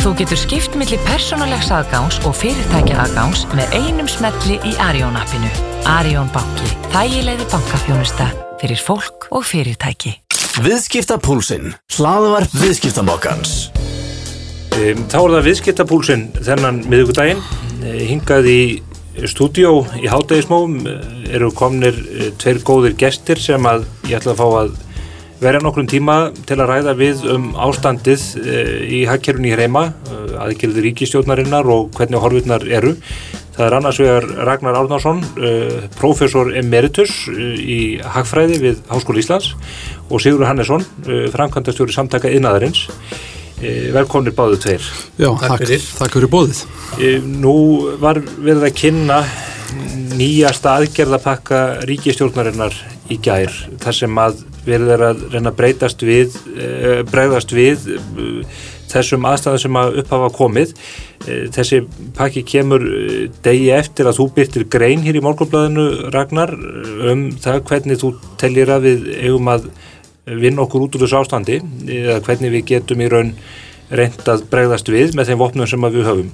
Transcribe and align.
Þú 0.00 0.14
getur 0.16 0.38
skipt 0.40 0.76
millir 0.80 1.00
persónulegs 1.04 1.66
aðgáns 1.76 2.16
og 2.24 2.32
fyrirtækja 2.38 3.02
aðgáns 3.02 3.42
með 3.52 3.74
einum 3.76 4.06
smelli 4.08 4.54
í 4.64 4.70
Arjón 4.80 5.18
appinu. 5.20 5.50
Arjón 5.92 6.30
banki. 6.32 6.70
Þægilegði 6.94 7.48
bankafjónusta 7.52 8.30
fyrir 8.62 8.80
fólk 8.80 9.26
og 9.28 9.44
fyrirtæki. 9.44 10.14
Viðskiptapúlsinn. 10.64 11.74
Hlaðvarp 11.98 12.56
viðskiptamokkans. 12.62 13.54
Um, 14.80 15.04
Þá 15.04 15.18
er 15.20 15.36
það 15.36 15.48
viðskiptapúlsinn 15.50 16.26
þennan 16.48 16.80
miðugudaginn. 16.88 17.44
Hingað 17.84 18.48
í 18.48 18.60
stúdíó 19.28 19.82
í 20.00 20.08
hátægismóum 20.08 20.80
eru 21.28 21.52
komnir 21.52 22.00
eh, 22.08 22.32
tveir 22.40 22.64
góðir 22.64 22.96
gestir 22.96 23.36
sem 23.36 23.68
að 23.68 23.84
ég 24.08 24.16
ætla 24.16 24.32
að 24.32 24.40
fá 24.40 24.48
að 24.64 24.78
vera 25.40 25.60
nokkrum 25.62 25.88
tíma 25.88 26.16
til 26.48 26.58
að 26.60 26.68
ræða 26.68 26.94
við 26.98 27.22
um 27.32 27.50
ástandið 27.64 28.24
eh, 28.40 28.72
í 28.84 29.00
hagkerfni 29.08 29.52
hér 29.52 29.64
heima, 29.64 29.86
eh, 30.10 30.34
aðgjörður 30.44 30.86
ríkistjórnarinnar 30.88 31.68
og 31.72 31.90
hvernig 31.96 32.20
horfurnar 32.20 32.66
eru. 32.68 32.94
Það 33.56 33.66
er 33.66 33.76
annars 33.76 33.98
vegar 34.00 34.26
Ragnar 34.46 34.76
Árnarsson, 34.78 35.18
professor 35.98 36.48
emeritus 36.56 37.26
í 37.28 37.98
hagfræði 38.00 38.56
við 38.62 38.78
Háskóli 38.88 39.20
Íslands 39.20 39.50
og 40.08 40.22
Sigur 40.22 40.46
Hannesson, 40.48 40.86
framkvæmdastjóri 41.34 41.92
samtaka 41.92 42.30
innaðarins. 42.32 42.86
Velkomnir 43.60 44.32
báðu 44.38 44.56
tveir. 44.62 44.86
Já, 45.20 45.28
takk, 45.42 45.66
takk, 45.66 45.90
takk 45.98 46.16
fyrir 46.16 46.32
bóðið. 46.32 46.62
Nú 47.26 47.56
var 48.00 48.22
verið 48.38 48.70
að 48.70 48.78
kynna 48.80 49.20
nýjasta 50.16 50.78
aðgerðapakka 50.78 51.60
ríkistjórnarinnar 51.90 52.74
í 53.10 53.18
gær 53.22 53.52
þar 53.82 53.96
sem 53.96 54.22
að 54.22 54.44
verið 54.66 54.92
er 54.96 55.06
að 55.10 55.22
reyna 55.32 55.52
að 55.52 55.58
breytast 55.60 56.04
við, 56.06 56.36
bregðast 57.10 57.54
við 57.56 57.88
þessum 58.90 59.26
aðstæðum 59.28 59.62
sem 59.62 59.78
að 59.78 59.98
upphafa 60.02 60.30
komið. 60.34 60.74
Þessi 61.54 61.80
pakki 62.16 62.42
kemur 62.48 62.84
degi 63.44 63.70
eftir 63.76 64.08
að 64.10 64.18
þú 64.18 64.26
byrtir 64.38 64.66
grein 64.72 65.04
hér 65.04 65.20
í 65.20 65.24
morgunblæðinu 65.24 65.86
Ragnar 66.14 66.54
um 67.12 67.28
það 67.40 67.64
hvernig 67.70 68.00
þú 68.02 68.12
tellir 68.40 68.72
að 68.74 68.86
við 68.88 69.08
eigum 69.20 69.50
að 69.52 69.70
vinna 70.30 70.64
okkur 70.64 70.86
út 70.86 70.96
úr 70.96 71.04
þessu 71.04 71.20
ástandi 71.20 71.58
eða 71.86 72.20
hvernig 72.26 72.54
við 72.54 72.66
getum 72.74 73.02
í 73.02 73.10
raun 73.10 73.34
reynd 73.90 74.28
að 74.30 74.44
bregðast 74.50 74.90
við 74.90 75.14
með 75.18 75.30
þeim 75.30 75.40
vopnum 75.40 75.68
sem 75.68 75.86
við 75.86 76.06
höfum. 76.06 76.30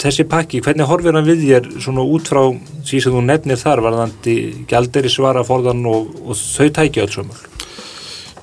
Þessi 0.00 0.26
pakki, 0.28 0.62
hvernig 0.64 0.88
horfir 0.88 1.16
hann 1.16 1.28
við 1.28 1.44
þér 1.46 1.68
svona 1.80 2.04
út 2.04 2.28
frá 2.28 2.42
því 2.88 3.00
sem 3.04 3.14
þú 3.14 3.22
nefnir 3.24 3.60
þar 3.60 3.84
varðandi 3.86 4.36
gælderi 4.68 5.12
svara 5.12 5.44
forðan 5.46 5.86
og, 5.88 6.10
og 6.24 6.36
þau 6.36 6.68
tækja 6.80 7.06
öll 7.06 7.14
sömul? 7.14 7.38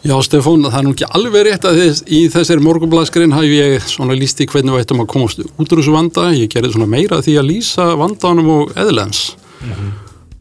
Já, 0.06 0.13
Stefán, 0.22 0.61
það 0.69 0.78
er 0.78 0.86
nú 0.86 0.91
ekki 0.94 1.06
alveg 1.17 1.45
rétt 1.47 1.63
að 1.66 1.80
þess, 1.81 2.02
í 2.06 2.17
þessari 2.30 2.61
morgunblæskurinn 2.61 3.33
hafi 3.33 3.56
ég 3.56 3.86
svona 3.89 4.13
líst 4.17 4.41
í 4.44 4.45
hvernig 4.50 4.75
við 4.75 4.83
ættum 4.83 5.02
að 5.02 5.09
komast 5.16 5.41
út 5.41 5.66
úr 5.66 5.81
þessu 5.81 5.95
vanda. 5.95 6.28
Ég 6.38 6.52
gerði 6.53 6.75
svona 6.75 6.89
meira 6.91 7.23
því 7.25 7.39
að 7.41 7.47
lýsa 7.50 7.88
vandanum 7.97 8.52
og 8.53 8.75
eðlens. 8.78 9.23
Mm 9.63 9.72
-hmm. 9.72 9.94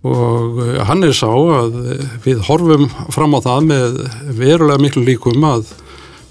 Og 0.05 0.61
hann 0.85 1.05
er 1.05 1.17
sá 1.17 1.33
að 1.33 1.79
við 2.27 2.45
horfum 2.45 2.91
fram 3.09 3.37
á 3.37 3.41
það 3.41 3.61
með 3.71 3.97
verulega 4.37 4.83
miklu 4.85 5.05
líkum 5.07 5.45
að 5.49 5.73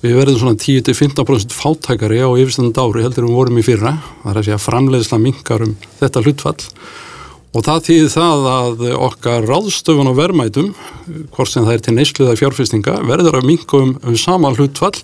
við 0.04 0.18
verðum 0.20 0.42
svona 0.42 0.60
10-15% 0.60 1.56
fátækari 1.56 2.20
á 2.20 2.28
yfirstöndan 2.28 2.92
ári 2.92 3.06
heldur 3.06 3.30
við 3.30 3.38
vorum 3.38 3.60
í 3.62 3.64
fyrra. 3.66 3.96
Það 4.24 4.32
er 4.32 4.40
að 4.40 4.48
segja 4.50 4.60
framleiðsla 4.60 5.20
mingar 5.24 5.64
um 5.64 5.76
þetta 6.02 6.24
hlutfall. 6.26 6.58
Og 7.54 7.62
það 7.62 7.84
þýðir 7.86 8.10
það 8.10 8.48
að 8.50 8.84
okkar 8.98 9.46
ráðstöfun 9.46 10.10
og 10.10 10.18
verðmætum, 10.18 10.72
hvort 11.36 11.52
sem 11.52 11.66
það 11.68 11.76
er 11.76 11.84
til 11.86 11.96
neysluða 11.96 12.38
fjárfestinga, 12.40 12.96
verður 13.06 13.38
að 13.40 13.50
minka 13.52 13.78
um, 13.78 13.94
um 14.02 14.18
sama 14.18 14.50
hlutfall, 14.58 14.96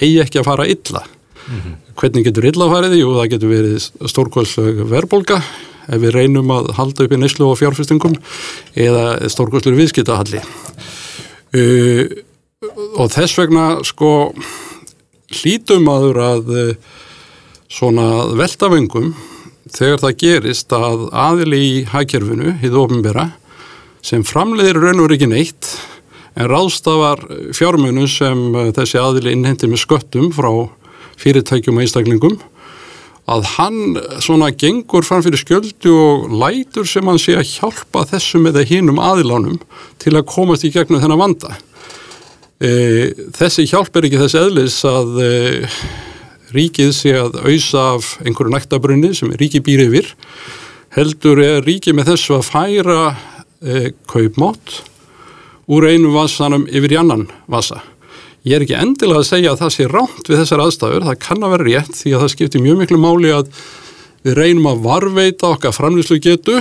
eigi 0.00 0.22
ekki 0.24 0.40
að 0.40 0.48
fara 0.48 0.68
illa. 0.72 1.04
Mm 1.48 1.58
-hmm. 1.60 1.74
Hvernig 2.00 2.24
getur 2.24 2.48
illa 2.48 2.70
farið? 2.72 2.96
Jú, 2.98 3.10
það 3.14 3.30
getur 3.32 3.52
verið 3.52 3.90
stórkvæðsleg 4.12 4.80
verðbolga 4.88 5.42
ef 5.88 6.00
við 6.00 6.14
reynum 6.14 6.50
að 6.50 6.72
halda 6.76 7.04
upp 7.04 7.12
í 7.12 7.20
neyslu 7.20 7.46
og 7.48 7.58
fjárfestingum 7.58 8.16
eða 8.76 9.28
stórkvæðslegur 9.28 9.78
viðskiptahalli. 9.78 10.42
Uh, 11.48 12.04
og 12.98 13.12
þess 13.14 13.36
vegna 13.38 13.64
sko 13.86 14.32
hlítum 15.30 15.84
aður 15.92 16.16
að 16.24 16.48
svona 17.70 18.06
veltavengum 18.34 19.12
þegar 19.70 20.00
það 20.02 20.16
gerist 20.22 20.74
að 20.74 21.04
aðili 21.12 21.60
í 21.62 21.76
hækjörfinu, 21.92 22.56
hýðu 22.58 22.80
ofinbera, 22.82 23.28
sem 24.02 24.24
framleiðir 24.26 24.80
raun 24.82 25.04
og 25.04 25.14
ekki 25.14 25.28
neitt 25.30 25.70
en 26.34 26.50
ráðstafar 26.50 27.22
fjármunu 27.54 28.08
sem 28.10 28.42
þessi 28.74 28.98
aðili 29.04 29.36
innhendir 29.36 29.70
með 29.70 29.84
sköttum 29.84 30.32
frá 30.34 30.50
fyrirtækjum 31.22 31.78
og 31.78 31.84
einstaklingum, 31.84 32.36
að 33.30 33.48
hann 33.54 34.02
svona 34.24 34.50
gengur 34.50 35.06
fram 35.06 35.22
fyrir 35.22 35.38
skjöldu 35.38 35.94
og 35.94 36.28
lætur 36.42 36.90
sem 36.90 37.06
hann 37.06 37.22
sé 37.22 37.38
að 37.38 37.52
hjálpa 37.52 38.06
þessum 38.16 38.50
eða 38.50 38.66
hinnum 38.66 38.98
aðilánum 38.98 39.62
til 40.02 40.16
að 40.16 40.26
komast 40.34 40.66
í 40.66 40.74
gegnum 40.74 41.04
þennan 41.04 41.22
vanda. 41.22 41.54
E, 42.58 42.70
þessi 43.38 43.68
hjálp 43.70 43.94
er 43.94 44.08
ekki 44.08 44.18
þess 44.18 44.38
eðlis 44.40 44.76
að 44.88 45.18
e, 45.22 45.32
ríkið 46.56 46.88
sé 46.96 47.12
að 47.14 47.36
auðsa 47.44 47.84
af 47.94 48.08
einhverju 48.24 48.54
næktabrunni 48.54 49.12
sem 49.14 49.30
ríkið 49.30 49.62
býr 49.68 49.82
yfir 49.84 50.08
heldur 50.96 51.38
er 51.44 51.62
ríkið 51.62 51.94
með 51.94 52.10
þessu 52.12 52.38
að 52.38 52.48
færa 52.48 53.02
e, 53.62 53.92
kaupmátt 54.10 54.80
úr 55.70 55.86
einu 55.86 56.10
vasanum 56.16 56.64
yfir 56.66 56.96
í 56.96 56.98
annan 56.98 57.28
vasa. 57.46 57.82
Ég 58.42 58.56
er 58.56 58.64
ekki 58.64 58.78
endilega 58.78 59.22
að 59.22 59.28
segja 59.28 59.52
að 59.52 59.62
það 59.62 59.74
sé 59.74 59.86
ránt 59.92 60.30
við 60.30 60.40
þessar 60.40 60.62
aðstæður, 60.64 61.06
það 61.10 61.20
kann 61.28 61.44
að 61.44 61.54
vera 61.54 61.68
rétt 61.68 61.98
því 62.00 62.14
að 62.14 62.24
það 62.24 62.32
skiptir 62.32 62.64
mjög 62.64 62.80
miklu 62.82 62.98
máli 63.02 63.32
að 63.34 63.52
við 64.26 64.38
reynum 64.38 64.70
að 64.72 64.82
varveita 64.86 65.52
okkar 65.52 65.76
framlýslu 65.76 66.18
getu 66.24 66.58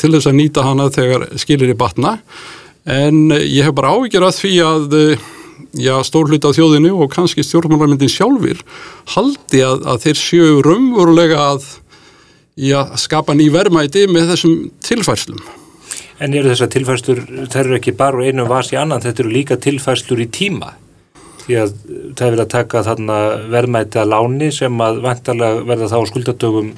til 0.00 0.12
þess 0.14 0.30
að 0.30 0.38
nýta 0.38 0.64
hana 0.64 0.88
þegar 0.94 1.26
skilir 1.36 1.74
í 1.74 1.76
batna 1.76 2.16
en 2.88 3.34
ég 3.36 3.66
hef 3.66 3.74
bara 3.76 3.92
ávíkjur 3.96 4.24
að 4.28 4.38
því 4.38 4.54
að 4.64 4.96
já, 5.76 5.94
stór 6.06 6.30
hluti 6.30 6.48
á 6.48 6.56
þjóðinu 6.56 6.94
og 7.02 7.12
kannski 7.12 7.44
stjórnmálarmyndin 7.44 8.12
sjálfur 8.12 8.62
haldi 9.14 9.62
að, 9.64 9.84
að 9.92 10.02
þeir 10.06 10.20
séu 10.22 10.58
raunverulega 10.64 11.38
að 11.52 11.68
já, 12.58 12.80
skapa 12.98 13.36
ný 13.36 13.48
verðmæti 13.54 14.06
með 14.10 14.32
þessum 14.32 14.58
tilfærslum. 14.84 15.40
En 16.18 16.34
eru 16.34 16.50
þessar 16.50 16.70
tilfærslur, 16.74 17.22
það 17.46 17.60
eru 17.62 17.78
ekki 17.78 17.94
bara 17.98 18.26
einu 18.26 18.46
vas 18.50 18.72
í 18.72 18.78
annan, 18.78 19.02
þetta 19.04 19.22
eru 19.22 19.34
líka 19.34 19.58
tilfærslur 19.62 20.24
í 20.24 20.28
tíma? 20.34 20.72
Því 21.44 21.58
að 21.62 21.74
það 22.18 22.24
er 22.24 22.32
verið 22.32 22.44
að 22.44 22.54
taka 22.54 22.84
þarna 22.84 23.18
verðmæti 23.52 24.00
að 24.02 24.10
láni 24.12 24.48
sem 24.52 24.82
að 24.84 24.98
vantarlega 25.04 25.62
verða 25.68 25.90
þá 25.92 25.98
skuldadögum 26.10 26.72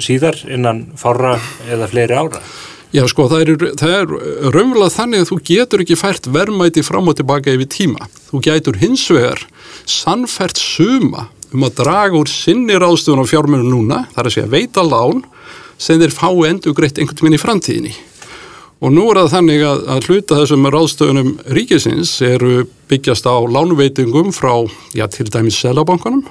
síðar 0.00 0.38
innan 0.48 0.84
fára 1.00 1.34
eða 1.68 1.90
fleiri 1.90 2.16
ára. 2.16 2.42
Já 2.90 3.04
sko 3.06 3.28
það 3.30 3.42
er, 3.44 3.50
er 3.86 4.08
raunverulega 4.50 4.90
þannig 4.90 5.22
að 5.22 5.28
þú 5.28 5.36
getur 5.46 5.82
ekki 5.84 5.98
fært 5.98 6.24
verðmæti 6.34 6.82
fram 6.82 7.06
og 7.10 7.14
tilbaka 7.20 7.52
yfir 7.54 7.68
tíma. 7.70 8.08
Þú 8.26 8.40
getur 8.42 8.78
hins 8.80 9.04
vegar 9.14 9.44
sannfært 9.86 10.58
suma 10.58 11.28
um 11.54 11.66
að 11.66 11.76
draga 11.82 12.18
úr 12.18 12.30
sinni 12.30 12.74
ráðstöðun 12.78 13.22
á 13.22 13.30
fjármennu 13.30 13.70
núna, 13.70 14.00
það 14.10 14.22
er 14.22 14.28
að 14.30 14.34
segja 14.34 14.50
veita 14.50 14.84
lán 14.86 15.22
sem 15.80 16.00
þeir 16.02 16.14
fái 16.14 16.48
endur 16.48 16.74
greitt 16.76 16.98
einhvern 16.98 17.22
veginn 17.22 17.38
í 17.38 17.42
framtíðinni. 17.42 17.94
Og 18.80 18.94
nú 18.96 19.06
er 19.10 19.20
það 19.20 19.32
þannig 19.36 19.64
að, 19.68 19.80
að 19.92 20.06
hluta 20.08 20.40
þessum 20.40 20.68
ráðstöðunum 20.74 21.32
ríkisins 21.56 22.16
eru 22.26 22.64
byggjast 22.90 23.28
á 23.28 23.36
lánveitingum 23.44 24.34
frá, 24.34 24.54
já 24.96 25.06
til 25.12 25.28
dæmis 25.30 25.58
selabankanum 25.62 26.26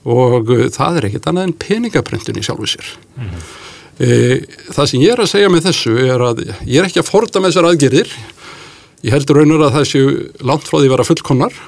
og 0.00 0.48
það 0.72 0.96
er 0.96 1.06
ekkit 1.10 1.28
annað 1.28 1.50
en 1.50 1.58
peningaprentun 1.60 2.40
í 2.40 2.44
sjálfu 2.44 2.68
sér. 2.72 2.94
Mm 3.16 3.28
-hmm. 3.28 3.69
Það 4.00 4.86
sem 4.88 5.02
ég 5.02 5.12
er 5.12 5.20
að 5.20 5.32
segja 5.34 5.50
með 5.52 5.66
þessu 5.68 5.96
er 6.00 6.22
að 6.24 6.38
ég 6.48 6.78
er 6.80 6.86
ekki 6.88 7.02
að 7.02 7.10
forda 7.10 7.42
með 7.42 7.52
þessar 7.52 7.68
aðgerðir. 7.68 8.14
Ég 9.04 9.12
heldur 9.12 9.40
raunar 9.40 9.66
að 9.66 9.76
því 9.90 10.80
að 10.80 10.88
vera 10.94 11.06
fullkonnar 11.08 11.60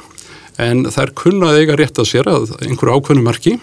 en 0.63 0.87
það 0.89 1.05
er 1.05 1.13
kunnað 1.17 1.59
eiga 1.61 1.77
rétt 1.81 2.01
að 2.01 2.09
sér 2.09 2.29
að 2.29 2.51
einhverju 2.61 2.97
ákveðnum 2.97 3.29
marki 3.29 3.55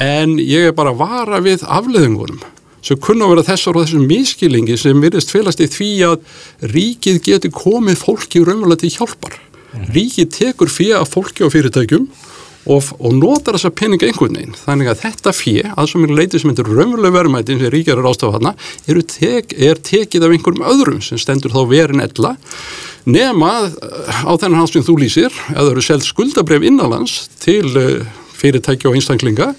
en 0.00 0.38
ég 0.40 0.68
er 0.68 0.76
bara 0.76 0.92
að 0.94 1.02
vara 1.02 1.40
við 1.44 1.64
afleðingunum 1.64 2.40
sem 2.84 3.00
kunna 3.02 3.28
vera 3.28 3.44
þessar 3.46 3.76
og 3.76 3.84
þessum 3.84 4.06
miskilingi 4.08 4.76
sem 4.78 5.00
virðist 5.02 5.32
félast 5.34 5.60
í 5.60 5.68
því 5.72 5.90
að 6.06 6.72
ríkið 6.72 7.20
getur 7.26 7.54
komið 7.54 8.00
fólki 8.00 8.42
raunverulega 8.44 8.84
til 8.84 8.92
hjálpar. 8.94 9.34
Ríkið 9.92 10.30
tekur 10.36 10.70
fyrir 10.72 11.00
að 11.00 11.10
fólki 11.12 11.44
á 11.44 11.48
fyrirtækjum 11.52 12.06
og, 12.66 12.90
og 12.98 13.14
notar 13.16 13.56
þessa 13.56 13.70
peninga 13.74 14.08
einhvern 14.08 14.36
veginn. 14.38 14.56
Þannig 14.58 14.90
að 14.92 15.02
þetta 15.04 15.34
fyrir, 15.36 15.70
að 15.78 15.90
sem 15.92 16.06
er 16.06 16.14
leitið 16.18 16.42
sem 16.42 16.52
heitir 16.52 16.70
raunverulega 16.72 17.16
verðmæti 17.16 17.58
sem 17.58 17.72
ríkjar 17.74 18.02
er 18.02 18.08
ástafað 18.10 18.38
hana, 18.38 18.54
tek, 19.14 19.54
er 19.54 19.82
tekið 19.90 20.26
af 20.26 20.34
einhverjum 20.36 20.66
öðrum 20.72 21.02
sem 21.04 21.20
stendur 21.20 21.54
þá 21.54 21.62
verin 21.70 22.04
ella 22.04 22.34
nema 23.08 23.52
á 23.68 24.32
þennan 24.36 24.60
hans 24.62 24.74
sem 24.74 24.84
þú 24.84 24.98
lýsir, 25.00 25.32
að 25.54 25.62
það 25.62 25.70
eru 25.72 25.86
selð 25.86 26.08
skuldabref 26.08 26.66
innanlands 26.68 27.20
til 27.40 27.70
fyrirtækja 28.38 28.90
og 28.90 28.98
einstaklinga 28.98 29.54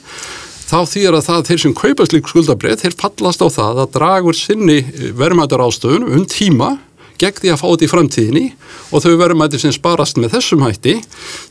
þá 0.69 0.79
þýðir 0.85 1.17
að 1.17 1.25
það 1.25 1.47
þeir 1.47 1.61
sem 1.63 1.73
kaupa 1.77 2.05
slik 2.05 2.29
skuldabrið, 2.29 2.83
þeir 2.83 2.97
fallast 2.99 3.41
á 3.41 3.47
það 3.49 3.81
að 3.83 3.95
dragur 3.95 4.37
sinni 4.37 4.77
verðmættar 5.17 5.63
ástöðun 5.65 6.05
um 6.13 6.27
tíma 6.29 6.75
gegn 7.19 7.43
því 7.43 7.53
að 7.53 7.61
fá 7.61 7.67
þetta 7.67 7.85
í 7.85 7.91
framtíðinni 7.91 8.43
og 8.89 9.03
þau 9.03 9.13
verðumættir 9.19 9.63
sem 9.63 9.75
sparast 9.75 10.19
með 10.19 10.35
þessum 10.37 10.65
hætti 10.65 10.97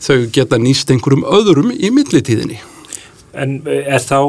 þau 0.03 0.27
geta 0.35 0.59
nýst 0.61 0.91
einhverjum 0.93 1.25
öðrum 1.29 1.73
í 1.73 1.91
millitíðinni. 1.95 2.59
En 3.37 3.59
eh, 3.69 3.85
er 3.85 4.03
þá 4.03 4.19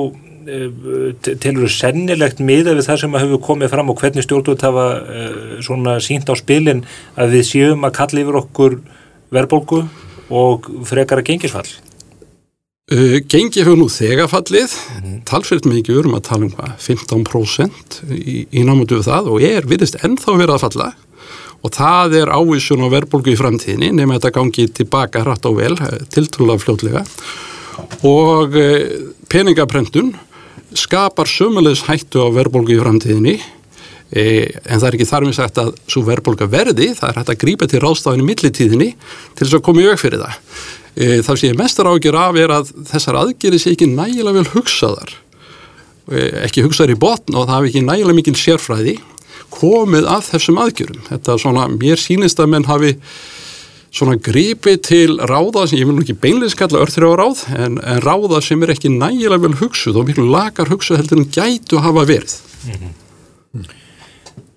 eh, 0.47 1.35
tilur 1.43 1.67
þú 1.67 1.73
sennilegt 1.75 2.43
miða 2.45 2.77
við 2.77 2.89
það 2.89 3.03
sem 3.05 3.17
að 3.19 3.27
hefur 3.27 3.45
komið 3.51 3.75
fram 3.75 3.93
og 3.93 4.01
hvernig 4.01 4.27
stjórnvöld 4.27 4.65
hafa 4.67 4.87
uh, 5.01 5.53
svona 5.65 5.99
sínt 6.05 6.31
á 6.31 6.35
spilin 6.39 6.85
að 7.17 7.37
við 7.37 7.47
séum 7.55 7.87
að 7.89 7.97
kalla 8.01 8.25
yfir 8.25 8.41
okkur 8.45 8.81
verðbólgu 9.35 9.85
og 10.31 10.69
frekara 10.87 11.25
gengisfall? 11.27 11.69
Gengi 12.91 13.61
hefur 13.63 13.77
nú 13.79 13.85
þegafallið, 13.87 14.73
mm. 14.99 15.19
talsveit 15.29 15.67
mikið 15.69 15.95
við 15.95 16.01
erum 16.01 16.17
að 16.19 16.25
tala 16.27 16.47
um 16.49 16.55
hvað, 16.57 16.73
15% 16.83 17.99
í, 18.11 18.35
í 18.51 18.65
námöndu 18.67 18.99
við 18.99 19.07
það 19.07 19.29
og 19.31 19.45
er 19.47 19.69
viðist 19.71 20.01
ennþá 20.03 20.35
verið 20.41 20.55
að 20.57 20.65
falla 20.65 20.89
og 21.61 21.73
það 21.77 22.17
er 22.23 22.33
ávísun 22.33 22.85
á 22.85 22.89
verðbólgu 22.93 23.35
í 23.35 23.39
framtíðinni 23.39 23.93
nema 23.97 24.17
þetta 24.17 24.33
gangi 24.39 24.67
tilbaka 24.81 25.25
hratt 25.25 25.47
og 25.49 25.59
vel, 25.61 25.75
eh, 25.77 26.03
tiltrúlega 26.13 26.63
fljótlega. 26.65 27.05
Og 28.07 28.57
uh, 28.57 28.91
peningaprentun 29.33 30.13
skapar 30.77 31.29
sömulegis 31.29 31.85
hættu 31.89 32.23
á 32.25 32.29
verðbólgu 32.33 32.77
í 32.77 32.81
framtíðinni 32.81 33.33
e, 34.15 34.23
en 34.71 34.79
það 34.79 34.87
er 34.87 34.97
ekki 34.99 35.09
þar 35.09 35.27
með 35.27 35.39
sagt 35.39 35.59
að 35.59 35.73
svo 35.91 36.03
verðbólga 36.07 36.47
verði, 36.51 36.93
það 36.95 37.09
er 37.09 37.19
hægt 37.19 37.33
að 37.33 37.41
grípa 37.43 37.67
til 37.71 37.81
ráðstafinu 37.83 38.27
millitíðinni 38.29 38.93
til 38.95 39.47
þess 39.47 39.57
að 39.59 39.65
koma 39.67 39.83
í 39.83 39.89
auk 39.91 40.03
fyrir 40.03 40.23
það. 40.23 40.37
Það 41.27 41.41
sem 41.41 41.49
ég 41.49 41.59
mestar 41.59 41.91
ágjör 41.91 42.21
af 42.21 42.39
er 42.39 42.55
að 42.55 42.71
þessar 42.93 43.19
aðgerið 43.25 43.63
sé 43.65 43.75
ekki 43.75 43.91
nægilega 43.91 44.37
vel 44.39 44.53
hugsaðar 44.55 45.17
ekki 46.11 46.65
hugsaðar 46.67 46.95
í 46.95 46.99
botn 46.99 47.37
og 47.39 47.47
það 47.47 47.55
hafi 47.55 47.71
ekki 47.71 47.83
nægilega 47.87 48.19
mikil 48.19 48.39
sérfræði 48.39 48.97
komið 49.53 50.09
af 50.11 50.31
þessum 50.33 50.61
aðgjörum 50.63 51.05
þetta 51.09 51.35
er 51.35 51.45
svona, 51.45 51.69
mér 51.75 52.01
sínist 52.01 52.41
að 52.43 52.53
menn 52.55 52.69
hafi 52.69 52.97
svona 53.91 54.15
gripið 54.23 54.79
til 54.87 55.17
ráða 55.27 55.67
sem 55.67 55.81
ég 55.81 55.89
vil 55.89 55.97
nú 55.97 56.05
ekki 56.05 56.19
beinleins 56.23 56.55
kalla 56.59 56.85
örþrjá 56.85 57.11
ráð 57.19 57.43
en, 57.57 57.81
en 57.83 58.03
ráða 58.05 58.41
sem 58.47 58.63
er 58.63 58.75
ekki 58.77 58.93
nægilega 58.95 59.43
vel 59.49 59.59
hugsuð 59.59 59.99
og 59.99 60.11
miklu 60.11 60.29
lagar 60.31 60.71
hugsuð 60.71 61.03
heldur 61.03 61.23
en 61.23 61.31
gætu 61.35 61.81
að 61.81 61.87
hafa 61.89 62.07
verið 62.13 62.37
mm 62.39 62.73
-hmm. 62.73 62.97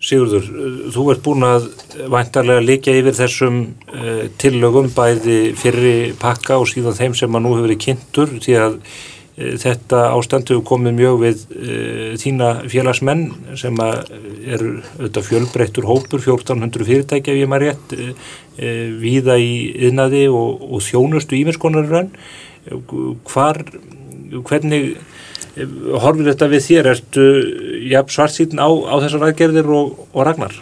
Sigurður, 0.03 0.47
þú 0.91 1.03
ert 1.13 1.21
búin 1.23 1.45
að 1.47 1.67
vantarlega 2.11 2.59
líka 2.59 2.91
yfir 2.91 3.15
þessum 3.15 3.59
uh, 3.93 4.25
tillögum 4.41 4.89
bæði 4.91 5.37
fyrri 5.55 6.13
pakka 6.19 6.57
og 6.59 6.67
síðan 6.67 6.97
þeim 6.97 7.15
sem 7.15 7.37
að 7.37 7.43
nú 7.45 7.53
hefur 7.53 7.67
verið 7.69 7.83
kynntur 7.85 8.33
því 8.43 8.57
að 8.65 8.75
þetta 9.33 10.01
ástandu 10.13 10.59
komið 10.65 10.97
mjög 10.99 11.19
við 11.23 11.43
uh, 11.57 12.09
þína 12.21 12.49
félagsmenn 12.69 13.23
sem 13.59 13.79
að 13.81 14.11
eru 14.43 14.73
auðvitað 14.99 15.29
fjölbreyttur 15.29 15.89
hópur, 15.89 16.21
1400 16.21 16.87
fyrirtækja 16.89 17.33
ef 17.33 17.41
ég 17.41 17.49
maður 17.49 17.71
rétt, 17.71 17.95
víða 19.01 19.39
í 19.41 19.53
yðnaði 19.87 20.27
og, 20.29 20.61
og 20.75 20.83
þjónustu 20.85 21.39
ímeskonarinn. 21.39 22.11
Hvar, 23.31 23.63
hvernig 24.45 24.91
horfir 26.01 26.29
þetta 26.31 26.49
við 26.51 26.63
þér, 26.67 26.91
ertu 26.93 27.25
ja, 27.89 28.03
svart 28.09 28.35
síðan 28.35 28.61
á, 28.63 28.69
á 28.69 28.95
þessar 29.03 29.27
aðgerðir 29.29 29.69
og, 29.73 30.05
og 30.11 30.27
ragnar? 30.27 30.55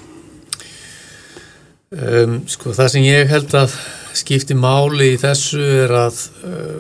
Um, 1.92 2.42
sko 2.48 2.72
það 2.76 2.90
sem 2.94 3.04
ég 3.04 3.28
held 3.32 3.54
að 3.60 3.76
skipti 4.16 4.56
máli 4.56 5.14
í 5.14 5.20
þessu 5.20 5.60
er 5.84 5.94
að 6.06 6.20
uh, 6.48 6.78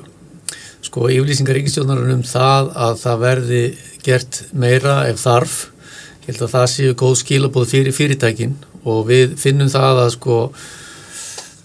sko 0.92 1.06
yfirlýsingar 1.08 1.56
ríkistjónarinn 1.56 2.18
um 2.18 2.24
það 2.28 2.74
að 2.76 2.98
það 3.00 3.22
verði 3.22 3.60
gert 4.04 4.40
meira 4.52 4.96
ef 5.08 5.22
þarf. 5.22 5.54
Ég 6.26 6.34
held 6.34 6.42
að 6.44 6.52
það 6.52 6.66
séu 6.74 6.96
góð 7.00 7.14
skilabóð 7.22 7.70
fyrir 7.70 7.96
fyrirtækin 7.96 8.58
og 8.84 9.06
við 9.08 9.38
finnum 9.40 9.72
það 9.72 10.02
að 10.02 10.10
sko 10.18 10.42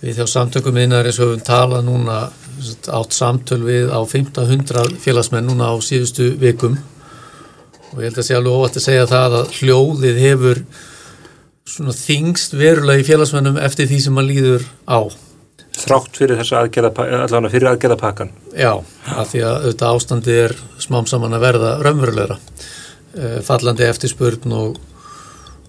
við 0.05 0.21
þjá 0.21 0.31
samtökum 0.31 0.79
innar 0.79 1.11
eins 1.11 1.19
og 1.19 1.33
við 1.33 1.43
talað 1.49 1.85
núna 1.89 2.21
átt 3.01 3.19
samtöl 3.19 3.61
við 3.67 3.91
á 3.91 3.99
1500 3.99 4.95
félagsmenn 5.03 5.51
núna 5.51 5.75
á 5.75 5.77
síðustu 5.83 6.31
vikum. 6.39 6.79
Og 7.97 7.99
ég 7.99 8.13
held 8.13 8.23
að 8.23 8.29
sé 8.31 8.39
alveg 8.39 8.55
óvægt 8.61 8.79
að 8.79 8.87
segja 8.87 9.11
það 9.11 9.39
að 9.41 9.55
hljóðið 9.59 10.23
hefur 10.23 10.67
svona 11.67 11.99
þingst 11.99 12.55
verulega 12.55 13.03
í 13.03 13.11
félagsmennum 13.11 13.59
eftir 13.59 13.91
því 13.91 14.05
sem 14.07 14.15
maður 14.15 14.37
líður 14.37 14.71
á 14.87 15.26
Þrátt 15.87 16.19
fyrir 16.19 16.41
þessa 16.41 16.65
aðgerða, 16.65 16.91
allavega 17.23 17.53
fyrir 17.53 17.71
aðgerðapakkan 17.71 18.33
Já, 18.59 18.73
af 19.15 19.31
því 19.31 19.43
að 19.47 19.57
auðvitað 19.61 19.99
ástandi 19.99 20.39
er 20.43 20.55
smám 20.83 21.07
saman 21.07 21.37
að 21.37 21.45
verða 21.47 21.73
raunverulegra. 21.87 22.39
Eh, 23.17 23.37
fallandi 23.47 23.87
eftirspurn 23.87 24.55
og, 24.57 24.81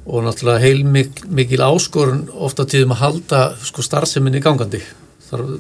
og 0.08 0.24
náttúrulega 0.26 0.64
heil 0.64 0.82
mikil 0.88 1.62
áskorun 1.68 2.26
ofta 2.34 2.66
tíðum 2.66 2.96
að 2.98 3.04
halda 3.04 3.44
sko 3.62 3.86
starfseminni 3.86 4.42
gangandi 4.42 4.82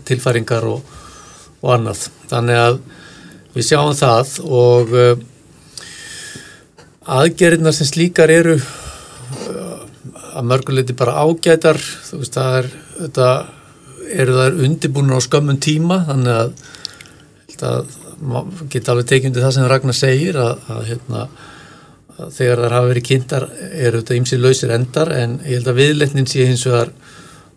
tilfæringar 0.07 0.65
og 0.71 0.97
og 1.61 1.73
annað. 1.73 2.07
Þannig 2.29 2.61
að 2.61 2.79
við 3.55 3.67
sjáum 3.69 3.95
það 3.97 4.33
og 4.45 4.93
uh, 4.93 5.13
aðgerðinar 7.17 7.75
sem 7.75 7.89
slíkar 7.89 8.33
eru 8.33 8.57
uh, 8.59 9.85
að 10.37 10.49
mörguleiti 10.51 10.97
bara 10.97 11.17
ágætar, 11.23 11.79
þú 11.79 12.21
veist 12.21 12.37
það 12.37 12.59
er, 12.61 12.71
þetta 12.99 13.29
eru 14.13 14.37
það 14.37 14.59
undirbúinur 14.67 15.19
á 15.19 15.27
skömmun 15.27 15.61
tíma 15.63 16.01
þannig 16.07 16.33
að, 16.41 16.51
að 17.67 17.93
geta 18.73 18.93
alveg 18.93 19.09
tekjundi 19.11 19.43
það 19.43 19.55
sem 19.55 19.69
Ragnar 19.69 19.97
segir 19.97 20.39
að, 20.41 20.65
að, 20.73 20.81
hérna, 20.91 21.23
að 22.17 22.35
þegar 22.39 22.63
það 22.63 22.75
hafa 22.77 22.91
verið 22.91 23.07
kynntar 23.11 23.47
eru 23.69 24.01
þetta 24.01 24.19
ymsið 24.19 24.43
lausir 24.43 24.75
endar 24.77 25.13
en 25.15 25.39
ég 25.45 25.59
held 25.59 25.71
að 25.71 25.81
viðletnin 25.81 26.29
sé 26.29 26.47
hins 26.49 26.65
vegar 26.67 26.93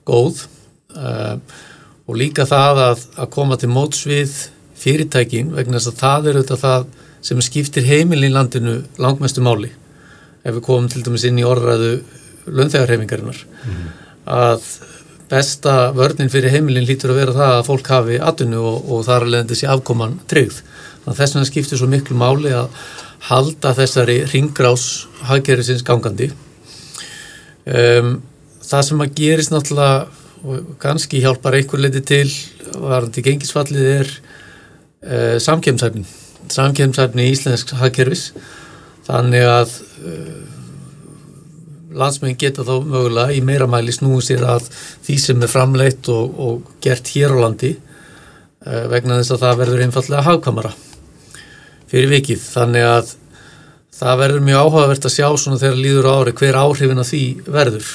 góð. 0.08 0.46
Uh, 0.90 1.36
og 2.10 2.16
líka 2.18 2.46
það 2.48 2.80
að, 2.82 3.04
að 3.22 3.30
koma 3.30 3.56
til 3.60 3.70
mótsvið 3.70 4.32
fyrirtækin 4.80 5.52
vegna 5.54 5.78
þess 5.78 5.92
að 5.92 6.00
það 6.00 6.26
er 6.26 6.38
auðvitað 6.40 6.64
það 6.64 6.86
sem 7.28 7.42
skiptir 7.44 7.86
heimilin 7.86 8.32
í 8.32 8.34
landinu 8.34 8.78
langmestu 8.98 9.44
máli. 9.44 9.70
Ef 10.40 10.56
við 10.56 10.64
komum 10.66 10.88
til 10.90 11.04
dæmis 11.04 11.26
inn 11.28 11.38
í 11.38 11.46
orðræðu 11.46 11.92
löndægarhefingarinnar 12.50 13.42
mm 13.44 13.74
-hmm. 13.74 13.90
að 14.24 14.70
besta 15.30 15.74
vörnin 15.96 16.30
fyrir 16.32 16.52
heimilin 16.54 16.86
lítur 16.88 17.14
að 17.14 17.20
vera 17.22 17.36
það 17.36 17.56
að 17.56 17.66
fólk 17.68 17.90
hafi 17.94 18.18
atvinnu 18.30 18.60
og, 18.60 18.90
og 18.90 19.04
þar 19.06 19.28
leðandi 19.28 19.58
sér 19.58 19.74
afkoman 19.76 20.18
tryggð. 20.30 20.62
Að 21.06 21.20
þess 21.20 21.36
vegna 21.36 21.48
skiptir 21.48 21.80
svo 21.80 21.88
miklu 21.90 22.18
máli 22.18 22.54
að 22.54 22.72
halda 23.30 23.74
þessari 23.76 24.20
ringgrás 24.32 24.86
haggerðisins 25.28 25.84
gangandi. 25.86 26.30
Um, 27.70 28.16
það 28.64 28.86
sem 28.88 29.04
að 29.04 29.14
gerist 29.20 29.52
náttúrulega 29.54 30.08
og 30.40 30.72
kannski 30.80 31.20
hjálpar 31.20 31.58
einhver 31.58 31.82
leiti 31.82 32.00
til 32.06 32.28
varandi 32.80 33.22
gengisfallið 33.24 33.88
er 33.90 34.10
uh, 34.10 35.36
samkjömsæfnin 35.42 36.06
samkjömsæfni 36.50 37.26
í 37.26 37.34
Íslensk 37.34 37.74
hagkerfis 37.76 38.30
þannig 39.06 39.44
að 39.44 39.74
uh, 40.00 40.49
landsmenn 41.96 42.38
geta 42.38 42.64
þá 42.66 42.74
mögulega 42.84 43.34
í 43.34 43.40
meira 43.44 43.68
mæli 43.70 43.94
snúið 43.94 44.26
sér 44.28 44.44
að 44.56 44.68
því 45.06 45.16
sem 45.22 45.42
er 45.42 45.52
framleitt 45.52 46.10
og, 46.12 46.36
og 46.38 46.76
gert 46.84 47.10
hér 47.14 47.34
á 47.34 47.42
landi 47.42 47.72
uh, 47.74 48.84
vegna 48.92 49.18
þess 49.20 49.34
að 49.36 49.42
það 49.46 49.58
verður 49.64 49.84
einfallega 49.86 50.26
hagkamara 50.28 50.74
fyrir 51.90 52.12
vikið 52.12 52.44
þannig 52.44 52.86
að 52.86 53.14
það 54.00 54.22
verður 54.22 54.46
mjög 54.46 54.64
áhugavert 54.64 55.06
að 55.08 55.16
sjá 55.16 55.26
svona 55.36 55.60
þegar 55.60 55.82
líður 55.84 56.10
ári 56.14 56.36
hver 56.40 56.58
áhrifin 56.62 57.02
að 57.02 57.10
því 57.10 57.24
verður 57.50 57.90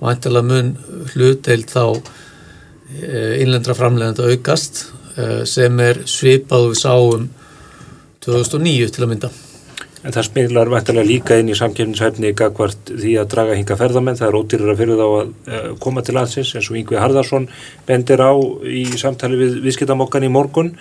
vantilega 0.00 0.48
mun 0.48 0.72
hlutdeild 1.12 1.70
þá 1.70 1.84
eh, 1.94 3.40
innlendra 3.44 3.76
framlegenda 3.78 4.26
aukast 4.32 4.86
eh, 5.16 5.42
sem 5.48 5.80
er 5.84 6.02
svipað 6.10 6.70
við 6.72 6.80
sáum 6.80 7.28
2009 8.24 8.94
til 8.94 9.04
að 9.04 9.10
mynda. 9.12 9.30
En 10.04 10.12
það 10.12 10.26
speglar 10.28 10.68
vantilega 10.68 11.08
líka 11.08 11.38
inn 11.40 11.48
í 11.48 11.56
samkjöfnishæfni 11.56 12.34
gagvart 12.36 12.92
því 12.92 13.14
að 13.22 13.30
draga 13.32 13.56
hinga 13.56 13.78
ferðamenn, 13.80 14.18
það 14.20 14.28
er 14.28 14.38
ódýrar 14.40 14.72
að 14.74 14.80
fyrir 14.82 15.00
þá 15.00 15.04
að 15.06 15.32
eh, 15.48 15.68
koma 15.80 16.04
til 16.04 16.16
landsins 16.18 16.52
eins 16.54 16.68
og 16.68 16.78
Yngvi 16.80 17.00
Harðarsson 17.00 17.48
bendir 17.88 18.20
á 18.20 18.32
í 18.68 18.84
samtali 19.00 19.40
við 19.40 19.60
viðskiptamokkan 19.64 20.28
í 20.28 20.32
morgun. 20.32 20.74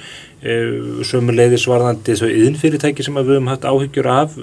Sömuleiðis 0.44 1.70
varðandi 1.72 2.18
þau 2.20 2.28
yðinfyrirtæki 2.28 3.06
sem 3.06 3.16
við 3.16 3.30
höfum 3.32 3.48
hatt 3.48 3.64
áhyggjur 3.64 4.10
af 4.12 4.34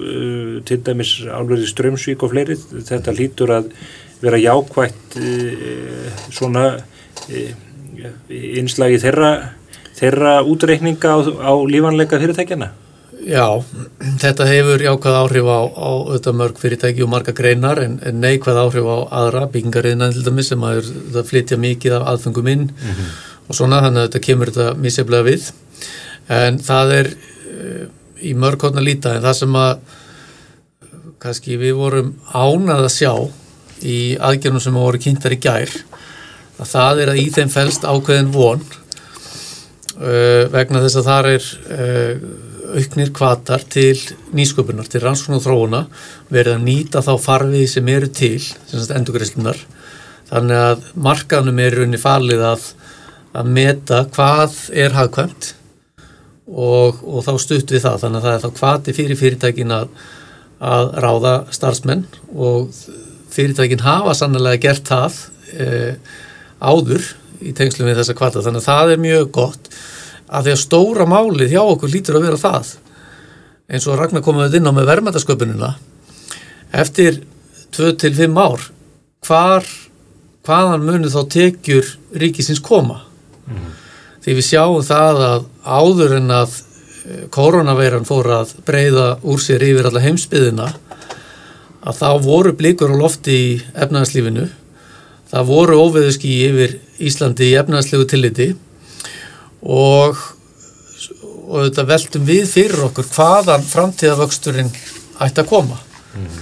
til 0.65 0.77
dæmis 0.81 1.11
álverði 1.29 1.67
Strömsvík 1.69 2.25
og 2.25 2.31
fleiri, 2.33 2.57
þetta 2.57 3.13
lítur 3.13 3.53
að 3.53 3.69
vera 4.21 4.37
jákvægt 4.37 5.17
eh, 5.17 6.11
svona 6.29 6.65
eh, 7.29 7.53
einslagi 8.29 8.99
þeirra, 9.01 9.31
þeirra 9.97 10.35
útreikninga 10.47 11.13
á, 11.13 11.17
á 11.21 11.53
lífanleika 11.65 12.21
fyrirtækjana? 12.21 12.71
Já, 13.21 13.61
þetta 14.17 14.45
hefur 14.49 14.81
jákvæð 14.81 15.15
áhrif 15.19 15.45
á, 15.45 15.59
á 15.61 15.89
auðvitað 15.93 16.37
mörg 16.39 16.61
fyrirtæki 16.61 17.03
og 17.05 17.11
marga 17.11 17.33
greinar 17.37 17.81
en, 17.83 17.99
en 18.01 18.17
neikvæð 18.23 18.57
áhrif 18.63 18.87
á 18.89 18.97
aðra 19.19 19.43
byggingariðna 19.53 20.07
til 20.15 20.23
dæmis 20.25 20.49
sem 20.49 20.65
að 20.65 20.89
það 21.13 21.29
flytja 21.29 21.59
mikið 21.61 21.97
af 21.99 22.07
aðfengum 22.13 22.49
inn 22.49 22.65
mm 22.71 22.89
-hmm. 22.89 23.13
og 23.47 23.55
svona 23.59 23.83
þannig 23.85 24.01
að 24.01 24.07
þetta 24.07 24.25
kemur 24.25 24.51
þetta 24.51 24.81
misjaflega 24.81 25.27
við 25.29 25.51
en 26.29 26.59
það 26.59 26.95
er 26.97 27.11
uh, 27.13 27.85
í 28.21 28.33
mörg 28.33 28.65
hodna 28.65 28.81
líta 28.81 29.15
en 29.15 29.23
það 29.23 29.39
sem 29.43 29.55
að 29.55 29.77
kannski 31.21 31.57
við 31.61 31.77
vorum 31.77 32.13
ánað 32.33 32.85
að 32.89 32.95
sjá 32.97 33.13
í 33.85 34.17
aðgjörnum 34.17 34.61
sem 34.61 34.73
voru 34.73 34.97
kynntar 34.97 35.33
í 35.33 35.41
gær 35.41 35.69
að 36.57 36.67
það 36.67 37.01
er 37.01 37.09
að 37.13 37.21
í 37.21 37.29
þeim 37.29 37.49
fælst 37.49 37.85
ákveðin 37.85 38.33
von 38.33 38.61
uh, 40.01 40.49
vegna 40.49 40.81
þess 40.81 40.97
að 40.97 41.09
þar 41.11 41.35
er 41.35 41.51
uh, 41.69 42.49
auknir 42.79 43.11
kvatar 43.15 43.63
til 43.71 43.97
nýsköpunar, 44.35 44.87
til 44.89 45.03
rannsókn 45.03 45.37
og 45.37 45.45
þróuna 45.45 45.85
verið 46.31 46.57
að 46.57 46.65
nýta 46.65 47.03
þá 47.05 47.13
farfið 47.21 47.67
sem 47.69 47.91
eru 47.91 48.09
til, 48.11 48.37
sem 48.41 48.79
sagt 48.79 48.95
endurgreyslunar 48.95 49.59
þannig 50.31 50.61
að 50.63 50.85
markaðnum 51.07 51.59
er 51.59 51.75
runni 51.81 51.99
falið 51.99 52.45
að, 52.53 52.67
að 53.35 53.51
meta 53.57 54.05
hvað 54.15 54.57
er 54.83 54.95
hagkvæmt 54.95 55.51
og, 56.51 57.01
og 57.03 57.23
þá 57.25 57.31
stutt 57.41 57.71
við 57.71 57.85
það. 57.85 58.01
Þannig 58.05 58.19
að 58.19 58.27
það 58.27 58.35
er 58.35 58.43
þá 58.43 58.59
kvati 58.59 58.95
fyrir 58.95 59.19
fyrirtækin 59.19 59.75
að, 59.75 59.95
að 60.71 60.91
ráða 61.05 61.35
starfsmenn 61.55 62.05
og 62.35 62.71
fyrirtækin 63.31 63.83
hafa 63.85 64.15
sannlega 64.17 64.61
gert 64.67 64.91
það 64.91 65.19
e, 65.55 65.67
áður 66.61 67.07
í 67.41 67.53
tengslum 67.57 67.89
við 67.89 68.01
þessa 68.01 68.17
kvata 68.17 68.43
þannig 68.45 68.63
að 68.63 68.69
það 68.69 68.93
er 68.93 69.05
mjög 69.05 69.31
gott 69.35 69.70
að 70.31 70.47
því 70.47 70.53
að 70.55 70.61
stóra 70.63 71.07
málið 71.09 71.53
hjá 71.53 71.61
okkur 71.61 71.91
lítur 71.91 72.19
að 72.19 72.27
vera 72.29 72.39
það 72.39 72.73
eins 73.71 73.87
og 73.87 73.99
Ragnar 73.99 74.23
komaðið 74.23 74.59
inn 74.59 74.71
á 74.71 74.73
með 74.75 74.89
verðmættasköpunina 74.91 75.71
eftir 76.81 77.21
2-5 77.75 78.39
ár 78.39 78.67
hvar 79.27 79.67
hvaðan 80.47 80.85
munið 80.87 81.15
þá 81.15 81.21
tekjur 81.35 81.89
ríkisins 82.23 82.61
koma 82.63 83.01
mm. 83.47 83.67
því 84.23 84.37
við 84.39 84.47
sjáum 84.47 84.85
það 84.85 85.21
að 85.27 85.45
áður 85.63 86.15
en 86.17 86.33
að 86.35 86.55
eh, 86.55 87.25
koronaveiran 87.33 88.07
fór 88.07 88.31
að 88.39 88.55
breyða 88.67 89.11
úr 89.21 89.43
sér 89.43 89.67
yfir 89.67 89.91
alla 89.91 90.03
heimsbyðina 90.03 90.71
að 91.81 92.01
þá 92.01 92.09
voru 92.23 92.55
blikur 92.57 92.93
á 92.93 92.97
lofti 92.97 93.37
í 93.37 93.53
efnagslífinu 93.73 94.47
það 95.31 95.47
voru 95.47 95.79
óveðuski 95.85 96.33
yfir 96.49 96.75
Íslandi 97.01 97.51
í 97.51 97.57
efnagslegu 97.61 98.07
tilliti 98.09 98.51
og, 99.61 100.21
og 101.47 101.67
þetta 101.67 101.87
veltum 101.89 102.27
við 102.27 102.45
fyrir 102.49 102.85
okkur 102.89 103.09
hvaðan 103.15 103.65
framtíðavöxturinn 103.67 104.71
ætti 105.21 105.43
að 105.43 105.51
koma. 105.51 105.79
Mm. 106.11 106.39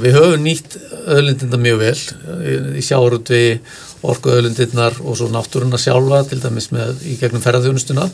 við 0.00 0.14
höfum 0.16 0.44
nýtt 0.44 0.76
öðlindinda 1.12 1.58
mjög 1.60 1.80
vel 1.80 2.76
í 2.76 2.82
sjáurút 2.84 3.28
við 3.32 3.58
orku 4.08 4.32
öðlindirnar 4.32 4.96
og 5.04 5.18
svo 5.18 5.28
náttúruna 5.32 5.80
sjálfa 5.80 6.22
til 6.28 6.40
dæmis 6.40 6.70
með 6.72 7.02
í 7.04 7.18
gegnum 7.20 7.42
ferðarþjónustuna 7.44 8.06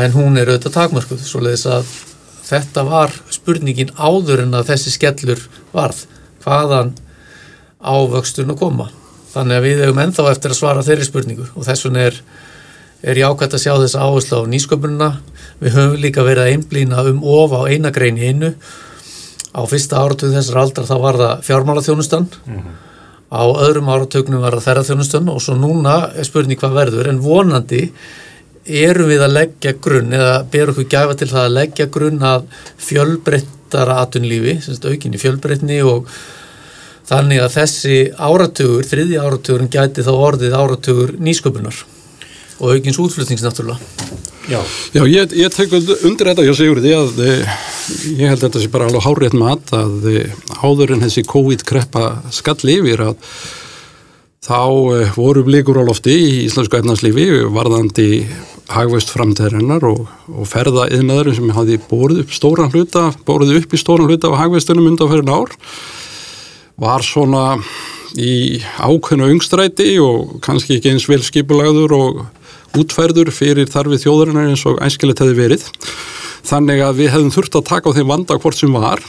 en 0.00 0.14
hún 0.16 0.36
er 0.40 0.48
auðvitað 0.48 0.76
takmörkuð 0.76 1.24
svo 1.24 1.42
leiðis 1.44 1.66
að 1.68 1.92
þetta 2.48 2.84
var 2.88 3.12
spurningin 3.32 3.92
áður 3.96 4.44
en 4.46 4.56
að 4.56 4.70
þessi 4.72 4.94
skellur 4.94 5.42
varð. 5.74 6.04
Hvaðan 6.44 6.94
ávöxturinn 7.78 8.54
að 8.54 8.60
koma? 8.62 8.88
Þannig 9.32 9.58
að 9.58 9.66
við 9.66 9.82
hefum 9.84 10.02
ennþá 10.04 10.28
eftir 10.32 10.54
að 10.54 10.60
svara 10.60 10.84
þeirri 10.86 11.08
spurningu 11.08 11.48
og 11.52 11.66
þess 11.66 11.86
vegna 11.86 12.06
er 12.08 12.20
er 13.02 13.20
jákvæmt 13.20 13.54
að 13.54 13.62
sjá 13.62 13.72
þess 13.78 13.98
áherslu 13.98 14.42
á 14.42 14.50
nýsköpununa. 14.50 15.08
Við 15.62 15.74
höfum 15.76 16.02
líka 16.02 16.24
verið 16.26 16.44
að 16.44 16.52
einblýna 16.54 17.04
um 17.10 17.22
of 17.22 17.54
á 17.54 17.60
eina 17.70 17.92
grein 17.94 18.18
í 18.18 18.30
einu. 18.30 18.52
Á 19.54 19.62
fyrsta 19.70 20.02
áratöðu 20.02 20.36
þessar 20.36 20.62
aldar 20.62 20.88
þá 20.88 20.96
var 21.02 21.18
það 21.18 21.44
fjármálaþjónustan, 21.48 22.28
mm 22.28 22.54
-hmm. 22.54 22.74
á 23.32 23.42
öðrum 23.64 23.88
áratögnum 23.88 24.42
var 24.42 24.58
það 24.58 24.66
ferðarþjónustan 24.68 25.28
og 25.28 25.42
svo 25.42 25.54
núna 25.54 26.10
er 26.14 26.24
spurning 26.24 26.58
hvað 26.58 26.74
verður 26.74 27.08
en 27.08 27.20
vonandi 27.20 27.90
erum 28.68 29.08
við 29.08 29.22
að 29.24 29.32
leggja 29.32 29.72
grunn 29.80 30.12
eða 30.12 30.44
berum 30.52 30.74
við 30.74 30.88
gæfa 30.88 31.14
til 31.16 31.28
það 31.28 31.44
að 31.44 31.56
leggja 31.56 31.86
grunn 31.86 32.22
að 32.22 32.44
fjölbreyttara 32.76 34.00
atunlífi, 34.04 34.58
aukinni 34.84 35.18
fjölbreytni 35.18 35.82
og 35.82 36.08
þannig 37.08 37.40
að 37.40 37.54
þessi 37.56 38.12
áratögur, 38.18 38.84
þriði 38.84 39.16
áratögur 39.16 39.68
gæti 39.72 40.04
þá 40.04 40.12
orðið 40.12 40.52
áratögur 40.52 41.14
nýsköpunar 41.18 41.84
og 42.58 42.74
aukins 42.74 42.98
útflutnings 43.00 43.44
náttúrulega. 43.44 43.78
Já, 44.48 44.62
Já 44.96 45.02
ég, 45.04 45.32
ég 45.36 45.52
tek 45.52 45.72
undir 45.76 46.30
þetta 46.30 46.44
hjá 46.46 46.54
Sigur 46.56 46.80
því 46.80 46.92
að 46.96 47.18
eh, 47.20 47.56
ég 48.16 48.30
held 48.30 48.40
að 48.40 48.44
þetta 48.46 48.62
sé 48.62 48.70
bara 48.72 48.88
alveg 48.88 49.04
hárétt 49.04 49.36
mat 49.36 49.72
að 49.76 50.06
eh, 50.08 50.36
áður 50.64 50.94
en 50.96 51.04
þessi 51.04 51.24
COVID-kreppa 51.28 52.04
skall 52.32 52.72
yfir 52.72 53.02
að 53.10 53.18
þá 54.48 54.62
eh, 54.94 55.12
voru 55.18 55.44
blíkur 55.44 55.82
á 55.84 55.84
lofti 55.84 56.16
í 56.16 56.30
íslensku 56.46 56.80
efnarslífi 56.80 57.28
varðandi 57.52 58.08
hagveist 58.72 59.12
framtæðarinnar 59.12 59.84
og, 59.88 60.08
og 60.32 60.48
ferða 60.48 60.88
yðnaður 60.96 61.34
sem 61.36 61.52
hafi 61.56 61.76
bórið 61.90 62.24
upp 62.24 62.32
stóran 62.36 62.72
hluta, 62.72 63.10
bórið 63.28 63.60
upp 63.60 63.76
í 63.76 63.80
stóran 63.80 64.08
hluta 64.08 64.32
af 64.32 64.40
hagveistunum 64.40 64.88
undan 64.90 65.12
fyrir 65.12 65.28
ár 65.28 65.52
var 66.80 67.04
svona 67.04 67.44
í 68.16 68.62
ákveðnu 68.80 69.28
ungstræti 69.34 69.98
og 70.00 70.38
kannski 70.44 70.78
ekki 70.78 70.94
eins 70.94 71.08
vel 71.10 71.20
skipulagður 71.24 71.96
og 71.96 72.20
útfærður 72.76 73.30
fyrir 73.32 73.70
þarfið 73.70 74.04
þjóðarinnar 74.04 74.50
eins 74.52 74.64
og 74.68 74.80
æskilegt 74.84 75.22
hefði 75.22 75.36
verið. 75.38 75.68
Þannig 76.48 76.82
að 76.84 76.98
við 77.00 77.12
hefðum 77.14 77.34
þurft 77.34 77.58
að 77.58 77.68
taka 77.68 77.92
á 77.92 77.96
þeim 77.96 78.12
vanda 78.12 78.38
hvort 78.40 78.58
sem 78.58 78.74
var. 78.76 79.02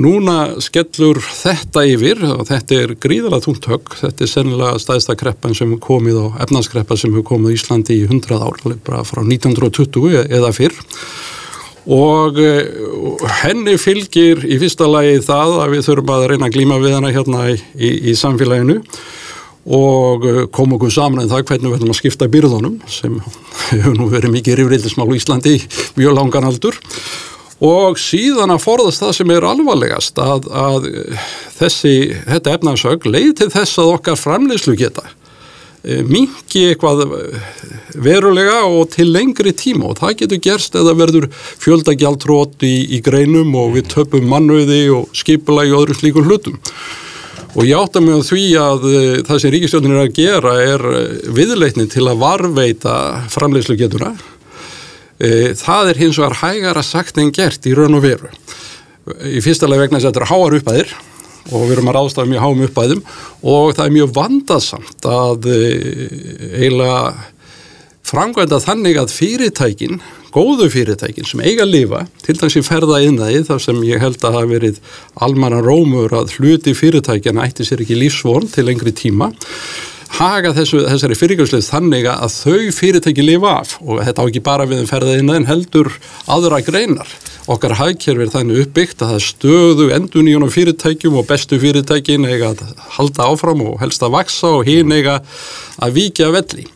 Núna 0.00 0.36
skellur 0.62 1.18
þetta 1.18 1.82
yfir 1.90 2.20
og 2.28 2.44
þetta 2.48 2.76
er 2.78 2.92
gríðalega 3.02 3.42
tungt 3.44 3.66
högg. 3.68 3.96
Þetta 3.98 4.24
er 4.24 4.30
sennilega 4.30 4.78
staðista 4.82 5.16
kreppan 5.18 5.56
sem 5.56 5.72
hefur 5.72 5.82
komið 5.88 6.20
og 6.20 6.38
efnanskreppa 6.44 6.98
sem 7.00 7.10
hefur 7.10 7.26
komið 7.32 7.56
í 7.56 7.58
Íslandi 7.58 7.98
í 7.98 8.06
100 8.06 8.38
ár, 8.38 8.62
bara 8.86 9.02
frá 9.08 9.24
1920 9.24 10.30
eða 10.30 10.52
fyrr. 10.54 10.78
Og 11.90 12.38
eh, 12.38 12.68
henni 13.40 13.74
fylgir 13.80 14.44
í 14.46 14.60
fyrsta 14.60 14.86
lagi 14.86 15.18
það 15.26 15.56
að 15.64 15.74
við 15.74 15.86
þurfum 15.88 16.14
að 16.14 16.26
reyna 16.30 16.50
að 16.50 16.56
glíma 16.58 16.78
við 16.78 16.96
hana 16.98 17.12
hérna 17.14 17.48
í, 17.50 17.56
í, 17.74 17.90
í 18.12 18.16
samfélaginu 18.20 18.78
og 19.70 20.26
eh, 20.26 20.44
koma 20.50 20.76
okkur 20.76 20.92
saman 20.92 21.22
en 21.22 21.28
um 21.28 21.30
það 21.30 21.46
hvernig 21.50 21.76
ætlum 21.76 21.92
að 21.94 22.00
skipta 22.00 22.30
byrðunum 22.30 22.80
sem 22.90 23.18
hefur 23.70 23.98
nú 23.98 24.08
verið 24.10 24.34
mikið 24.34 24.58
rifrildismál 24.60 25.10
í 25.12 25.20
Íslandi 25.20 25.56
í 25.58 25.60
mjög 25.98 26.16
langan 26.18 26.48
aldur. 26.48 26.80
Og 27.60 27.98
síðan 28.00 28.54
að 28.54 28.64
forðast 28.64 29.02
það 29.04 29.16
sem 29.18 29.30
er 29.34 29.44
alvarlegast 29.44 30.18
að, 30.22 30.48
að 30.48 30.86
þessi, 31.58 31.94
þetta 32.24 32.54
efnarsög 32.56 33.06
leið 33.06 33.34
til 33.42 33.50
þess 33.52 33.82
að 33.82 33.90
okkar 33.98 34.16
framleyslu 34.16 34.74
geta 34.80 35.04
eh, 35.84 36.00
mingi 36.08 36.64
eitthvað 36.70 37.04
verulega 38.00 38.64
og 38.64 38.88
til 38.96 39.10
lengri 39.12 39.52
tíma. 39.54 39.92
Og 39.92 40.00
það 40.00 40.16
getur 40.24 40.42
gerst 40.48 40.80
eða 40.80 40.96
verður 40.98 41.28
fjöldagjaldrótt 41.36 42.66
í, 42.66 42.74
í 42.96 43.02
greinum 43.04 43.54
og 43.60 43.76
við 43.76 43.92
töpum 43.92 44.26
mannöði 44.32 44.82
og 44.96 45.14
skipula 45.14 45.68
í 45.68 45.76
öðru 45.76 46.00
slíkun 46.00 46.26
hlutum 46.26 46.58
og 47.54 47.66
ég 47.66 47.74
átta 47.74 48.00
mig 48.02 48.14
á 48.14 48.22
því 48.22 48.44
að 48.60 48.84
eh, 48.90 49.14
það 49.26 49.40
sem 49.42 49.52
ríkistjóðin 49.54 49.94
er 49.96 50.02
að 50.04 50.18
gera 50.18 50.52
er 50.62 50.84
eh, 50.86 51.30
viðleitni 51.34 51.86
til 51.90 52.06
að 52.06 52.20
varveita 52.22 52.94
framleyslu 53.32 53.76
getuna 53.80 54.12
eh, 55.18 55.50
það 55.58 55.92
er 55.92 56.02
hins 56.04 56.20
vegar 56.20 56.38
hægara 56.44 56.84
sagt 56.86 57.18
en 57.18 57.32
gert 57.34 57.66
í 57.66 57.74
raun 57.76 57.98
og 57.98 58.04
veru. 58.04 58.30
Í 59.26 59.40
fyrsta 59.42 59.66
lega 59.66 59.86
vegna 59.86 59.98
þess 59.98 60.10
að 60.10 60.14
þetta 60.14 60.22
er 60.22 60.30
háar 60.30 60.56
uppæðir 60.60 60.94
og 61.50 61.64
við 61.64 61.74
erum 61.74 61.90
að 61.90 61.96
ráðstafa 61.96 62.30
mjög 62.30 62.44
háum 62.44 62.64
uppæðum 62.68 63.02
og 63.50 63.74
það 63.74 63.84
er 63.86 63.94
mjög 63.96 64.10
vandasamt 64.20 65.06
að 65.10 65.48
eiginlega 65.50 66.98
framkvæmda 68.06 68.60
þannig 68.62 69.00
að 69.00 69.14
fyrirtækin 69.16 70.02
góðu 70.34 70.68
fyrirtækin 70.72 71.26
sem 71.26 71.42
eiga 71.44 71.66
að 71.66 71.74
lifa 71.74 72.00
til 72.24 72.36
dæs 72.38 72.58
í 72.60 72.64
ferða 72.66 73.00
innæði 73.06 73.44
þar 73.48 73.62
sem 73.66 73.80
ég 73.88 74.02
held 74.02 74.20
að 74.22 74.36
hafa 74.38 74.50
verið 74.50 74.80
almanna 75.26 75.60
rómur 75.64 76.14
að 76.20 76.34
hluti 76.38 76.74
fyrirtækjana 76.78 77.46
ætti 77.48 77.66
sér 77.66 77.84
ekki 77.84 77.98
lífsvorn 77.98 78.50
til 78.52 78.68
lengri 78.68 78.94
tíma 78.96 79.32
haga 80.18 80.54
þessu, 80.56 80.84
þessari 80.88 81.18
fyrirgjörslið 81.18 81.66
þannig 81.70 82.08
að 82.10 82.36
þau 82.36 82.76
fyrirtæki 82.76 83.24
lifa 83.24 83.56
af 83.60 83.76
og 83.80 84.02
þetta 84.04 84.24
á 84.24 84.28
ekki 84.28 84.44
bara 84.50 84.68
við 84.68 84.84
um 84.84 84.90
ferða 84.90 85.18
innæðin 85.20 85.50
heldur 85.50 85.92
aðra 86.30 86.62
greinar 86.66 87.18
okkar 87.50 87.74
hagkerfi 87.78 88.26
er 88.26 88.30
þannig 88.30 88.60
uppbyggt 88.64 89.02
að 89.02 89.14
það 89.14 89.24
stöðu 89.24 89.86
endur 89.94 90.24
nýjum 90.26 90.46
fyrirtækjum 90.52 91.16
og 91.18 91.26
bestu 91.30 91.58
fyrirtækin 91.62 92.28
eiga 92.28 92.52
að 92.52 92.62
halda 92.98 93.26
áfram 93.30 93.64
og 93.64 93.80
helst 93.82 94.04
að 94.06 94.14
vaksa 94.14 94.52
og 94.58 94.68
hinn 94.68 94.92
eiga 94.94 95.18
að 95.80 95.96
vikja 95.96 96.30
velli. 96.34 96.66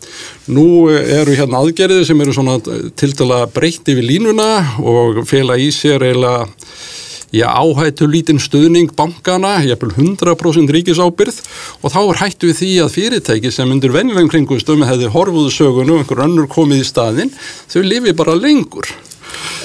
Nú 0.54 0.88
eru 0.90 1.36
hérna 1.36 1.60
aðgerðið 1.62 2.08
sem 2.08 2.24
eru 2.24 2.34
svona 2.34 2.58
til 2.98 3.12
dala 3.18 3.44
breytti 3.54 3.96
við 3.98 4.10
línuna 4.14 4.50
og 4.82 5.22
fela 5.28 5.58
í 5.60 5.70
sér 5.74 6.02
eiginlega 6.08 6.48
Já, 7.34 7.48
áhættu 7.50 8.06
lítinn 8.06 8.38
stuðning 8.38 8.92
bankana, 8.94 9.56
ég 9.64 9.72
hef 9.74 9.80
100% 9.82 10.70
ríkisábyrð 10.70 11.40
og 11.82 11.90
þá 11.90 11.98
er 12.02 12.20
hættu 12.20 12.50
við 12.52 12.60
því 12.60 12.68
að 12.84 12.92
fyrirtæki 12.94 13.50
sem 13.50 13.72
undir 13.74 13.90
venjulegum 13.90 14.30
kringustum 14.30 14.84
hefði 14.86 15.08
horfuðu 15.10 15.50
sögunu 15.50 15.96
og 15.96 16.04
einhver 16.04 16.22
önnur 16.28 16.46
komið 16.52 16.84
í 16.84 16.86
staðin, 16.86 17.34
þau 17.72 17.82
lifi 17.82 18.14
bara 18.14 18.38
lengur. 18.38 18.86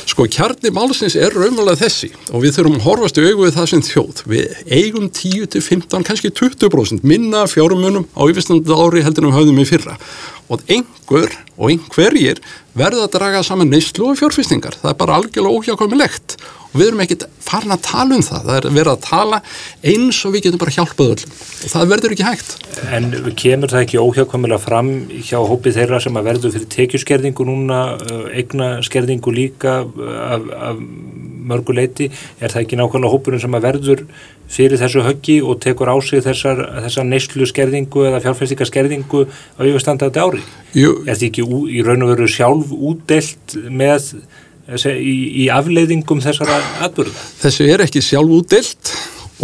Sko 0.09 0.25
kjarni 0.25 0.71
málsins 0.73 1.13
er 1.13 1.29
raunverulega 1.35 1.83
þessi 1.83 2.09
og 2.33 2.41
við 2.41 2.55
þurfum 2.57 2.79
að 2.79 2.85
horfast 2.87 3.21
í 3.21 3.27
augu 3.27 3.45
við 3.45 3.57
það 3.59 3.67
sem 3.69 3.83
þjóð. 3.85 4.23
Við 4.33 4.55
eigum 4.79 5.09
10-15, 5.13 6.07
kannski 6.09 6.31
20% 6.33 7.05
minna 7.05 7.45
fjárumunum 7.51 8.07
á 8.17 8.21
yfirstandu 8.25 8.79
ári 8.81 9.05
heldur 9.05 9.27
en 9.27 9.29
við 9.29 9.43
höfðum 9.43 9.61
í 9.61 9.67
fyrra. 9.69 9.99
Og 10.49 10.63
einhver 10.65 11.37
og 11.53 11.69
einhverjir 11.69 12.41
verða 12.73 13.05
að 13.05 13.13
draga 13.19 13.45
saman 13.45 13.69
neyslu 13.69 14.09
og 14.09 14.17
fjárfyrstingar. 14.17 14.79
Það 14.81 14.95
er 14.95 14.97
bara 15.03 15.19
algjörlega 15.21 15.59
óhjákvæmilegt 15.59 16.39
og 16.69 16.79
við 16.79 16.87
erum 16.87 17.03
ekkit 17.03 17.25
farin 17.43 17.73
að 17.73 17.85
tala 17.87 18.17
um 18.17 18.25
það, 18.25 18.47
það 18.47 18.57
er 18.59 18.67
verið 18.77 18.91
að 18.93 19.05
tala 19.07 19.41
eins 19.91 20.19
og 20.25 20.33
við 20.35 20.45
getum 20.45 20.61
bara 20.61 20.75
hjálpað 20.75 21.13
öllum 21.15 21.37
og 21.39 21.73
það 21.73 21.93
verður 21.93 22.15
ekki 22.15 22.27
hægt. 22.27 22.55
En 22.93 23.09
kemur 23.43 23.73
það 23.73 23.85
ekki 23.85 24.01
óhjákvæmulega 24.03 24.63
fram 24.63 24.91
hjá 25.17 25.39
hópið 25.49 25.79
þeirra 25.79 26.01
sem 26.03 26.19
að 26.19 26.29
verður 26.29 26.55
fyrir 26.57 26.73
tekjuskerðingu 26.75 27.47
núna, 27.49 27.79
eigna 28.33 28.73
skerðingu 28.85 29.33
líka 29.33 29.79
af, 29.83 30.51
af 30.69 30.83
mörguleiti, 31.49 32.09
er 32.39 32.53
það 32.53 32.65
ekki 32.65 32.77
nákvæmlega 32.79 33.13
hópurinn 33.13 33.41
sem 33.41 33.57
að 33.57 33.65
verður 33.65 34.03
fyrir 34.49 34.81
þessu 34.81 35.03
höggi 35.05 35.37
og 35.45 35.59
tekur 35.63 35.91
á 35.93 35.95
sig 36.01 36.23
þessar, 36.25 36.61
þessar 36.85 37.07
neyslu 37.07 37.47
skerðingu 37.49 38.05
eða 38.09 38.21
fjárfæstingaskerðingu 38.25 39.23
á 39.29 39.61
yfirstandandi 39.65 40.21
ári? 40.21 40.43
Jú. 40.77 40.99
Er 41.05 41.15
þetta 41.15 41.29
ekki 41.29 41.45
í 41.73 41.83
raun 41.85 42.05
og 42.05 42.13
veru 42.15 42.29
sjálf 42.29 42.73
útdelt 42.73 43.57
með 43.69 44.13
í, 44.77 45.15
í 45.43 45.47
afleiðingum 45.53 46.21
þessara 46.23 46.59
atbyrða? 46.85 47.23
Þessu 47.41 47.69
er 47.69 47.85
ekki 47.85 48.03
sjálf 48.05 48.35
útdelt 48.39 48.93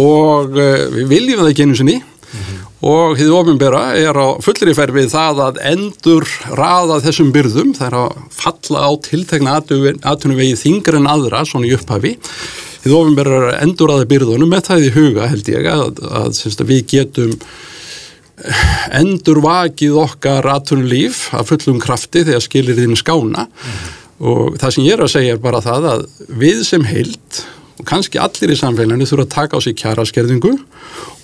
og 0.02 0.54
uh, 0.56 0.86
við 0.92 1.08
viljum 1.10 1.42
það 1.42 1.50
ekki 1.52 1.66
einu 1.66 1.78
sinni 1.78 1.96
mm 1.96 2.38
-hmm. 2.38 2.60
og 2.90 3.16
hið 3.18 3.32
ofinbera 3.38 3.82
er 3.96 4.16
á 4.16 4.28
fullri 4.44 4.74
færð 4.76 4.98
við 5.00 5.10
það 5.14 5.42
að 5.46 5.60
endur 5.72 6.28
raða 6.52 7.00
þessum 7.06 7.32
byrðum, 7.32 7.74
það 7.74 7.86
er 7.86 7.98
að 8.02 8.16
falla 8.30 8.78
á 8.86 8.90
tiltegna 9.08 9.56
aðtunum 9.56 10.38
vegið 10.38 10.62
þingar 10.64 11.00
en 11.00 11.10
aðra, 11.10 11.44
svona 11.44 11.66
í 11.66 11.74
upphafi 11.74 12.16
hið 12.84 12.92
ofinbera 12.92 13.36
er 13.36 13.48
að 13.50 13.62
endur 13.62 13.90
raða 13.90 14.10
byrðunum 14.12 14.52
með 14.52 14.66
það 14.68 14.86
í 14.86 14.94
huga 14.94 15.30
held 15.32 15.48
ég 15.48 15.66
að, 15.66 15.86
að, 16.02 16.26
að, 16.46 16.60
að 16.60 16.66
við 16.66 16.86
getum 16.86 17.38
endur 18.92 19.40
vakið 19.40 19.94
okkar 19.96 20.44
aðtunulíf 20.44 21.32
af 21.32 21.48
fullum 21.48 21.80
krafti 21.80 22.20
þegar 22.20 22.42
skilir 22.44 22.76
þín 22.76 22.98
skána 23.00 23.48
mm 23.48 24.05
og 24.20 24.56
það 24.60 24.74
sem 24.74 24.86
ég 24.86 24.96
er 24.96 25.04
að 25.04 25.12
segja 25.12 25.36
er 25.36 25.42
bara 25.42 25.62
það 25.64 25.90
að 25.92 26.06
við 26.40 26.64
sem 26.64 26.84
heilt 26.88 27.44
og 27.76 27.84
kannski 27.88 28.20
allir 28.20 28.54
í 28.54 28.56
samfélaginu 28.56 29.06
þurfa 29.08 29.26
að 29.26 29.34
taka 29.34 29.58
á 29.58 29.60
sig 29.60 29.76
kjaraskerðingu. 29.76 30.54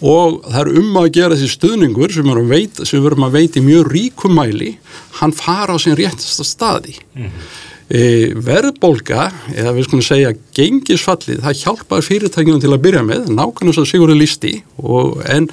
Og 0.05 0.43
það 0.45 0.61
er 0.61 0.71
um 0.83 0.97
að 1.01 1.11
gera 1.17 1.37
þessi 1.39 1.57
stuðningur 1.57 2.13
sem 2.13 2.27
við 2.27 3.05
verum 3.07 3.27
að 3.27 3.37
veita 3.39 3.61
í 3.61 3.65
mjög 3.65 3.93
ríkum 3.95 4.37
mæli 4.37 4.75
hann 5.21 5.35
fara 5.37 5.77
á 5.77 5.79
sin 5.81 5.97
réttasta 5.97 6.45
staði 6.45 6.97
mm 7.15 7.23
-hmm. 7.23 7.49
e, 7.89 8.03
verðbólka 8.35 9.31
eða 9.55 9.75
við 9.77 9.87
skulum 9.87 10.05
segja 10.05 10.35
gengisfallið, 10.57 11.43
það 11.45 11.61
hjálpar 11.63 12.03
fyrirtækjum 12.03 12.61
til 12.61 12.73
að 12.73 12.85
byrja 12.87 13.03
með, 13.03 13.29
nákvæmlega 13.29 13.75
svo 13.75 13.85
sigur 13.85 14.11
er 14.11 14.21
listi 14.21 14.63
og, 14.77 15.23
en 15.29 15.49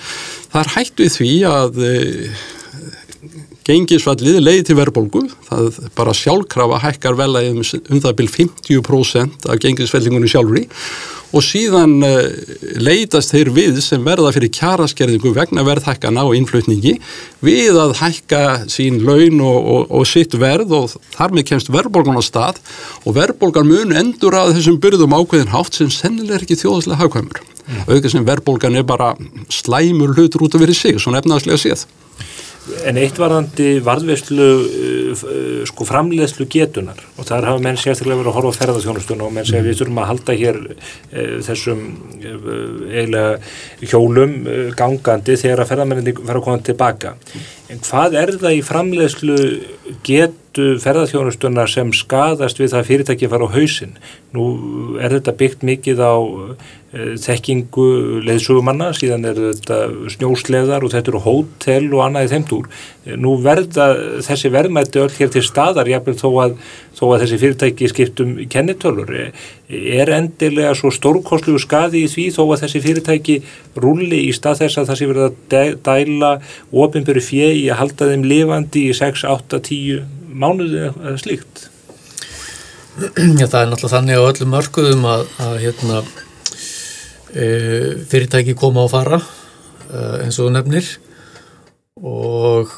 það 0.52 0.62
er 0.64 0.74
hægt 0.76 1.00
við 1.00 1.12
því 1.18 1.34
að 1.48 1.84
e, 1.84 1.96
Gengisfallið 3.70 4.40
leiði 4.42 4.64
til 4.66 4.80
verðbólgu, 4.80 5.28
það 5.46 5.76
bara 5.98 6.14
sjálfkrafa 6.18 6.80
hækkar 6.88 7.18
vel 7.20 7.30
að 7.38 7.50
um 7.54 8.02
það 8.02 8.16
byrj 8.18 8.32
50% 8.40 9.46
af 9.46 9.60
gengisfellingunni 9.62 10.32
sjálfri 10.32 10.64
og 11.30 11.44
síðan 11.46 12.00
uh, 12.02 12.24
leitast 12.82 13.36
þeir 13.36 13.52
við 13.54 13.78
sem 13.86 14.02
verða 14.06 14.32
fyrir 14.34 14.50
kjaraskerðingu 14.56 15.36
vegna 15.36 15.62
verðhækkana 15.68 16.24
og 16.26 16.34
innflutningi 16.40 16.96
við 17.46 17.78
að 17.78 17.94
hækka 18.00 18.42
sín 18.74 18.98
laun 19.06 19.38
og, 19.46 19.60
og, 19.60 19.86
og 20.00 20.10
sitt 20.10 20.34
verð 20.42 20.74
og 20.80 20.98
þar 21.14 21.38
með 21.38 21.48
kemst 21.52 21.70
verðbólgan 21.74 22.18
á 22.18 22.24
stað 22.26 22.60
og 23.04 23.18
verðbólgan 23.20 23.70
mun 23.70 23.96
endur 24.02 24.40
að 24.40 24.56
þessum 24.58 24.82
byrðum 24.82 25.14
ákveðin 25.20 25.54
hátt 25.54 25.78
sem 25.78 25.94
sennilega 25.94 26.40
er 26.40 26.48
ekki 26.48 26.58
þjóðslega 26.64 27.04
hagkvæmur. 27.04 27.46
Mm. 27.70 27.82
Auðvitað 27.86 28.16
sem 28.16 28.30
verðbólgan 28.34 28.82
er 28.82 28.90
bara 28.90 29.14
slæmur 29.54 30.18
hlutur 30.18 30.48
út 30.48 30.58
af 30.58 30.66
verið 30.66 30.82
sig, 30.82 30.98
svona 30.98 31.22
efnaðslega 31.22 31.62
séð. 31.62 31.86
En 32.90 32.98
eitt 33.02 33.18
varðandi 33.20 33.80
varðverslu 33.86 34.48
uh, 34.64 35.24
sko 35.70 35.88
framleiðslu 35.90 36.48
getunar 36.52 37.00
og 37.18 37.28
þar 37.28 37.48
hafa 37.52 37.64
menn 37.66 37.80
sérstaklega 37.80 38.22
verið 38.22 38.32
að 38.32 38.38
horfa 38.38 38.54
á 38.54 38.60
ferðarþjónustuna 38.60 39.26
og 39.28 39.36
menn 39.36 39.48
segja 39.50 39.66
við 39.66 39.80
þurfum 39.82 40.02
að 40.04 40.10
halda 40.12 40.36
hér 40.40 40.60
uh, 40.66 41.38
þessum 41.46 41.86
uh, 42.20 42.50
eiginlega 42.94 43.90
hjólum 43.92 44.36
gangandi 44.80 45.38
þegar 45.40 45.64
að 45.64 45.72
ferðarmenninni 45.74 46.16
fara 46.20 46.42
að 46.42 46.46
koma 46.48 46.68
tilbaka. 46.70 47.16
En 47.70 47.82
hvað 47.86 48.16
er 48.18 48.32
það 48.42 48.56
í 48.58 48.62
framleiðslu 48.66 49.36
getu 50.08 50.72
ferðarþjónustuna 50.82 51.68
sem 51.70 51.92
skadast 51.94 52.58
við 52.58 52.74
það 52.74 52.88
fyrirtæki 52.88 53.30
fara 53.30 53.46
á 53.46 53.54
hausin? 53.54 53.94
Nú 54.34 54.46
er 54.98 55.14
þetta 55.14 55.36
byggt 55.38 55.66
mikið 55.70 56.02
á 56.02 56.14
Eh, 56.90 57.12
þekkingu 57.22 57.84
leðsugumanna, 58.26 58.88
síðan 58.98 59.28
eru 59.30 59.52
þetta 59.52 59.76
snjósleðar 60.10 60.82
og 60.82 60.90
þetta 60.90 61.12
eru 61.12 61.20
hótel 61.22 61.84
og 61.94 62.00
annað 62.02 62.26
í 62.26 62.30
þeimtúr. 62.32 62.70
Eh, 63.06 63.14
nú 63.14 63.36
verða 63.46 63.92
þessi 64.26 64.50
verðmætti 64.50 65.04
öll 65.04 65.14
hér 65.20 65.30
til 65.30 65.44
staðar, 65.46 65.86
jáfnveg 65.86 66.18
þó 66.18 66.58
þó 66.98 67.04
að 67.12 67.22
þessi 67.22 67.40
fyrirtæki 67.44 67.92
skiptum 67.92 68.34
kennitölur. 68.50 69.14
Eh, 69.14 69.30
er 69.70 70.10
endilega 70.16 70.72
svo 70.74 70.90
stórkoslu 70.94 71.60
skadi 71.62 72.04
í 72.06 72.10
því 72.10 72.26
þó 72.34 72.42
að 72.48 72.62
þessi 72.64 72.80
fyrirtæki 72.82 73.36
rúli 73.78 74.24
í 74.26 74.32
stað 74.34 74.64
þess 74.64 74.80
að 74.82 74.88
það 74.90 75.00
sé 75.00 75.10
verið 75.10 75.26
að 75.28 75.76
dæla 75.86 76.32
ofinböru 76.74 77.22
í 77.22 77.68
að 77.70 77.80
halda 77.84 78.08
þeim 78.10 78.24
lifandi 78.26 78.88
í 78.90 78.96
6, 78.98 79.26
8, 79.30 79.60
10 79.68 80.08
mánuði 80.34 80.88
eða 80.90 81.18
slíkt? 81.22 81.68
Já, 83.40 83.46
það 83.46 83.62
er 83.62 83.70
náttúrulega 83.70 83.94
þannig 83.94 84.18
á 84.18 84.30
öllum 84.32 84.52
mörguðum 84.56 85.06
að, 85.08 85.28
að 85.46 85.54
hérna 85.64 86.00
e, 87.32 87.46
fyrirtæki 88.10 88.58
koma 88.58 88.88
og 88.88 88.92
fara 88.92 89.22
e, 89.22 90.02
eins 90.26 90.40
og 90.42 90.50
nefnir 90.56 90.90
og 92.00 92.74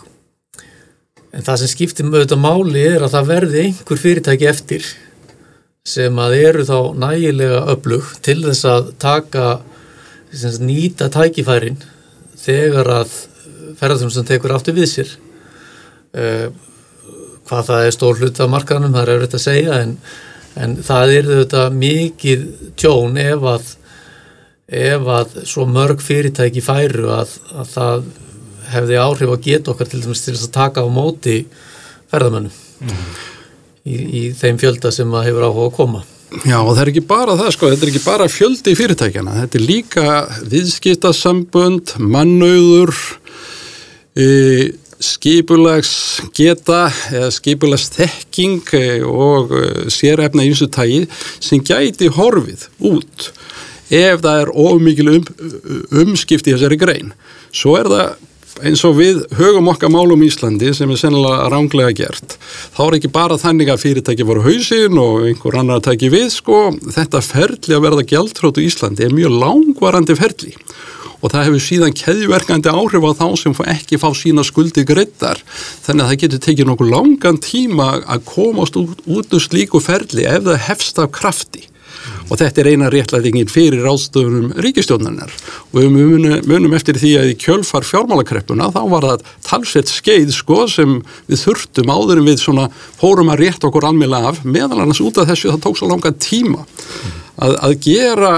en 1.31 1.47
það 1.47 1.61
sem 1.61 1.71
skiptir 1.71 2.09
með 2.09 2.25
þetta 2.25 2.41
máli 2.43 2.83
er 2.83 3.05
að 3.05 3.15
það 3.15 3.31
verði 3.31 3.63
einhver 3.69 4.03
fyrirtæki 4.03 4.51
eftir 4.51 4.91
sem 5.87 6.19
að 6.21 6.35
eru 6.37 6.65
þá 6.67 6.77
nægilega 7.01 7.61
öflug 7.73 8.09
til 8.21 8.39
þess 8.43 8.67
að 8.69 8.91
taka 9.01 9.45
þess 10.31 10.45
að 10.51 10.65
nýta 10.67 11.09
tækifærin 11.13 11.79
þegar 12.41 12.89
að 12.99 13.15
ferðarþjónustan 13.79 14.27
tekur 14.29 14.53
aftur 14.53 14.77
við 14.77 14.89
sér 14.91 15.13
e, 16.13 16.25
hvað 17.49 17.71
það 17.71 17.85
er 17.87 17.95
stór 17.95 18.21
hlut 18.21 18.43
af 18.43 18.51
markanum, 18.51 18.93
það 18.93 19.03
er 19.03 19.13
auðvitað 19.15 19.39
að 19.39 19.45
segja 19.47 19.79
en, 19.81 19.97
en 20.61 20.77
það 20.85 21.15
er 21.17 21.29
þetta 21.31 21.65
mikið 21.81 22.45
tjón 22.79 23.17
ef 23.21 23.47
að 23.55 23.73
ef 24.71 25.09
að 25.17 25.35
svo 25.49 25.65
mörg 25.67 25.99
fyrirtæki 26.05 26.61
færu 26.63 27.09
að, 27.11 27.33
að 27.57 27.73
það 27.73 28.05
hefði 28.71 29.01
áhrif 29.01 29.33
að 29.33 29.45
geta 29.49 29.73
okkar 29.73 29.89
til 29.91 30.05
þess 30.05 30.45
að 30.45 30.53
taka 30.55 30.85
á 30.85 30.87
móti 30.87 31.41
ferðamennum 32.13 32.53
mm. 32.85 33.01
Í, 33.85 33.95
í 33.95 34.23
þeim 34.37 34.59
fjölda 34.61 34.91
sem 34.93 35.13
að 35.15 35.29
hefur 35.29 35.47
áhuga 35.47 35.69
að 35.69 35.77
koma. 35.77 36.03
Já 36.47 36.57
og 36.61 36.69
það 36.73 36.83
er 36.83 36.91
ekki 36.93 37.07
bara 37.09 37.37
það 37.39 37.49
sko, 37.55 37.71
þetta 37.71 37.85
er 37.85 37.91
ekki 37.91 38.03
bara 38.05 38.27
fjöldi 38.31 38.71
í 38.71 38.77
fyrirtækjana, 38.79 39.33
þetta 39.41 39.59
er 39.59 39.65
líka 39.67 40.13
viðskiptasambund, 40.53 41.95
mannauður, 41.99 42.93
e, 44.15 44.27
skipulags 45.01 45.93
geta 46.37 46.85
eða 47.11 47.33
skipulags 47.35 47.89
þekking 47.97 48.71
e, 48.77 48.85
og 49.03 49.51
e, 49.57 49.67
sérefna 49.91 50.45
í 50.45 50.53
þessu 50.53 50.69
tægi 50.71 51.03
sem 51.41 51.63
gæti 51.65 52.11
horfið 52.15 52.67
út 52.93 53.31
ef 53.91 54.21
það 54.23 54.41
er 54.45 54.51
ómikil 54.55 55.09
um, 55.11 55.23
umskipti 56.05 56.53
í 56.53 56.55
þessari 56.55 56.79
grein. 56.79 57.11
Svo 57.51 57.75
er 57.79 57.89
það 57.91 58.27
eins 58.59 58.83
og 58.87 58.97
við 58.99 59.21
högum 59.37 59.69
okkar 59.71 59.91
málum 59.93 60.21
í 60.21 60.29
Íslandi 60.29 60.73
sem 60.75 60.91
er 60.91 60.99
sennilega 60.99 61.49
ránglega 61.51 61.95
gert. 62.01 62.37
Þá 62.75 62.81
er 62.85 62.97
ekki 62.99 63.11
bara 63.13 63.39
þannig 63.41 63.71
að 63.71 63.83
fyrirtæki 63.85 64.27
voru 64.27 64.45
hausin 64.45 64.99
og 65.01 65.27
einhver 65.29 65.59
annar 65.61 65.83
tæki 65.85 66.11
við 66.13 66.29
sko. 66.35 66.63
Þetta 66.91 67.23
ferli 67.25 67.77
að 67.77 67.85
verða 67.87 68.07
gæltrótu 68.13 68.63
í 68.63 68.69
Íslandi 68.69 69.07
er 69.07 69.15
mjög 69.15 69.37
langvarandi 69.41 70.17
ferli 70.19 70.55
og 71.21 71.29
það 71.29 71.43
hefur 71.45 71.61
síðan 71.61 71.97
keðjuverkandi 71.97 72.71
áhrif 72.73 73.03
á 73.05 73.11
þá 73.19 73.25
sem 73.37 73.57
ekki 73.75 73.99
fá 74.01 74.07
sína 74.17 74.41
skuldi 74.45 74.81
greitar. 74.89 75.41
Þannig 75.85 76.03
að 76.03 76.09
það 76.09 76.21
getur 76.23 76.45
tekið 76.47 76.71
nokkuð 76.71 76.93
langan 76.95 77.41
tíma 77.45 77.91
að 78.01 78.23
komast 78.31 78.79
út 78.81 79.35
úr 79.37 79.43
slíku 79.43 79.83
ferli 79.83 80.25
ef 80.25 80.47
það 80.47 80.63
hefst 80.65 81.03
af 81.03 81.13
krafti 81.13 81.67
og 82.29 82.39
þetta 82.39 82.63
er 82.63 82.69
eina 82.71 82.89
réttlætingin 82.93 83.51
fyrir 83.51 83.87
ástöðunum 83.89 84.55
ríkistjónarinnar 84.63 85.33
og 85.71 85.77
við 85.77 85.89
munum, 85.95 86.37
munum 86.49 86.75
eftir 86.77 86.99
því 87.01 87.13
að 87.21 87.31
í 87.33 87.37
kjölfar 87.41 87.87
fjármálakreppuna 87.87 88.71
þá 88.73 88.81
var 88.93 89.07
það 89.09 89.25
talsett 89.47 89.91
skeið 89.91 90.33
sko 90.35 90.65
sem 90.71 90.99
við 91.29 91.43
þurftum 91.45 91.93
áður 91.93 92.21
en 92.21 92.29
við 92.29 92.41
svona 92.43 92.67
fórum 92.99 93.31
að 93.33 93.45
rétta 93.45 93.69
okkur 93.69 93.89
almela 93.91 94.23
af 94.31 94.43
meðal 94.45 94.81
annars 94.83 95.03
út 95.03 95.21
af 95.21 95.29
þessu 95.31 95.51
það 95.51 95.63
tók 95.67 95.79
svo 95.79 95.91
langa 95.91 96.13
tíma 96.15 96.65
að, 97.41 97.55
að 97.57 97.77
gera 97.85 98.33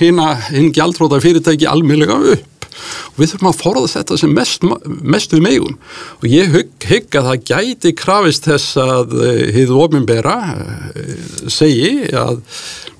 hinn 0.00 0.72
gjaldróta 0.72 1.20
fyrirtæki 1.22 1.68
almeinlega 1.68 2.20
upp 2.36 2.59
og 3.12 3.20
við 3.20 3.32
þurfum 3.32 3.50
að 3.50 3.60
forða 3.60 3.92
þetta 3.94 4.20
sem 4.20 4.34
mest, 4.36 4.66
mest 5.14 5.34
við 5.34 5.44
megum. 5.46 5.78
Og 6.20 6.28
ég 6.30 6.54
hygg 6.90 7.18
að 7.20 7.30
það 7.30 7.48
gæti 7.50 7.94
krafist 7.98 8.48
þess 8.48 8.78
að 8.80 9.16
hið 9.56 9.66
eh, 9.66 9.74
ofinbera 9.84 10.36
eh, 10.94 11.26
segi 11.50 11.92
að 12.16 12.40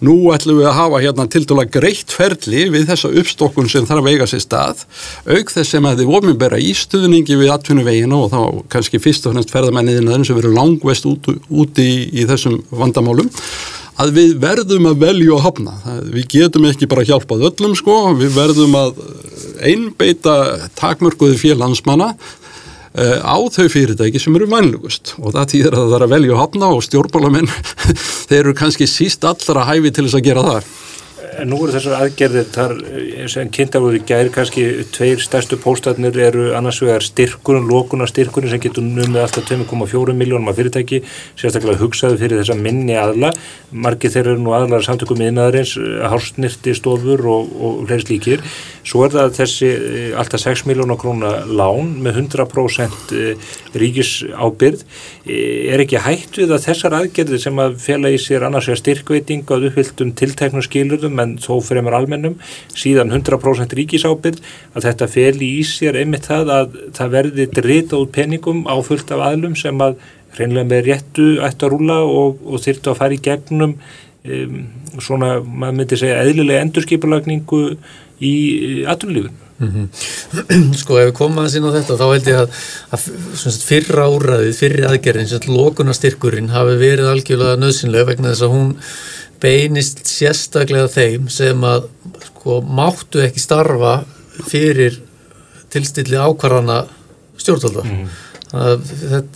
nú 0.05 0.15
ætlum 0.33 0.61
við 0.61 0.69
að 0.71 0.79
hafa 0.79 1.01
hérna 1.03 1.27
til 1.31 1.43
dæla 1.49 1.67
greitt 1.69 2.13
ferli 2.15 2.67
við 2.73 2.87
þessa 2.89 3.11
uppstokkun 3.21 3.69
sem 3.71 3.87
þarf 3.89 4.07
að 4.07 4.15
eiga 4.15 4.29
sér 4.31 4.45
stað 4.45 4.85
auk 5.29 5.53
þess 5.53 5.75
sem 5.75 5.89
að 5.89 6.01
þið 6.03 6.15
ofinbera 6.19 6.61
í 6.61 6.71
stuðningi 6.77 7.37
við 7.41 7.53
atvinnuveginu 7.57 8.23
og 8.25 8.33
þá 8.33 8.41
kannski 8.73 9.03
fyrst 9.03 9.29
og 9.29 9.37
fremst 9.37 9.53
ferðamenniðin 9.53 10.25
sem 10.25 10.39
verður 10.39 10.57
langvest 10.57 11.09
út, 11.11 11.29
úti 11.49 11.85
í, 11.85 12.01
í 12.23 12.27
þessum 12.31 12.63
vandamálum 12.73 13.29
að 14.01 14.13
við 14.17 14.35
verðum 14.41 14.89
að 14.91 15.01
velja 15.05 15.33
og 15.37 15.43
hafna. 15.45 15.77
Við 16.09 16.29
getum 16.35 16.67
ekki 16.71 16.89
bara 16.91 17.07
hjálpað 17.07 17.47
öllum 17.51 17.77
sko, 17.79 17.97
við 18.19 18.37
verðum 18.37 18.77
að 18.79 19.01
einbeita 19.61 20.37
takmörkuði 20.79 21.39
félhansmanna 21.41 22.15
uh, 22.15 23.19
á 23.21 23.37
þau 23.53 23.67
fyrirtæki 23.73 24.23
sem 24.23 24.37
eru 24.39 24.49
vænlugust 24.51 25.15
og 25.21 25.35
það 25.37 25.51
týðir 25.55 25.77
að 25.77 25.91
það 25.91 25.97
er 25.99 26.07
að 26.07 26.15
velja 26.15 26.37
og 26.37 26.41
hafna 26.41 26.71
og 26.77 26.85
stjórnbálamenn 26.87 27.51
þeir 28.31 28.41
eru 28.41 28.57
kannski 28.57 28.89
síst 28.91 29.27
allra 29.29 29.67
hæfi 29.69 29.93
til 29.93 30.07
þess 30.07 30.21
að 30.21 30.27
gera 30.31 30.47
það. 30.49 30.71
En 31.41 31.49
nú 31.49 31.59
eru 31.65 31.73
þessar 31.73 32.03
aðgerðir 32.05 32.49
þar 32.53 32.73
eh, 32.91 33.27
sem 33.31 33.49
kynntar 33.53 33.85
í 33.97 34.01
gæri 34.07 34.33
kannski 34.35 34.65
tveir 34.93 35.21
stærstu 35.23 35.57
póstatnir 35.61 36.17
eru 36.21 36.51
annars 36.57 36.81
vegar 36.83 37.05
styrkurinn, 37.05 37.69
lókunar 37.71 38.11
styrkurinn 38.11 38.53
sem 38.53 38.61
getur 38.61 38.85
numið 38.85 39.23
alltaf 39.23 39.47
2,4 39.49 40.17
miljónum 40.17 40.51
af 40.51 40.59
fyrirtæki, 40.59 41.01
sérstaklega 41.41 41.81
hugsaðu 41.81 42.19
fyrir 42.21 42.43
þessa 42.43 42.57
minni 42.59 42.97
aðla, 43.01 43.33
margir 43.73 44.13
þeir 44.13 44.33
eru 44.35 44.45
nú 44.45 44.55
aðlar 44.57 44.85
samtökum 44.85 45.23
innaðarins, 45.25 45.77
eh, 45.81 46.03
hársnirti 46.13 46.75
stofur 46.77 47.25
og, 47.33 47.55
og 47.57 47.81
fleiri 47.89 48.07
slíkir. 48.07 48.45
Svo 48.85 49.07
er 49.07 49.15
það 49.17 49.37
þessi 49.39 49.71
eh, 49.71 50.11
alltaf 50.21 50.45
6 50.45 50.67
miljónar 50.69 51.01
króna 51.01 51.33
lán 51.49 51.95
með 52.05 52.23
100% 52.27 53.17
ríkis 53.81 54.13
ábyrð. 54.35 54.85
Er 55.31 55.81
ekki 55.83 56.01
hægt 56.03 56.41
við 56.41 56.57
að 56.57 56.67
þessar 56.69 56.97
aðgerðir 57.01 57.43
sem 57.43 57.61
að 57.63 57.77
fjalla 57.85 58.13
í 58.13 58.19
sér 58.21 58.49
annars 58.49 58.69
vegar 58.69 58.83
styrkveiting 58.83 59.45
á 59.47 59.57
uppfylltum 59.57 60.15
tilteknum 60.19 60.65
skilurðum 61.11 61.21
en 61.21 61.39
þó 61.39 61.61
fremur 61.63 61.97
almennum, 61.97 62.39
síðan 62.75 63.11
100% 63.11 63.75
ríkisábyrð, 63.75 64.41
að 64.75 64.87
þetta 64.87 65.09
feli 65.09 65.59
í 65.59 65.65
sér 65.65 65.99
einmitt 65.99 66.29
það 66.29 66.53
að 66.55 66.79
það 66.95 67.15
verði 67.17 67.47
drita 67.51 67.99
út 67.99 68.13
peningum 68.13 68.67
á 68.67 68.77
fullt 68.83 69.11
af 69.11 69.21
aðlum 69.21 69.57
sem 69.57 69.77
að 69.81 69.99
hreinlega 70.37 70.69
með 70.69 70.87
réttu 70.87 71.41
ættu 71.43 71.67
að 71.67 71.73
rúla 71.75 72.01
og, 72.07 72.39
og 72.47 72.63
þyrtu 72.63 72.93
að 72.93 73.01
fara 73.01 73.15
í 73.17 73.21
gegnum 73.21 73.75
um, 74.25 74.57
svona, 75.01 75.41
maður 75.43 75.79
myndi 75.81 75.99
segja, 75.99 76.23
eðlilega 76.23 76.65
endurskipulagningu 76.65 77.63
í 78.21 78.35
aturlífun. 78.87 79.37
Mm 79.61 79.69
-hmm. 79.69 80.77
Sko 80.81 80.97
ef 80.97 81.11
við 81.11 81.17
komum 81.19 81.43
aðeins 81.43 81.57
inn 81.59 81.67
á 81.69 81.77
þetta 81.77 81.97
þá 82.01 82.07
held 82.15 82.29
ég 82.31 82.39
að, 82.41 82.61
að 82.97 83.59
fyrra 83.61 84.07
úrraðið, 84.09 84.55
fyrri 84.57 84.87
aðgerðin, 84.89 85.51
lokunastyrkurinn 85.53 86.49
hafi 86.55 86.79
verið 86.81 87.11
algjörlega 87.11 87.61
nöðsynlega 87.61 88.09
vegna 88.09 88.33
þess 88.33 88.47
að 88.47 88.55
hún 88.55 88.71
beinist 89.41 90.05
sérstaklega 90.09 90.91
þeim 90.93 91.29
sem 91.33 91.65
að 91.67 91.89
sko, 92.27 92.61
máttu 92.65 93.23
ekki 93.25 93.43
starfa 93.43 94.01
fyrir 94.49 94.99
tilstilli 95.71 96.19
ákvarðana 96.19 96.83
stjórnvalda. 97.41 97.85
Mm. 97.87 98.09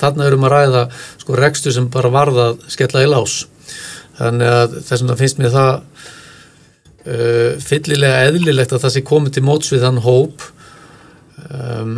þannig 0.00 0.26
erum 0.26 0.44
að 0.48 0.54
ræða 0.54 0.80
sko, 1.22 1.36
rekstu 1.38 1.72
sem 1.72 1.86
bara 1.92 2.10
varða 2.12 2.48
skella 2.70 3.04
í 3.04 3.10
lás. 3.10 3.44
Þannig 4.18 4.50
að 4.50 4.74
þess 4.80 5.02
vegna 5.02 5.16
finnst 5.18 5.40
mér 5.40 5.54
það 5.54 5.72
uh, 5.74 7.62
fyllilega 7.62 8.26
eðlilegt 8.28 8.74
að 8.74 8.84
það 8.84 8.94
sé 8.96 9.04
komið 9.06 9.36
til 9.36 9.46
móts 9.46 9.72
við 9.72 9.86
þann 9.86 10.02
hóp 10.04 10.44
um, 11.48 11.96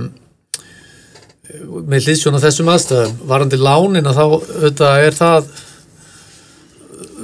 með 1.86 2.06
hlýðsjón 2.08 2.36
á 2.36 2.44
þessum 2.44 2.70
aðstæðum. 2.72 3.16
Varandi 3.30 3.60
lánin 3.60 4.10
að 4.10 4.20
þá 4.20 4.24
auðvitað 4.26 5.06
er 5.06 5.16
það 5.16 5.50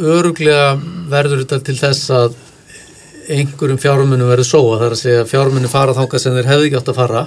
öruglega 0.00 0.72
verður 1.12 1.42
þetta 1.42 1.61
til 1.66 1.76
þess 1.78 2.12
að 2.16 2.37
einhverjum 3.33 3.81
fjármunum 3.81 4.31
verður 4.33 4.48
sóa 4.48 4.78
þar 4.81 4.96
að 4.96 5.02
segja 5.02 5.26
fjármunum 5.31 5.72
fara 5.72 5.94
þánga 5.96 6.20
sem 6.20 6.37
þeir 6.37 6.50
hefði 6.50 6.68
ekki 6.68 6.78
átt 6.81 6.92
að 6.92 7.00
fara. 7.00 7.24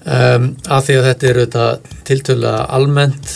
Um, 0.00 0.46
af 0.72 0.86
því 0.86 0.94
að 0.96 1.06
þetta 1.10 1.26
er 1.28 1.38
auðvitað 1.40 1.88
tiltöla 2.08 2.52
almennt 2.72 3.32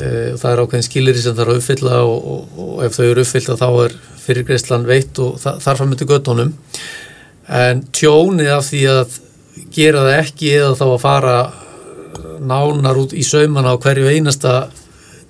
uh, 0.00 0.32
það 0.40 0.48
er 0.50 0.62
ákveðin 0.64 0.86
skilir 0.88 1.20
sem 1.22 1.36
þarf 1.38 1.52
að 1.52 1.60
uppfylla 1.60 2.00
og, 2.02 2.24
og, 2.32 2.56
og 2.64 2.80
ef 2.88 2.96
þau 2.96 3.04
eru 3.06 3.22
uppfylla 3.22 3.58
þá 3.60 3.68
er 3.84 3.94
fyrirgreislan 4.24 4.88
veitt 4.88 5.20
og 5.22 5.38
þarf 5.38 5.84
að 5.84 5.86
mynda 5.92 6.08
göttunum 6.10 6.50
en 7.60 7.84
tjónið 7.94 8.50
af 8.56 8.66
því 8.66 8.82
að 8.92 9.14
gera 9.74 10.02
það 10.08 10.18
ekki 10.24 10.50
eða 10.56 10.74
þá 10.80 10.84
að 10.88 10.98
fara 11.04 11.36
nánar 12.50 12.98
út 13.00 13.14
í 13.14 13.22
saumana 13.26 13.76
á 13.78 13.80
hverju 13.80 14.10
einasta 14.10 14.56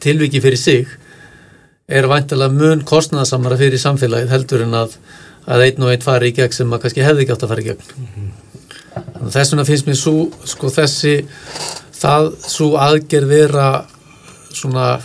tilviki 0.03 0.41
fyrir 0.41 0.61
sig 0.61 0.97
er 1.89 2.09
vantilega 2.09 2.53
mun 2.53 2.85
kostnæðasamara 2.89 3.57
fyrir 3.61 3.81
samfélagið 3.81 4.33
heldur 4.35 4.65
en 4.67 4.77
að, 4.77 4.97
að 5.49 5.65
einn 5.67 5.87
og 5.87 5.93
einn 5.93 6.05
fari 6.05 6.33
í 6.33 6.37
gegn 6.37 6.53
sem 6.53 6.69
maður 6.69 6.87
kannski 6.87 7.07
hefði 7.07 7.25
ekki 7.25 7.35
átt 7.35 7.47
að 7.47 7.53
fara 7.55 7.65
í 7.65 7.69
gegn. 7.71 7.93
Mm 7.97 8.09
-hmm. 8.15 9.31
Þess 9.33 9.53
vegna 9.53 9.65
finnst 9.65 9.87
mér 9.87 9.97
svo, 9.97 10.17
sko 10.45 10.73
þessi, 10.75 11.15
það 12.01 12.33
svo 12.45 12.75
aðgerð 12.77 13.33
vera 13.33 13.69
svona 14.53 14.99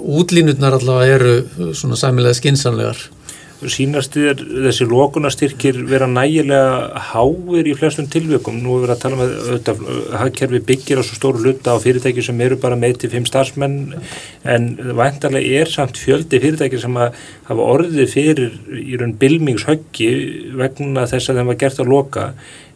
útlínutnar 0.00 0.76
allavega 0.76 1.14
eru 1.14 1.74
svona 1.74 1.96
sæmilega 1.96 2.34
skinsanlegar 2.34 2.98
sínast 3.64 4.12
þér 4.16 4.40
þessi 4.66 4.86
lókunastyrkir 4.90 5.78
vera 5.88 6.08
nægilega 6.10 7.00
háir 7.08 7.68
í 7.70 7.74
flestum 7.78 8.08
tilveikum. 8.12 8.58
Nú 8.60 8.76
er 8.76 8.84
verið 8.84 8.94
að 8.94 9.02
tala 9.04 9.18
með 9.20 9.32
um 9.32 9.46
auðvitað, 9.46 9.80
hagkerfi 10.20 10.60
byggir 10.68 11.00
á 11.00 11.02
svo 11.06 11.16
stóru 11.16 11.40
hluta 11.40 11.72
á 11.72 11.80
fyrirtæki 11.80 12.24
sem 12.26 12.42
eru 12.44 12.58
bara 12.60 12.76
með 12.78 13.00
til 13.02 13.12
fimm 13.14 13.28
starfsmenn 13.28 13.78
en 14.44 14.68
vantarlega 14.98 15.62
er 15.62 15.72
samt 15.72 15.96
fjöldi 16.00 16.40
fyrirtæki 16.42 16.82
sem 16.82 17.00
að 17.00 17.16
hafa 17.48 17.68
orðið 17.76 18.12
fyrir 18.12 18.56
í 18.76 19.00
raun 19.00 19.16
bilmingshöggi 19.20 20.12
vegna 20.60 21.08
þess 21.08 21.32
að 21.32 21.40
þeim 21.40 21.52
var 21.52 21.60
gert 21.64 21.82
að 21.82 21.92
loka 21.94 22.30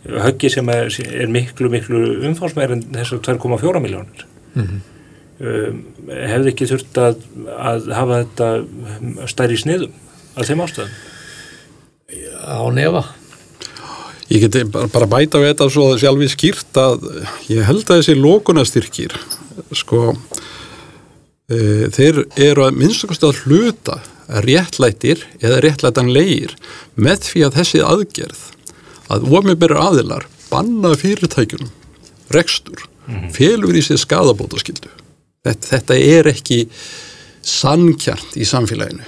höggi 0.08 0.48
sem 0.56 0.68
er, 0.72 0.88
er 1.12 1.32
miklu 1.32 1.68
miklu 1.72 2.04
umfásmeir 2.30 2.72
en 2.72 2.86
þessar 2.94 3.20
2,4 3.36 3.84
miljónir. 3.84 4.24
Mm 4.54 4.62
-hmm. 4.62 4.84
um, 5.44 5.82
hefði 6.08 6.54
ekki 6.54 6.70
þurft 6.72 7.02
að, 7.04 7.26
að 7.56 7.90
hafa 7.94 8.22
þetta 8.22 9.26
stærri 9.28 9.60
sniðum? 9.60 10.06
Að 10.36 10.50
þeim 10.50 10.62
ástöðum? 10.66 10.94
Á 12.40 12.62
nefa. 12.74 13.02
Ég 14.30 14.44
geti 14.44 14.62
bara 14.70 15.08
bæta 15.10 15.40
við 15.42 15.52
þetta 15.52 15.68
svo 15.74 15.86
sjálf 15.98 16.22
í 16.22 16.30
skýrt 16.30 16.78
að 16.78 17.08
ég 17.50 17.66
held 17.66 17.82
að 17.82 17.98
þessi 17.98 18.14
lókunastyrkir 18.18 19.16
sko 19.74 20.12
e, 21.50 21.90
þeir 21.90 22.22
eru 22.38 22.68
að 22.68 22.78
minnstakast 22.78 23.26
að 23.26 23.42
hluta 23.44 23.98
réttlættir 24.46 25.24
eða 25.42 25.58
réttlætanlegir 25.64 26.54
með 26.94 27.26
því 27.26 27.44
að 27.48 27.58
þessi 27.58 27.82
aðgerð 27.82 28.46
að 29.10 29.26
ofmibæra 29.34 29.82
aðilar 29.88 30.28
banna 30.50 30.94
fyrirtækjunum 30.98 31.70
rekstur, 32.30 32.86
-hmm. 33.06 33.30
félur 33.34 33.74
í 33.74 33.82
sig 33.82 33.98
skadabótaskildu. 33.98 34.90
Þetta, 35.42 35.66
þetta 35.66 35.96
er 35.96 36.30
ekki 36.30 36.68
sannkjart 37.42 38.36
í 38.36 38.46
samfélaginu 38.46 39.02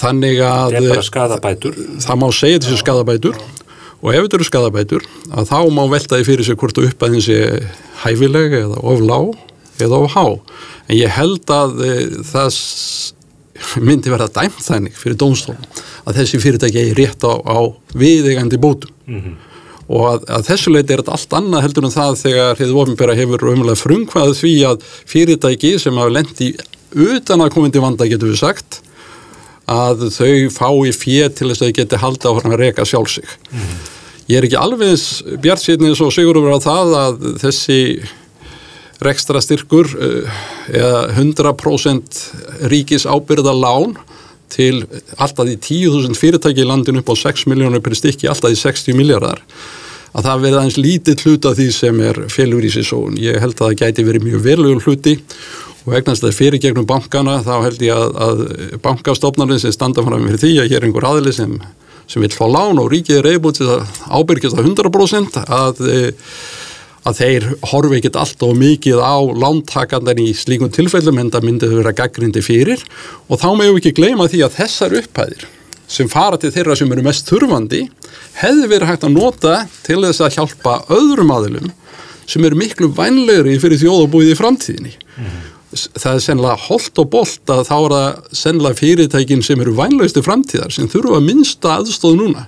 þannig 0.00 0.42
að 0.44 0.78
það 0.80 1.04
skadabætur 1.06 1.80
það 2.00 2.20
má 2.22 2.28
segja 2.32 2.62
þessu 2.64 2.80
skadabætur 2.80 3.40
og 4.00 4.14
ef 4.14 4.24
þetta 4.24 4.38
eru 4.38 4.48
skadabætur 4.48 5.06
að 5.28 5.50
þá 5.50 5.58
má 5.76 5.82
veltaði 5.92 6.26
fyrir 6.28 6.48
sig 6.48 6.58
hvort 6.60 6.80
að 6.80 7.16
þessi 7.18 7.38
hæfileg 8.04 8.56
eða 8.62 8.80
of 8.80 9.04
lág 9.04 9.34
eða 9.80 10.00
of 10.04 10.14
há. 10.14 10.24
En 10.88 10.96
ég 10.98 11.12
held 11.14 11.52
að 11.52 11.84
e, 11.84 11.92
það 12.30 12.58
myndi 13.86 14.12
verða 14.12 14.30
dæmt 14.40 14.64
þannig 14.64 14.96
fyrir 14.96 15.20
dómstólum 15.20 15.68
að 16.08 16.22
þessi 16.22 16.40
fyrirtæki 16.42 16.82
er 16.82 16.98
rétt 16.98 17.24
á, 17.28 17.32
á 17.44 17.58
viðegandi 17.92 18.60
bótum. 18.60 18.92
Mm 19.06 19.20
-hmm. 19.20 19.38
og 19.90 20.04
að, 20.08 20.28
að 20.36 20.46
þessu 20.48 20.72
leiti 20.72 20.94
er 20.94 21.02
þetta 21.02 21.16
allt 21.16 21.34
annað 21.36 21.64
heldur 21.66 21.86
en 21.86 21.96
það 21.96 22.20
þegar 22.24 22.60
hefur 22.62 22.82
ofinbæra 22.84 23.16
hefur 23.18 23.48
umlega 23.52 23.82
frumkvæðið 23.82 24.36
því 24.40 24.54
að 24.70 24.84
fyrirtæki 25.12 25.72
sem 25.78 25.98
hafa 25.98 26.14
lendi 26.14 26.54
utan 26.94 27.42
að 27.44 27.52
komandi 27.54 27.82
vanda 27.82 28.08
getur 28.08 28.32
við 28.32 28.40
sagt 28.40 28.80
að 29.70 30.08
þau 30.14 30.34
fái 30.54 30.92
fér 30.96 31.32
til 31.34 31.50
þess 31.50 31.62
að 31.62 31.68
þau 31.70 31.78
geti 31.78 32.00
halda 32.02 32.30
á 32.30 32.32
að 32.40 32.56
reyka 32.58 32.86
sjálfsig. 32.88 33.34
Mm. 33.50 33.74
Ég 34.30 34.38
er 34.38 34.46
ekki 34.46 34.58
alveg 34.60 35.38
bjart 35.42 35.62
síðan 35.62 35.90
eins 35.90 36.02
og 36.04 36.14
sigur 36.14 36.38
over 36.38 36.54
á 36.54 36.60
það 36.62 36.96
að 37.00 37.28
þessi 37.42 37.80
rekstra 39.00 39.40
styrkur 39.42 39.90
eh, 39.96 40.40
eða 40.76 41.04
100% 41.16 42.20
ríkis 42.70 43.06
ábyrða 43.08 43.54
lán 43.56 43.96
til 44.50 44.82
alltaf 45.16 45.48
í 45.48 45.56
10.000 45.56 46.18
fyrirtæki 46.18 46.64
í 46.64 46.68
landinu 46.68 47.02
upp 47.02 47.12
á 47.14 47.16
6 47.22 47.46
miljónur 47.50 47.82
per 47.84 47.94
stykki, 47.96 48.28
alltaf 48.28 48.52
í 48.52 48.58
60 48.58 48.98
miljardar 48.98 49.42
að 50.10 50.26
það 50.26 50.44
verða 50.44 50.62
eins 50.66 50.78
lítið 50.78 51.24
hluta 51.24 51.52
því 51.54 51.66
sem 51.74 52.00
er 52.02 52.16
félur 52.34 52.64
í 52.66 52.70
sísón. 52.74 53.18
Ég 53.20 53.38
held 53.38 53.54
að 53.54 53.68
það 53.68 53.76
gæti 53.78 54.06
verið 54.08 54.26
mjög 54.26 54.40
verulegur 54.46 54.88
hluti 54.88 55.16
og 55.69 55.69
egnast 55.88 56.24
það 56.24 56.36
fyrir 56.36 56.60
gegnum 56.62 56.86
bankana 56.88 57.40
þá 57.44 57.54
held 57.64 57.84
ég 57.84 57.96
að, 57.96 58.16
að 58.24 58.40
bankastofnarnir 58.84 59.60
sem 59.62 59.74
standa 59.74 60.04
fram 60.04 60.26
fyrir 60.28 60.42
því 60.42 60.54
að 60.60 60.72
hér 60.72 60.80
er 60.80 60.88
einhver 60.88 61.06
aðli 61.08 61.34
sem, 61.34 61.54
sem 62.10 62.24
vil 62.24 62.32
fá 62.34 62.44
lán 62.50 62.80
og 62.82 62.90
ríkið 62.92 63.20
er 63.20 63.28
reyðbútið 63.28 63.70
að 63.76 63.86
ábyrgjast 64.10 64.58
að 64.60 64.68
100% 64.68 65.38
að, 65.46 65.80
að 67.08 67.22
þeir 67.22 67.46
horfi 67.72 68.00
ekkit 68.00 68.18
alltaf 68.20 68.52
mikið 68.60 69.00
á 69.00 69.16
lántakandan 69.44 70.20
í 70.20 70.28
slíkum 70.36 70.72
tilfellum 70.74 71.22
en 71.22 71.32
það 71.32 71.48
myndið 71.48 71.78
vera 71.80 71.96
gaggrindi 71.96 72.44
fyrir 72.44 72.84
og 73.28 73.40
þá 73.40 73.48
meðum 73.54 73.78
við 73.78 73.82
ekki 73.84 73.96
gleyma 74.02 74.28
því 74.28 74.44
að 74.46 74.60
þessar 74.60 74.96
upphæðir 75.00 75.48
sem 75.90 76.06
fara 76.10 76.36
til 76.38 76.52
þeirra 76.54 76.76
sem 76.78 76.92
eru 76.92 77.02
mest 77.02 77.26
þurfandi 77.26 77.86
hefði 78.38 78.68
verið 78.70 78.92
hægt 78.92 79.06
að 79.08 79.16
nota 79.16 79.54
til 79.82 80.02
þess 80.04 80.22
að 80.22 80.36
hjálpa 80.36 80.76
öðrum 80.94 81.32
aðilum 81.34 81.72
sem 82.30 82.44
eru 82.46 82.58
miklu 82.60 82.92
vænlegri 82.94 83.56
fyrir 83.58 83.80
þjóðabúið 83.80 84.28
í 84.30 84.36
framtíðinni. 84.38 84.92
Mm 85.16 85.40
það 85.70 86.12
er 86.12 86.22
sennilega 86.24 86.58
holdt 86.66 87.00
og 87.02 87.08
bolt 87.12 87.54
að 87.54 87.64
þá 87.68 87.74
er 87.78 87.94
það 87.94 88.36
sennilega 88.42 88.80
fyrirtækin 88.80 89.44
sem 89.46 89.62
eru 89.62 89.76
vænlaustu 89.78 90.22
framtíðar 90.26 90.74
sem 90.74 90.90
þurfa 90.90 91.20
að 91.20 91.26
minnsta 91.28 91.74
aðstóð 91.78 92.20
núna. 92.24 92.46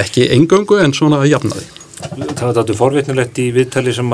Ekki 0.00 0.28
engöngu 0.34 0.80
en 0.82 0.96
svona 0.96 1.22
að 1.22 1.34
jafna 1.34 1.58
því. 1.58 1.72
Það 2.04 2.40
var 2.42 2.56
þetta 2.58 2.74
forvitnilegt 2.76 3.38
í 3.40 3.44
viðtali 3.54 3.92
sem 3.94 4.10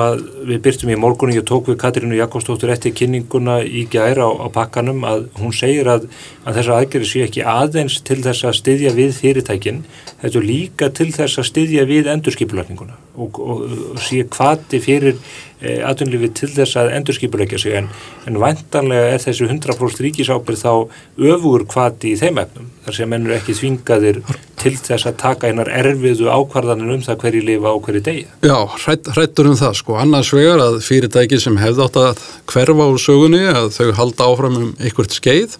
við 0.47 0.59
byrtum 0.63 0.91
í 0.93 0.97
morgunni 1.01 1.39
og 1.41 1.47
tók 1.49 1.71
við 1.71 1.79
Katrínu 1.81 2.15
Jakobsdóttur 2.19 2.71
eftir 2.71 2.93
kynninguna 2.95 3.57
í 3.65 3.83
gæra 3.91 4.27
á, 4.29 4.31
á 4.37 4.47
pakkanum 4.53 5.01
að 5.07 5.25
hún 5.41 5.55
segir 5.55 5.89
að, 5.91 6.05
að 6.45 6.59
þessa 6.59 6.77
aðgerði 6.77 7.09
sé 7.09 7.23
ekki 7.25 7.43
aðeins 7.47 7.97
til 8.07 8.19
þess 8.23 8.47
að 8.47 8.57
styðja 8.61 8.93
við 8.95 9.15
fyrirtækin, 9.17 9.81
þetta 10.21 10.39
er 10.39 10.47
líka 10.47 10.91
til 11.01 11.09
þess 11.15 11.41
að 11.41 11.49
styðja 11.49 11.87
við 11.89 12.11
endurskipularninguna 12.13 12.99
og, 13.17 13.41
og, 13.41 13.65
og 13.95 14.03
sé 14.05 14.23
hvati 14.29 14.79
fyrir 14.83 15.17
e, 15.61 15.77
aðunlifi 15.85 16.31
til 16.41 16.51
þess 16.51 16.79
að 16.81 16.91
endurskipulegja 16.97 17.61
sig 17.61 17.77
en, 17.79 17.89
en 18.27 18.39
vantanlega 18.41 19.15
er 19.15 19.23
þessi 19.23 19.47
100% 19.47 20.05
ríkisábyrð 20.07 20.63
þá 20.65 20.73
öfugur 21.31 21.67
hvati 21.71 22.13
í 22.13 22.19
þeim 22.19 22.41
efnum 22.43 22.71
þar 22.85 22.97
sem 22.97 23.17
ennur 23.17 23.37
ekki 23.37 23.57
þvingaðir 23.57 24.21
til 24.61 24.73
þess 24.77 25.07
að 25.09 25.17
taka 25.21 25.49
einar 25.49 25.69
erfiðu 25.73 26.29
ákvarðanir 26.29 26.93
um 26.95 27.03
það 27.05 27.19
hverju 27.23 27.41
lifa 27.47 27.73
og 27.73 27.81
hverju 27.85 28.03
degja. 28.05 28.29
Já, 28.45 28.57
hrætt, 28.85 29.09
hrættur 29.15 29.49
um 29.49 29.57
það 29.57 29.77
sko, 29.79 29.97
annars 30.01 30.31
vegar 30.35 30.61
að 30.61 30.79
fyrirtæki 30.85 31.39
sem 31.41 31.57
hefði 31.61 31.85
átt 31.87 31.99
að 32.01 32.23
hverfa 32.51 32.89
úr 32.93 33.01
sögunni 33.01 33.43
að 33.49 33.71
þau 33.77 33.91
halda 33.97 34.29
áfram 34.29 34.59
um 34.59 34.71
einhvert 34.77 35.17
skeið 35.17 35.57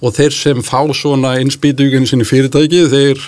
og 0.00 0.14
þeir 0.18 0.34
sem 0.34 0.62
fá 0.66 0.80
svona 0.96 1.36
innspýtugin 1.42 2.08
sinni 2.10 2.26
fyrirtæki, 2.26 2.86
þeir 2.90 3.26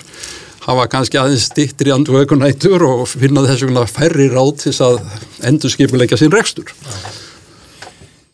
hafa 0.66 0.86
kannski 0.90 1.18
aðeins 1.20 1.48
stittir 1.50 1.90
í 1.90 1.94
andu 1.94 2.16
ökunættur 2.20 2.86
og 2.86 3.04
finna 3.10 3.44
þess 3.46 3.66
vegna 3.66 3.88
færri 3.90 4.28
ráð 4.32 4.54
til 4.62 4.76
að 4.86 5.02
endur 5.48 5.74
skipuleika 5.74 6.18
sín 6.20 6.32
rekstur. 6.34 6.70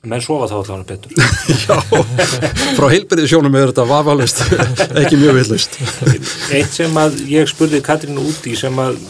Menn 0.07 0.23
sofa 0.23 0.47
þá 0.47 0.59
allavega 0.61 0.85
betur 0.87 1.11
Já, 1.67 1.75
frá 2.77 2.85
heilbyrðið 2.93 3.31
sjónum 3.33 3.57
er 3.59 3.73
þetta 3.73 3.87
vafalust, 3.91 4.45
ekki 5.01 5.19
mjög 5.19 5.41
villust 5.41 5.75
Eitt 6.55 6.71
sem 6.71 6.95
að 7.03 7.17
ég 7.27 7.51
spurði 7.51 7.81
Katrínu 7.83 8.23
út 8.31 8.47
í 8.47 8.55
sem 8.57 8.79
að 8.79 9.01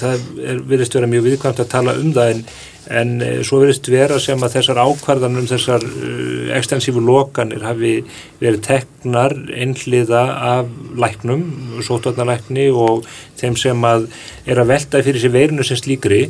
það 0.00 0.28
verðist 0.68 0.96
vera 0.98 1.10
mjög 1.10 1.28
viðkvæmt 1.30 1.64
að 1.64 1.72
tala 1.74 1.98
um 2.00 2.14
það 2.16 2.32
en 2.36 2.46
en 2.92 3.20
eh, 3.22 3.40
svo 3.46 3.60
verist 3.62 3.88
vera 3.88 4.18
sem 4.20 4.40
að 4.44 4.58
þessar 4.58 4.80
ákvarðanum, 4.84 5.46
þessar 5.48 5.84
uh, 5.84 6.50
ekstensífu 6.56 7.00
lokanir 7.04 7.64
hafi 7.64 7.94
verið 8.42 8.60
teknar 8.66 9.34
einhliða 9.52 10.24
af 10.50 10.72
læknum, 11.00 11.44
sótvarnalækni 11.84 12.66
og 12.70 13.06
þeim 13.40 13.56
sem 13.60 13.86
að 13.88 14.08
er 14.48 14.60
að 14.60 14.72
velta 14.74 15.02
fyrir 15.04 15.22
sér 15.22 15.34
veirinu 15.34 15.64
sem 15.66 15.80
slíkri. 15.80 16.26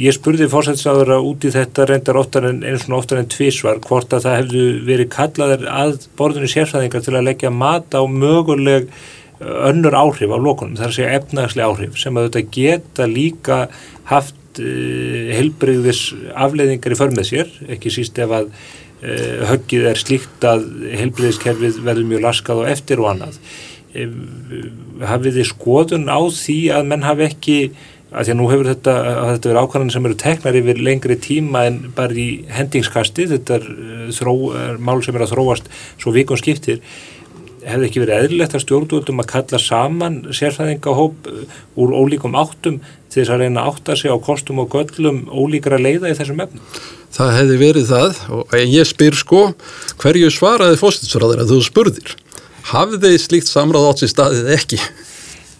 Ég 0.00 0.16
spurði 0.16 0.48
fórsættisáður 0.52 1.16
að 1.18 1.28
út 1.30 1.44
í 1.44 1.52
þetta 1.54 1.88
reyndar 1.88 2.20
oftar 2.20 2.48
en 2.48 2.62
eins 2.64 2.86
og 2.88 2.98
oftar 3.02 3.20
en 3.20 3.28
tvísvar 3.32 3.82
hvort 3.84 4.16
að 4.16 4.26
það 4.26 4.38
hefðu 4.40 4.64
verið 4.88 5.12
kallaðir 5.12 5.68
að 5.72 6.08
borðinu 6.18 6.50
sérfæðingar 6.52 7.04
til 7.04 7.18
að 7.18 7.28
leggja 7.28 7.52
mat 7.52 7.96
á 7.96 8.02
möguleg 8.08 8.88
önnur 9.40 9.96
áhrif 9.98 10.30
á 10.30 10.38
lokunum, 10.38 10.76
það 10.78 10.86
er 10.86 10.92
að 10.92 10.96
segja 10.98 11.18
efnagslega 11.18 11.68
áhrif 11.72 11.98
sem 12.00 12.16
að 12.16 12.28
þetta 12.28 12.42
geta 12.54 13.08
líka 13.10 13.58
haft 14.10 14.62
eh, 14.62 15.34
helbreyðis 15.34 16.06
afleiðingar 16.46 16.94
í 16.94 16.98
förmið 17.00 17.30
sér, 17.30 17.54
ekki 17.74 17.92
síst 17.92 18.18
ef 18.22 18.34
að 18.34 18.50
uh, 19.04 19.46
höggið 19.50 19.88
er 19.90 20.00
slíkt 20.00 20.46
að 20.48 20.66
helbreyðiskerfið 21.00 21.80
verður 21.84 22.10
mjög 22.10 22.24
laskað 22.24 22.62
og 22.62 22.70
eftir 22.72 23.02
og 23.02 23.10
annað. 23.14 23.40
Hafið 23.94 25.38
þið 25.38 25.50
skoðun 25.50 26.08
á 26.10 26.18
því 26.34 26.60
að 26.74 26.88
menn 26.90 27.06
hafi 27.06 27.26
ekki, 27.28 27.58
að 28.14 28.26
því 28.26 28.34
að 28.34 28.38
nú 28.38 28.48
hefur 28.50 28.70
þetta, 28.70 28.94
þetta 29.30 29.50
verið 29.50 29.60
ákvæðan 29.62 29.92
sem 29.94 30.08
eru 30.08 30.18
teknar 30.22 30.58
yfir 30.58 30.80
lengri 30.86 31.18
tíma 31.22 31.64
en 31.68 31.80
bara 31.96 32.18
í 32.18 32.28
hendingskasti, 32.54 33.28
þetta 33.34 33.58
er, 33.58 33.68
eh, 33.74 34.06
þró, 34.14 34.34
er 34.58 34.78
mál 34.78 35.02
sem 35.02 35.14
er 35.14 35.26
að 35.26 35.34
þróast 35.34 35.70
svo 35.98 36.14
vikun 36.14 36.40
skiptir, 36.40 36.82
hefði 37.64 37.88
ekki 37.88 38.02
verið 38.02 38.24
eðlilegt 38.24 38.56
að 38.56 38.64
stjórnvöldum 38.64 39.22
að 39.22 39.30
kalla 39.32 39.60
saman 39.62 40.18
sérfæðingahóp 40.34 41.30
uh, 41.30 41.62
úr 41.80 41.94
ólíkum 41.96 42.36
áttum 42.38 42.80
til 43.08 43.22
þess 43.22 43.32
að 43.34 43.44
reyna 43.44 43.62
að 43.62 43.70
átta 43.72 43.96
sig 43.98 44.12
á 44.12 44.18
kostum 44.22 44.60
og 44.62 44.74
göllum 44.74 45.24
ólíkara 45.30 45.78
leiða 45.80 46.10
í 46.10 46.18
þessum 46.18 46.42
efnum? 46.44 46.66
Það 47.14 47.32
hefði 47.38 47.56
verið 47.60 47.88
það 47.92 48.20
og 48.34 48.54
ég 48.58 48.90
spyr 48.90 49.16
sko 49.18 49.42
hverju 50.02 50.30
svaraði 50.34 50.80
fóstinsfráður 50.80 51.44
að 51.44 51.54
þú 51.54 51.60
spurðir? 51.68 52.14
Hafði 52.74 53.16
slíkt 53.20 53.50
samráð 53.50 53.90
átt 53.90 54.02
sér 54.02 54.12
staðið 54.12 54.52
ekki? 54.56 54.80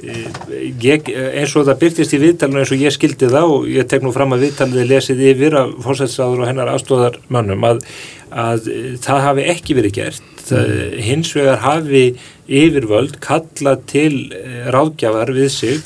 Ég, 0.05 1.07
eins 1.15 1.55
og 1.57 1.65
það 1.65 1.81
byrtist 1.81 2.13
í 2.13 2.21
viðtalinu 2.21 2.61
eins 2.61 2.73
og 2.75 2.83
ég 2.83 2.93
skildi 2.93 3.31
það 3.31 3.53
og 3.55 3.69
ég 3.71 3.87
tek 3.89 4.03
nú 4.05 4.11
fram 4.13 4.35
að 4.37 4.49
viðtalið 4.49 4.91
lesið 4.91 5.23
yfir 5.31 5.57
af 5.63 5.73
fórsætsáður 5.85 6.43
og 6.43 6.51
hennar 6.51 6.73
aðstóðarmannum 6.75 7.65
að, 7.71 7.81
að 8.29 8.69
það 9.05 9.27
hafi 9.29 9.47
ekki 9.55 9.79
verið 9.79 9.97
gert 10.03 10.34
mm. 10.53 11.01
hins 11.07 11.33
vegar 11.37 11.63
hafi 11.65 12.05
yfirvöld 12.45 13.19
kalla 13.25 13.79
til 13.89 14.29
eh, 14.37 14.69
ráðgjafar 14.75 15.33
við 15.33 15.51
sig 15.55 15.81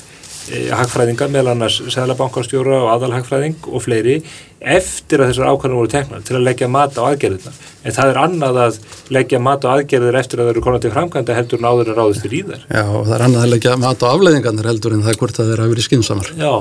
eh, 0.51 0.73
hagfræðinga 0.75 1.31
meðal 1.31 1.55
annars 1.55 1.79
Sæðlabankarstjóra 1.95 2.83
og 2.83 2.93
aðalhagfræðing 2.97 3.69
og 3.71 3.85
fleiri 3.85 4.19
eftir 4.59 5.23
að 5.23 5.33
þessar 5.33 5.53
ákvæmum 5.53 5.79
voru 5.79 5.93
teknar 5.93 6.25
til 6.27 6.35
að 6.35 6.47
leggja 6.49 6.69
mat 6.73 6.99
á 6.99 7.07
aðgerðunar 7.07 7.59
en 7.87 7.95
það 7.95 8.11
er 8.11 8.21
annað 8.25 8.61
að 8.65 8.79
leggja 9.15 9.41
mat 9.43 9.63
á 9.63 9.69
aðgerður 9.77 10.19
eftir 10.19 10.41
að 10.41 10.49
það 10.49 10.55
eru 10.57 10.65
konar 10.67 10.83
til 10.83 10.95
framkvæmda 10.97 11.37
heldur 11.39 11.63
en 11.63 11.69
áður 11.71 11.93
að 11.93 12.01
ráðist 12.01 12.27
í 12.27 12.43
þær 12.43 12.65
Já 12.67 12.83
og 12.83 13.05
það 13.07 13.15
er 13.19 13.27
annað 13.29 13.45
að 13.45 13.53
leggja 13.55 13.77
mat 13.85 14.03
á 14.03 14.07
afleiðingarnir 14.11 14.71
heldur 14.73 14.97
en 14.97 15.05
það 15.07 15.21
hvort 15.23 15.43
að 15.45 15.53
er 15.55 15.63
að 15.63 15.75
vera 15.75 15.87
skinsamar 15.87 16.33
Já. 16.35 16.55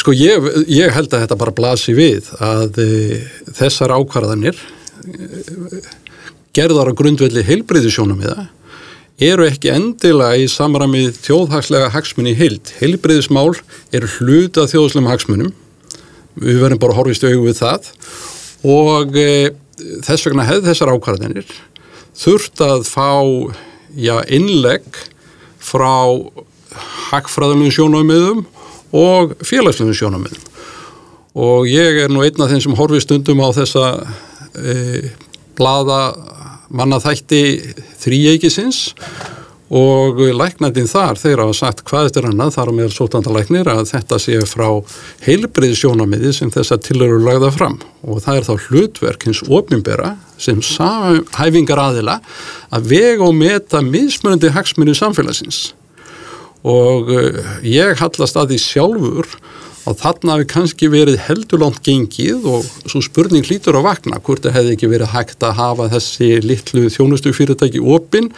Sko 0.00 0.14
ég, 0.16 0.50
ég 0.70 0.94
held 0.94 1.12
að 1.12 1.24
þetta 1.24 1.38
bara 1.38 1.54
blasi 1.54 1.94
við 1.94 2.30
að 2.42 2.78
e, 2.82 2.90
þessar 3.58 3.94
ákvarðanir 3.94 4.58
e, 4.58 5.80
gerðar 6.56 6.90
á 6.90 6.98
grundvelli 6.98 7.44
heilbreyðisjónum 7.46 8.24
í 8.24 8.28
það 8.30 8.48
eru 9.20 9.44
ekki 9.44 9.68
endilega 9.74 10.38
í 10.40 10.46
samramið 10.48 11.18
þjóðhagslega 11.20 11.90
hagsmunni 11.92 12.32
heild. 12.38 12.70
Heilbreyðismál 12.80 13.50
eru 13.92 14.08
hluta 14.16 14.64
þjóðslegum 14.70 15.10
hagsmunum. 15.10 15.50
Við 16.40 16.62
verðum 16.62 16.80
bara 16.80 16.94
að 16.94 17.00
horfist 17.02 17.26
auðvitað 17.26 17.44
við 17.44 17.58
það. 17.58 17.90
Og 18.70 19.18
e, 19.20 19.28
þess 20.06 20.28
vegna 20.28 20.46
hefði 20.48 20.70
þessar 20.70 20.92
ákvarðinir 20.94 21.52
þurft 22.20 22.64
að 22.64 22.86
fá 22.88 23.10
já, 23.96 24.16
innlegg 24.28 24.88
frá 25.60 26.16
hagfræðalum 27.10 27.72
sjónamiðum 27.74 28.44
og 28.96 29.36
félagslegum 29.46 29.96
sjónamiðum 29.96 30.46
og 31.40 31.68
ég 31.70 32.04
er 32.04 32.12
nú 32.12 32.24
einn 32.26 32.42
af 32.42 32.50
þeim 32.50 32.62
sem 32.64 32.76
horfist 32.78 33.06
stundum 33.06 33.42
á 33.44 33.48
þessa 33.54 33.84
e, 34.58 35.10
blada 35.60 36.00
mannaþætti 36.70 37.44
þrýjeikisins 38.00 38.88
og 39.70 40.18
læknandinn 40.34 40.88
þar 40.90 41.18
þeir 41.18 41.44
hafa 41.44 41.54
sagt 41.54 41.82
hvað 41.86 42.08
þetta 42.08 42.20
er 42.20 42.28
annað 42.32 42.54
þar 42.56 42.70
á 42.70 42.72
meðal 42.74 42.94
sótandalæknir 42.94 43.68
að 43.70 43.84
þetta 43.92 44.18
sé 44.18 44.38
frá 44.50 44.66
heilbriðsjónamiði 45.26 46.32
sem 46.34 46.50
þess 46.50 46.74
að 46.74 46.82
til 46.88 46.96
eru 47.06 47.20
lagða 47.22 47.52
fram. 47.54 47.76
Og 48.02 48.18
það 48.24 48.40
er 48.40 48.48
þá 48.48 48.66
hlutverk 48.66 49.26
hins 49.28 49.42
ofinbera 49.46 50.16
sem 50.42 50.58
hæfingar 51.36 51.82
aðila 51.84 52.18
að 52.74 52.90
vega 52.90 53.28
og 53.28 53.36
meta 53.38 53.82
mismunandi 53.86 54.50
hagsmunni 54.56 54.96
samfélagsins. 54.98 55.68
Og 56.66 57.14
eh, 57.14 57.54
ég 57.70 58.02
hallast 58.02 58.36
að 58.36 58.50
því 58.50 58.62
sjálfur 58.64 59.30
og 59.88 59.96
þarna 60.00 60.36
hefur 60.36 60.50
kannski 60.54 60.90
verið 60.92 61.22
heldurlánt 61.24 61.80
gengið 61.86 62.44
og 62.50 62.66
svo 62.84 63.00
spurning 63.04 63.46
hlítur 63.46 63.78
að 63.78 63.86
vakna 63.88 64.20
hvort 64.20 64.44
það 64.44 64.58
hefði 64.58 64.74
ekki 64.76 64.90
verið 64.92 65.14
hægt 65.14 65.46
að 65.46 65.56
hafa 65.56 65.88
þessi 65.94 66.28
litlu 66.44 66.90
þjónustu 66.92 67.32
fyrirtæki 67.36 67.80
opinn 67.80 68.28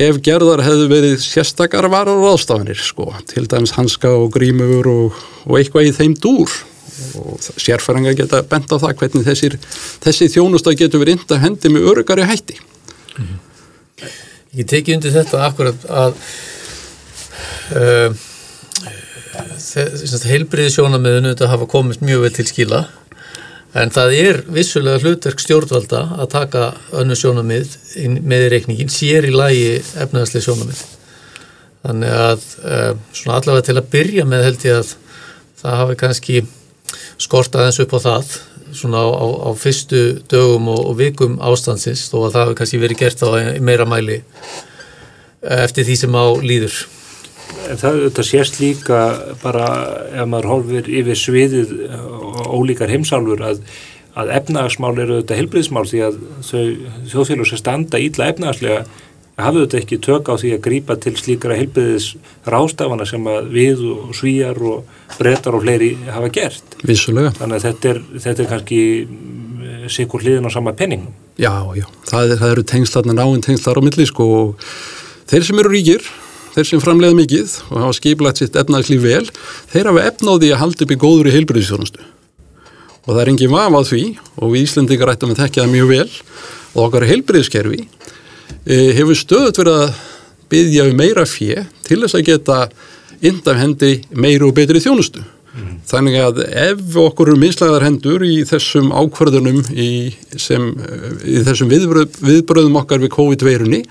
ef 0.00 0.18
gerðar 0.24 0.62
hefðu 0.64 0.88
verið 0.90 1.16
sérstakar 1.20 1.88
varar 1.92 2.16
og 2.16 2.36
ástafanir 2.36 2.80
sko, 2.80 3.10
til 3.28 3.46
dæmis 3.50 3.74
hanska 3.76 4.12
og 4.14 4.30
grímur 4.34 4.88
og, 4.88 5.22
og 5.44 5.58
eitthvað 5.58 5.90
í 5.90 5.96
þeim 5.98 6.16
dúr. 6.22 6.52
Og 7.18 7.40
sérfæringa 7.60 8.12
geta 8.16 8.42
bent 8.46 8.70
á 8.72 8.76
það 8.78 8.96
hvernig 9.00 9.26
þessir, 9.26 9.56
þessi 10.04 10.28
þjónusta 10.32 10.74
getur 10.78 11.02
verið 11.02 11.18
ynda 11.18 11.40
hendi 11.42 11.72
með 11.72 11.88
örugari 11.92 12.26
hætti. 12.28 12.56
Mm 13.16 13.24
-hmm. 13.24 13.38
Ég 14.60 14.68
teki 14.68 14.94
undir 14.94 15.12
þetta 15.12 15.46
akkurat 15.46 15.84
að 15.88 16.14
uh, 17.72 18.16
heilbriði 20.28 20.74
sjónamiðinu 20.74 21.32
þetta 21.32 21.52
hafa 21.52 21.70
komist 21.70 22.02
mjög 22.04 22.26
vel 22.26 22.34
til 22.36 22.48
skila 22.50 22.82
En 23.72 23.88
það 23.88 24.14
er 24.20 24.38
vissulega 24.52 25.00
hlutverk 25.00 25.40
stjórnvalda 25.40 26.02
að 26.20 26.26
taka 26.34 26.64
önnu 27.00 27.16
sjónamið 27.16 27.70
með 28.20 28.48
reikningin, 28.52 28.92
sér 28.92 29.24
í 29.24 29.32
lægi 29.32 29.78
efnaðslega 30.02 30.44
sjónamið. 30.44 30.82
Þannig 31.82 32.16
að 32.18 32.44
uh, 32.60 32.90
svona 33.16 33.38
allavega 33.38 33.66
til 33.70 33.76
að 33.80 33.88
byrja 33.94 34.26
með 34.28 34.44
held 34.48 34.66
ég 34.68 34.82
að 34.82 34.92
það 35.62 35.78
hafi 35.80 35.96
kannski 36.02 36.42
skort 37.16 37.56
aðeins 37.56 37.80
upp 37.82 37.96
á 37.96 38.00
það 38.04 38.34
svona 38.76 39.00
á, 39.00 39.08
á, 39.08 39.26
á 39.48 39.50
fyrstu 39.56 40.02
dögum 40.28 40.68
og, 40.74 40.84
og 40.92 40.98
vikum 41.00 41.40
ástansins 41.40 42.04
þó 42.12 42.26
að 42.26 42.34
það 42.34 42.44
hafi 42.44 42.58
kannski 42.60 42.82
verið 42.82 43.00
gert 43.06 43.24
á 43.24 43.28
meira 43.64 43.88
mæli 43.88 44.18
eh, 44.20 45.62
eftir 45.64 45.88
því 45.88 45.96
sem 46.04 46.20
á 46.20 46.24
líður. 46.44 46.76
En 47.70 47.80
það, 47.80 48.00
þetta 48.08 48.26
sést 48.26 48.58
líka 48.62 48.98
bara 49.42 49.68
ef 50.12 50.28
maður 50.28 50.50
hólfur 50.50 50.90
yfir 50.90 51.18
sviðið 51.18 51.72
ólíkar 52.52 52.92
heimsálfur 52.92 53.44
að, 53.46 53.62
að 54.18 54.34
efnahagsmál 54.40 54.94
eru 54.96 55.20
þetta 55.22 55.38
helbriðsmál 55.40 55.86
því 55.88 56.04
að 56.08 56.20
þau 56.48 56.62
þjóðfélag 57.14 57.50
sem 57.50 57.62
standa 57.62 58.02
ílla 58.02 58.28
efnahagslega 58.32 58.84
hafðu 59.40 59.64
þetta 59.64 59.78
ekki 59.80 59.98
tök 60.04 60.28
á 60.28 60.34
því 60.40 60.50
að 60.56 60.64
grípa 60.66 60.96
til 61.00 61.14
slíkara 61.16 61.56
helbriðis 61.56 62.08
rástafana 62.48 63.06
sem 63.08 63.24
að 63.30 63.48
við 63.54 63.84
og 63.94 64.10
svíjar 64.16 64.58
og 64.60 64.98
brettar 65.16 65.56
og 65.56 65.64
fleiri 65.64 65.94
hafa 66.12 66.28
gert. 66.32 66.76
Vissulega. 66.84 67.32
Þannig 67.38 67.58
að 67.58 67.66
þetta 67.68 67.92
er, 67.92 68.02
þetta 68.26 68.44
er 68.44 68.50
kannski 68.50 68.82
sikur 69.92 70.22
hliðin 70.22 70.48
á 70.48 70.50
sama 70.52 70.74
penningum. 70.76 71.14
Já, 71.40 71.52
já, 71.76 71.86
það, 72.08 72.34
er, 72.34 72.42
það 72.42 72.50
eru 72.50 72.66
tengslarnir 72.72 73.18
náinn 73.18 73.44
tengslar 73.44 73.80
á 73.80 73.82
milli 73.82 74.06
sko 74.08 74.28
og 74.36 74.66
þeir 75.30 75.48
sem 75.48 75.62
eru 75.62 75.72
ríkir, 75.72 76.04
þeir 76.52 76.68
sem 76.68 76.82
framlega 76.82 77.16
mikið 77.16 77.54
og 77.70 77.78
hafa 77.80 77.96
skiplætt 77.98 78.42
sitt 78.42 78.58
efnagslíf 78.60 79.02
vel, 79.04 79.24
þeir 79.72 79.90
hafa 79.90 80.06
efnáði 80.10 80.52
að 80.52 80.62
halda 80.62 80.86
upp 80.86 80.94
í 80.94 81.00
góður 81.00 81.30
í 81.30 81.34
heilbyrðisþjónustu 81.36 82.08
og 83.02 83.10
það 83.10 83.22
er 83.22 83.32
engin 83.32 83.52
vaf 83.52 83.74
á 83.74 83.82
því 83.88 84.02
og 84.38 84.52
við 84.52 84.64
Íslandingar 84.66 85.12
ættum 85.14 85.34
að 85.34 85.42
tekja 85.42 85.64
það 85.64 85.74
mjög 85.74 85.92
vel 85.92 86.08
og 86.72 86.80
okkar 86.86 87.08
heilbyrðiskerfi 87.10 87.80
e, 87.82 88.76
hefur 88.98 89.18
stöðut 89.18 89.58
verið 89.58 89.78
að 89.80 89.94
byggja 90.52 90.88
um 90.88 90.98
meira 91.00 91.26
fjö 91.26 91.64
til 91.86 92.02
þess 92.04 92.18
að 92.18 92.26
geta 92.28 92.58
indaf 93.24 93.58
hendi 93.58 93.92
meiri 94.14 94.46
og 94.46 94.54
betri 94.56 94.82
þjónustu 94.82 95.24
Mm. 95.52 95.72
Þannig 95.84 96.14
að 96.16 96.38
ef 96.48 96.94
okkur 96.96 97.28
eru 97.28 97.40
mislaðar 97.42 97.84
hendur 97.84 98.22
í 98.24 98.38
þessum 98.48 98.86
ákvarðunum 98.88 99.58
í, 99.76 99.88
sem, 100.40 100.70
í 101.28 101.42
þessum 101.44 101.68
viðbröð, 101.68 102.14
viðbröðum 102.24 102.78
okkar 102.80 103.02
við 103.02 103.12
COVID-veirunni 103.12 103.82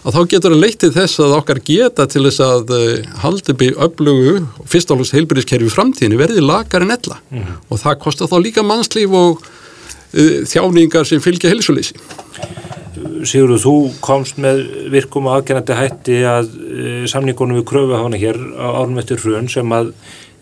að 0.00 0.16
þá 0.16 0.20
getur 0.32 0.54
það 0.54 0.62
leitt 0.64 0.78
til 0.80 0.90
þess 0.94 1.20
að 1.20 1.34
okkar 1.36 1.60
geta 1.66 2.06
til 2.08 2.22
þess 2.24 2.40
að 2.46 2.72
eh, 2.78 3.10
haldi 3.20 3.56
bygg 3.60 3.82
öflugu 3.84 4.32
fyrst 4.72 4.94
álust 4.94 5.16
heilbyrðiskerfi 5.18 5.68
í 5.68 5.74
framtíðinu 5.74 6.22
verði 6.22 6.46
lagar 6.46 6.86
en 6.86 6.96
ella 6.96 7.20
mm. 7.28 7.52
og 7.68 7.82
það 7.84 8.00
kostar 8.06 8.32
þá 8.32 8.38
líka 8.40 8.64
mannslíf 8.64 9.12
og 9.20 9.44
uh, 9.44 10.40
þjáningar 10.48 11.04
sem 11.10 11.20
fylgja 11.20 11.52
helsuleysi. 11.52 12.00
Sigurður, 13.28 13.60
þú 13.60 13.76
komst 14.00 14.40
með 14.40 14.64
virkum 14.96 15.28
og 15.28 15.36
aðgennandi 15.36 15.76
hætti 15.76 16.18
að 16.24 16.48
uh, 16.56 17.04
samningunum 17.12 17.60
við 17.60 17.68
kröfuhafana 17.74 18.24
hér 18.24 18.40
á 18.56 18.80
árnum 18.80 19.04
eftir 19.04 19.20
hrun 19.20 19.52
sem 19.52 19.76
að 19.76 19.92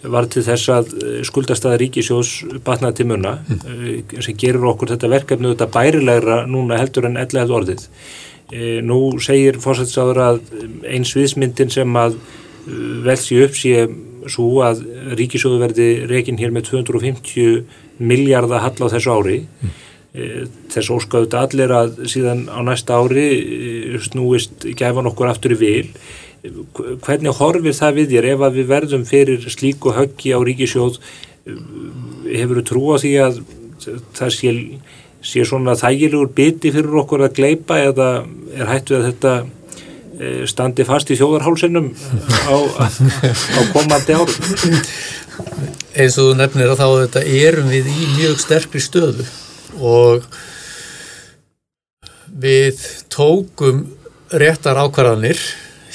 var 0.03 0.29
til 0.31 0.45
þess 0.47 0.71
að 0.71 0.91
eh, 1.03 1.21
skuldastæða 1.27 1.79
ríkisjós 1.83 2.33
batnaði 2.67 3.01
til 3.01 3.09
munna 3.11 3.37
mm. 3.43 4.19
sem 4.23 4.37
gerur 4.39 4.71
okkur 4.73 4.93
þetta 4.95 5.11
verkefni 5.11 5.53
þetta 5.53 5.71
bærilegra 5.75 6.43
núna 6.51 6.79
heldur 6.79 7.09
en 7.09 7.19
ella 7.19 7.45
hefði 7.45 7.57
orðið. 7.59 7.87
E, 8.49 8.79
nú 8.81 9.01
segir 9.21 9.59
fórsættisáður 9.61 10.21
að 10.25 10.39
eins 10.89 11.11
viðsmyndin 11.17 11.73
sem 11.73 11.99
að 12.01 12.15
velsi 13.05 13.43
upp 13.45 13.59
sé 13.59 13.89
svo 14.29 14.63
að 14.65 14.81
ríkisjóðu 15.19 15.59
verði 15.61 15.89
reygin 16.09 16.39
hér 16.41 16.55
með 16.55 16.71
250 16.71 17.61
miljardar 17.99 18.65
hall 18.65 18.89
á 18.89 18.93
þessu 18.93 19.13
ári 19.13 19.39
mm. 19.43 19.77
þess 20.73 20.93
óskaðu 20.95 21.29
allir 21.41 21.75
að 21.75 22.01
síðan 22.13 22.47
á 22.49 22.61
næsta 22.65 22.97
ári 23.01 23.29
snúist 24.05 24.69
gefan 24.79 25.09
okkur 25.11 25.33
aftur 25.33 25.57
í 25.57 25.61
vil 25.61 25.87
hvernig 26.43 27.35
horfir 27.35 27.75
það 27.75 27.97
við 27.99 28.13
þér 28.15 28.29
ef 28.33 28.45
að 28.47 28.59
við 28.61 28.69
verðum 28.71 29.05
fyrir 29.09 29.47
slíku 29.51 29.95
höggi 29.97 30.35
á 30.37 30.39
ríkisjóð 30.39 30.99
hefur 32.29 32.61
þú 32.61 32.65
trú 32.69 32.83
á 32.95 32.97
því 33.03 33.13
að 33.25 33.41
það 34.17 34.33
sé, 34.37 34.55
sé 35.25 35.45
svona 35.49 35.77
þægilegur 35.79 36.33
biti 36.37 36.73
fyrir 36.75 37.01
okkur 37.03 37.27
að 37.27 37.37
gleipa 37.41 37.81
eða 37.89 38.11
er 38.55 38.71
hættu 38.71 38.99
að 38.99 39.07
þetta 39.11 39.35
e, 39.43 40.33
standi 40.51 40.87
fast 40.87 41.11
í 41.11 41.19
þjóðarhálsinnum 41.19 41.91
á, 42.47 42.55
á 42.55 43.61
komandi 43.75 44.19
árum? 44.19 44.83
Eins 45.99 46.19
og 46.19 46.31
þú 46.31 46.33
nefnir 46.39 46.75
að 46.75 46.83
þá 46.83 46.89
þetta 47.03 47.25
erum 47.43 47.71
við 47.73 47.91
í 47.91 48.11
mjög 48.17 48.43
sterkri 48.45 48.83
stöðu 48.83 49.27
og 49.79 50.27
við 52.39 52.83
tókum 53.11 53.87
réttar 54.31 54.79
ákvarðanir 54.79 55.41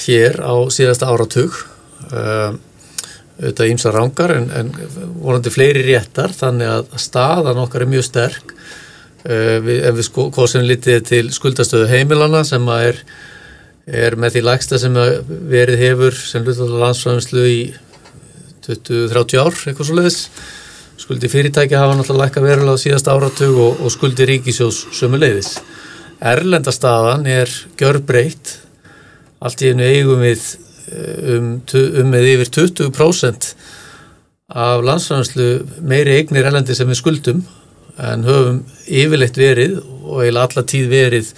hér 0.05 0.39
á 0.41 0.53
síðasta 0.73 1.09
áratug. 1.11 1.57
Um, 2.11 2.59
auðvitað 3.33 3.71
ímsa 3.71 3.91
rángar 3.91 4.31
en, 4.35 4.49
en 4.53 4.71
vonandi 5.23 5.51
fleiri 5.51 5.81
réttar 5.87 6.35
þannig 6.37 6.69
að 6.69 6.97
staðan 7.01 7.61
okkar 7.63 7.85
er 7.85 7.91
mjög 7.93 8.07
sterk. 8.07 8.53
Uh, 9.23 9.59
við, 9.63 9.79
ef 9.89 9.99
við 9.99 10.07
sko, 10.09 10.27
kosum 10.35 10.65
litið 10.67 11.05
til 11.09 11.23
skuldastöðu 11.33 11.87
heimilana 11.91 12.43
sem 12.47 12.67
er, 12.75 12.99
er 13.87 14.17
með 14.19 14.37
því 14.37 14.43
lægsta 14.49 14.81
sem 14.81 14.99
verið 15.51 15.81
hefur 15.81 16.19
sem 16.19 16.43
hlutallar 16.45 16.87
landsfæðumslu 16.87 17.47
í 17.49 17.61
20-30 18.63 19.41
ár, 19.43 19.55
eitthvað 19.67 19.89
svo 19.89 19.97
leiðis 19.97 20.19
skuldi 21.03 21.27
fyrirtæki 21.27 21.75
hafa 21.75 21.95
náttúrulega 21.97 22.29
lækka 22.29 22.43
verulega 22.43 22.79
á 22.79 22.83
síðasta 22.83 23.15
áratug 23.15 23.57
og, 23.59 23.81
og 23.83 23.91
skuldi 23.91 24.27
ríkisjós 24.29 24.85
sömu 24.95 25.19
leiðis 25.19 25.57
Erlendastaðan 26.23 27.25
er 27.27 27.51
gjörbreytt 27.79 28.53
allt 29.43 29.63
í 29.63 29.71
einu 29.73 29.87
eigum 29.87 30.23
við 30.23 30.43
eh, 30.91 31.33
um, 31.37 31.49
um 31.83 32.13
með 32.13 32.29
yfir 32.35 32.53
20% 32.59 33.49
af 34.53 34.83
landsfæðanslu 34.85 35.49
meiri 35.81 36.17
eignir 36.19 36.47
elendi 36.49 36.75
sem 36.77 36.89
við 36.89 37.01
skuldum 37.01 37.43
en 38.01 38.25
höfum 38.25 38.63
yfirleitt 38.87 39.37
verið 39.37 39.77
og 39.81 40.23
eiginlega 40.23 40.47
alla 40.47 40.65
tíð 40.69 40.89
verið 40.91 41.31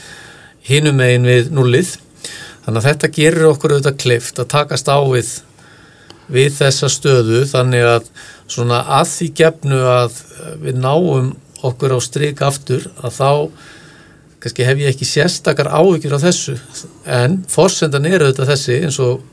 hinum 0.65 0.97
megin 0.99 1.27
við 1.27 1.51
nullið. 1.53 1.91
Þannig 2.65 2.79
að 2.79 2.87
þetta 2.89 3.11
gerir 3.19 3.49
okkur 3.51 3.75
auðvitað 3.75 3.99
kleift 4.01 4.39
að 4.41 4.51
takast 4.55 4.89
á 4.89 4.97
við 5.03 5.33
við 6.31 6.55
þessa 6.57 6.89
stöðu 6.89 7.43
þannig 7.49 7.85
að 7.85 8.07
svona 8.49 8.81
að 8.97 9.09
því 9.11 9.27
gefnu 9.41 9.81
að 9.89 10.15
við 10.63 10.79
náum 10.81 11.33
okkur 11.65 11.95
á 11.97 11.99
stryk 12.01 12.41
aftur 12.45 12.87
að 13.01 13.19
þá 13.19 13.31
kannski 14.45 14.65
hef 14.67 14.77
ég 14.77 14.91
ekki 14.93 15.07
sérstakar 15.09 15.71
áhyggjur 15.73 16.19
á 16.21 16.25
þessu 16.27 16.53
en 17.09 17.39
fórsendan 17.49 18.05
eru 18.05 18.27
þetta 18.29 18.45
þessi 18.51 18.75
eins 18.85 18.99
og 19.01 19.23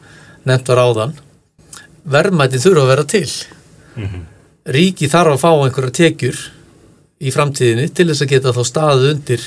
nefnt 0.49 0.71
var 0.73 0.81
áðan. 0.81 1.13
Verðmæti 2.09 2.61
þurfa 2.63 2.87
að 2.87 2.93
vera 2.95 3.05
til. 3.05 3.29
Mm 3.93 4.07
-hmm. 4.07 4.23
ríki 4.73 5.09
þarf 5.13 5.35
að 5.35 5.43
fá 5.43 5.51
einhverja 5.53 5.93
tekjur 5.93 6.39
í 7.21 7.31
framtíðinni 7.31 7.93
til 7.93 8.09
þess 8.09 8.23
að 8.23 8.33
geta 8.33 8.55
þá 8.57 8.63
staðu 8.65 9.11
undir 9.13 9.43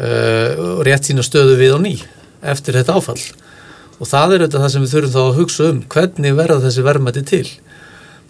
uh, 0.00 0.80
rétt 0.80 1.04
sína 1.04 1.22
stöðu 1.22 1.56
við 1.60 1.74
og 1.74 1.82
ný 1.84 2.00
eftir 2.40 2.74
þetta 2.74 2.96
áfall. 2.96 3.20
Og 4.00 4.08
það 4.08 4.32
er 4.32 4.40
þetta 4.46 4.62
það 4.62 4.72
sem 4.72 4.82
við 4.82 4.92
þurfum 4.94 5.12
þá 5.12 5.22
að 5.26 5.36
hugsa 5.36 5.68
um 5.68 5.82
hvernig 5.84 6.36
verða 6.36 6.64
þessi 6.64 6.82
verðmæti 6.82 7.22
til? 7.28 7.48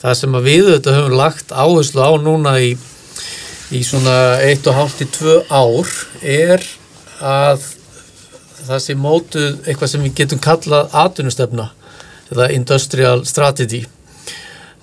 Það 0.03 0.15
sem 0.15 0.33
við 0.43 0.65
þetta 0.75 0.97
höfum 0.97 1.17
lagt 1.17 1.53
áherslu 1.53 2.03
á 2.03 2.13
núna 2.19 2.59
í 2.59 2.77
í 3.75 3.83
svona 3.87 4.39
1,5-2 4.47 5.41
ár 5.51 5.91
er 6.23 6.63
að 7.19 7.65
það 8.67 8.83
sé 8.83 8.97
mótuð 8.99 9.67
eitthvað 9.67 9.91
sem 9.93 10.05
við 10.07 10.15
getum 10.21 10.43
kallað 10.43 10.95
atvinnustefna 11.05 11.71
eða 12.33 12.51
industrial 12.55 13.25
strategy. 13.27 13.85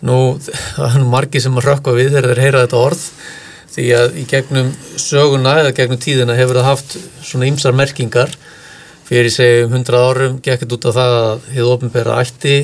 Nú 0.04 0.36
það 0.76 1.00
er 1.00 1.08
margi 1.14 1.44
sem 1.44 1.60
að 1.60 1.70
rökka 1.70 1.96
við 1.96 2.12
þegar 2.16 2.34
þeir 2.34 2.44
heyra 2.46 2.66
þetta 2.66 2.84
orð 2.90 3.06
því 3.74 3.86
að 3.98 4.18
í 4.22 4.24
gegnum 4.30 4.74
söguna 5.02 5.56
eða 5.64 5.76
gegnum 5.80 6.02
tíðina 6.02 6.36
hefur 6.38 6.60
það 6.60 6.70
haft 6.70 6.98
svona 7.26 7.48
ymsar 7.50 7.74
merkingar. 7.78 8.34
Fyrir 9.08 9.34
segjum 9.34 9.74
100 9.80 10.00
árum 10.00 10.36
gekkit 10.44 10.76
út 10.76 10.90
af 10.90 10.98
það 10.98 11.16
að 11.22 11.48
hefur 11.56 11.72
ofnbæra 11.78 12.20
ætti 12.24 12.58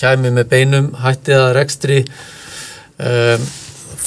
kæmi 0.00 0.32
með 0.32 0.48
beinum 0.50 0.88
hætti 1.02 1.34
að 1.36 1.52
rekstri 1.58 1.98
um, 2.02 3.44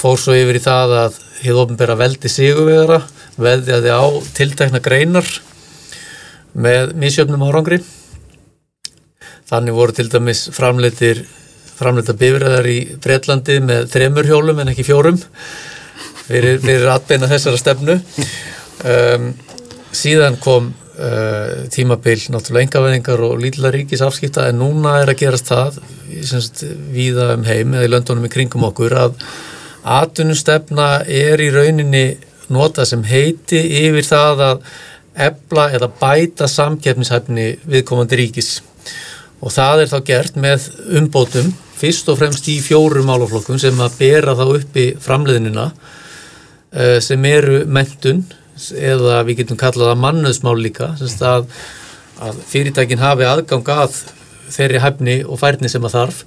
fór 0.06 0.20
svo 0.22 0.34
yfir 0.38 0.60
í 0.60 0.62
það 0.62 0.92
að 1.00 1.16
hefði 1.40 1.62
ofnbæra 1.64 1.94
veldi 1.98 2.30
sigurvegara 2.30 3.00
veðjaði 3.42 3.90
á 3.90 4.04
tiltekna 4.36 4.80
greinar 4.84 5.26
með 6.56 6.92
misjöfnum 7.00 7.42
árangri. 7.48 7.80
Þannig 9.50 9.74
voru 9.76 9.96
til 9.96 10.06
dæmis 10.10 10.46
framleitir 10.54 11.24
framleita 11.76 12.14
bifræðar 12.16 12.68
í 12.70 12.76
Breitlandi 13.02 13.58
með 13.64 13.90
þremur 13.92 14.28
hjólum 14.30 14.62
en 14.62 14.70
ekki 14.72 14.86
fjórum 14.86 15.18
fyrir, 15.18 16.56
fyrir 16.62 16.86
atbeina 16.88 17.28
þessara 17.30 17.60
stefnu. 17.60 17.98
Um, 18.86 19.28
síðan 19.96 20.38
kom 20.40 20.70
uh, 20.70 21.66
tímabil 21.74 22.22
náttúrulega 22.32 22.68
engaveðingar 22.68 23.24
og 23.26 23.36
lítila 23.42 23.74
ríkis 23.74 24.04
afskipta 24.06 24.46
en 24.50 24.62
núna 24.62 25.00
er 25.02 25.12
að 25.12 25.20
gerast 25.24 25.50
það 25.50 25.82
semst, 26.30 26.64
viða 26.94 27.34
um 27.34 27.44
heim 27.48 27.76
eða 27.76 27.90
í 27.90 27.92
löndunum 27.92 28.30
í 28.30 28.32
kringum 28.32 28.70
okkur 28.70 28.96
að 29.02 29.20
Atunustefna 29.86 31.04
er 31.06 31.40
í 31.42 31.50
rauninni 31.54 32.06
nota 32.52 32.86
sem 32.86 33.02
heiti 33.06 33.60
yfir 33.84 34.06
það 34.06 34.42
að 34.46 34.64
ebla 35.26 35.68
eða 35.76 35.90
bæta 36.00 36.48
samkeppnishæfni 36.50 37.46
viðkomandi 37.66 38.18
ríkis. 38.20 38.50
Og 39.40 39.52
það 39.54 39.84
er 39.84 39.92
þá 39.92 39.98
gert 40.08 40.40
með 40.40 40.66
umbótum 40.98 41.52
fyrst 41.76 42.08
og 42.10 42.18
fremst 42.20 42.48
í 42.48 42.56
fjórum 42.64 43.08
málaflokkum 43.10 43.60
sem 43.60 43.78
að 43.84 43.98
bera 44.00 44.34
þá 44.36 44.44
upp 44.48 44.78
í 44.80 44.86
framleiðinina 45.02 45.66
eh, 46.72 46.98
sem 47.04 47.24
eru 47.28 47.62
mentun 47.68 48.24
eða 48.80 49.20
við 49.28 49.42
getum 49.42 49.60
kallað 49.60 49.92
að 49.92 50.02
mannöðsmál 50.04 50.56
líka 50.60 50.94
að, 50.96 51.50
að 52.24 52.38
fyrirtækin 52.48 53.02
hafi 53.02 53.26
aðgang 53.28 53.68
að 53.74 53.98
þeirri 54.54 54.80
hæfni 54.80 55.16
og 55.26 55.40
færni 55.42 55.68
sem 55.68 55.84
að 55.84 55.98
þarf 55.98 56.22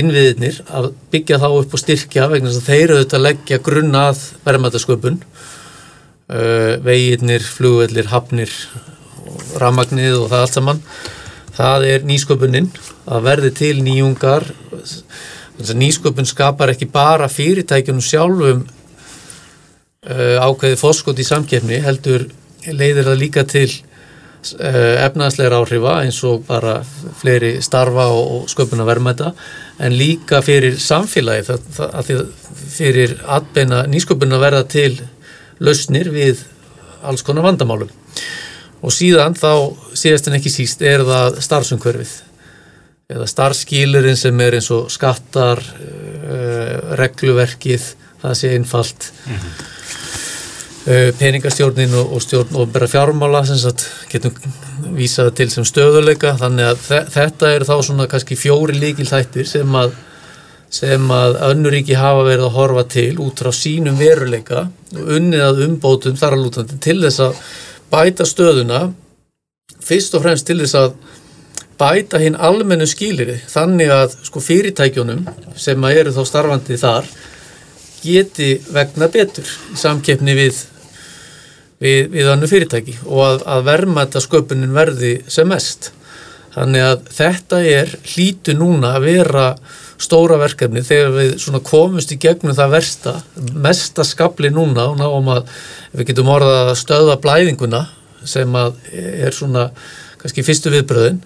innviðinir 0.00 0.60
að 0.68 0.90
byggja 1.12 1.38
þá 1.42 1.46
upp 1.48 1.74
og 1.76 1.82
styrkja 1.82 2.28
vegna 2.30 2.50
þess 2.50 2.62
að 2.62 2.70
þeir 2.70 2.92
auðvitað 2.94 3.18
að 3.18 3.26
leggja 3.26 3.58
grunna 3.68 4.02
að 4.10 4.22
verðmættasköpun 4.46 5.18
uh, 5.22 6.72
veginnir, 6.86 7.44
flugvellir, 7.56 8.10
hafnir 8.12 8.52
ramagnið 9.60 10.20
og 10.20 10.30
það 10.30 10.44
allt 10.44 10.56
saman. 10.56 10.82
Það 11.56 11.86
er 11.88 12.06
nýsköpunin 12.06 12.70
að 13.08 13.26
verði 13.26 13.52
til 13.56 13.74
nýjungar. 13.84 14.44
Nýsköpun 15.56 16.28
skapar 16.28 16.74
ekki 16.74 16.88
bara 16.92 17.30
fyrirtækjunum 17.32 18.04
sjálfum 18.04 18.66
uh, 20.10 20.36
ákveði 20.44 20.80
fórskot 20.80 21.22
í 21.22 21.26
samkefni 21.26 21.80
heldur 21.84 22.28
leiðir 22.66 23.06
það 23.06 23.20
líka 23.22 23.46
til 23.48 23.70
uh, 24.54 24.96
efnaðsleira 25.04 25.60
áhrifa 25.60 25.96
eins 26.04 26.18
og 26.28 26.44
bara 26.46 26.78
fleiri 27.20 27.56
starfa 27.64 28.06
og, 28.14 28.46
sköpuna 28.50 28.86
verðmæta 28.88 29.32
en 29.82 29.96
líka 29.96 30.42
fyrir 30.44 30.78
samfélagi 30.80 31.46
það, 31.48 31.66
það, 31.76 31.96
það, 32.08 32.22
fyrir 32.76 33.16
atbeina 33.38 33.84
nýsköpuna 33.90 34.40
verða 34.42 34.64
til 34.70 34.92
lausnir 35.58 36.10
við 36.12 36.44
alls 37.06 37.24
konar 37.26 37.46
vandamálum. 37.46 37.90
Og 38.84 38.92
síðan 38.92 39.36
þá 39.38 39.72
síðast 39.96 40.28
en 40.28 40.36
ekki 40.38 40.52
síst 40.52 40.82
er 40.84 41.04
það 41.06 41.40
starfsumkörfið 41.46 42.16
eða 43.12 43.28
starfskýlurinn 43.30 44.18
sem 44.18 44.40
er 44.42 44.58
eins 44.58 44.68
og 44.74 44.90
skattar 44.92 45.62
uh, 45.62 46.96
regluverkið 46.98 47.94
það 48.22 48.38
sé 48.40 48.52
einfalt. 48.56 49.10
Mm 49.26 49.34
-hmm. 49.36 49.75
Uh, 50.86 51.10
peningastjórnin 51.18 51.94
og, 52.00 52.16
stjórn 52.24 52.56
og 52.56 52.72
bara 52.74 52.88
fjármála 52.90 53.44
sem 53.48 53.58
sagt, 53.60 53.86
getum 54.10 54.34
vísað 54.96 55.32
til 55.40 55.48
sem 55.52 55.66
stöðuleika 55.66 56.36
þannig 56.40 56.72
að 56.72 57.08
þetta 57.14 57.52
er 57.54 57.66
þá 57.68 57.76
svona 57.82 58.08
kannski 58.10 58.38
fjóri 58.38 58.78
líkil 58.80 59.08
þættir 59.08 59.48
sem 59.50 59.78
að 59.78 59.96
sem 60.76 61.10
að 61.14 61.38
önnuríki 61.46 61.94
hafa 61.96 62.24
verið 62.26 62.48
að 62.48 62.56
horfa 62.56 62.82
til 62.90 63.12
út 63.22 63.40
frá 63.40 63.52
sínum 63.54 63.98
veruleika 64.00 64.66
og 64.96 65.12
unnið 65.18 65.44
að 65.44 65.60
umbótum 65.68 66.16
þar 66.18 66.36
að 66.36 66.42
lútandi 66.42 66.78
til 66.82 66.98
þess 67.04 67.22
að 67.22 67.42
bæta 67.92 68.26
stöðuna. 68.26 68.80
Fyrst 69.86 70.16
og 70.18 70.24
fremst 70.24 70.48
til 70.48 70.58
þess 70.58 70.74
að 70.80 70.96
bæta 71.78 72.20
hinn 72.20 72.38
almennu 72.40 72.86
skýliri 72.88 73.36
þannig 73.52 73.92
að 73.92 74.16
sko 74.26 74.42
fyrirtækjunum 74.42 75.26
sem 75.60 75.84
að 75.84 76.00
eru 76.02 76.14
þá 76.16 76.22
starfandi 76.30 76.78
þar 76.80 77.10
geti 78.02 78.54
vegna 78.72 79.08
betur 79.12 79.48
í 79.72 79.78
samkeppni 79.80 80.36
við 80.38 80.62
við, 81.82 82.10
við 82.12 82.30
annu 82.32 82.48
fyrirtæki 82.50 82.96
og 83.06 83.22
að, 83.26 83.46
að 83.56 83.66
verma 83.70 84.06
sköpunin 84.12 84.76
verði 84.76 85.18
sem 85.28 85.48
mest 85.48 85.92
þannig 86.56 86.86
að 86.86 87.10
þetta 87.18 87.60
er 87.68 87.92
hlítu 88.14 88.54
núna 88.56 88.94
að 88.96 89.08
vera 89.10 89.48
stóra 90.00 90.38
verkefni 90.40 90.82
þegar 90.84 91.12
við 91.16 91.60
komumst 91.64 92.12
í 92.12 92.18
gegnum 92.20 92.56
það 92.56 92.74
versta 92.76 93.14
mesta 93.52 94.04
skabli 94.04 94.50
núna 94.52 94.88
og 94.92 94.98
náum 95.00 95.30
að 95.32 95.52
við 95.92 96.10
getum 96.10 96.32
orðað 96.32 96.72
að 96.72 96.80
stöða 96.80 97.20
blæðinguna 97.24 97.82
sem 98.26 98.56
er 98.56 99.36
svona 99.36 99.70
kannski 100.20 100.44
fyrstu 100.44 100.72
viðbröðin 100.74 101.20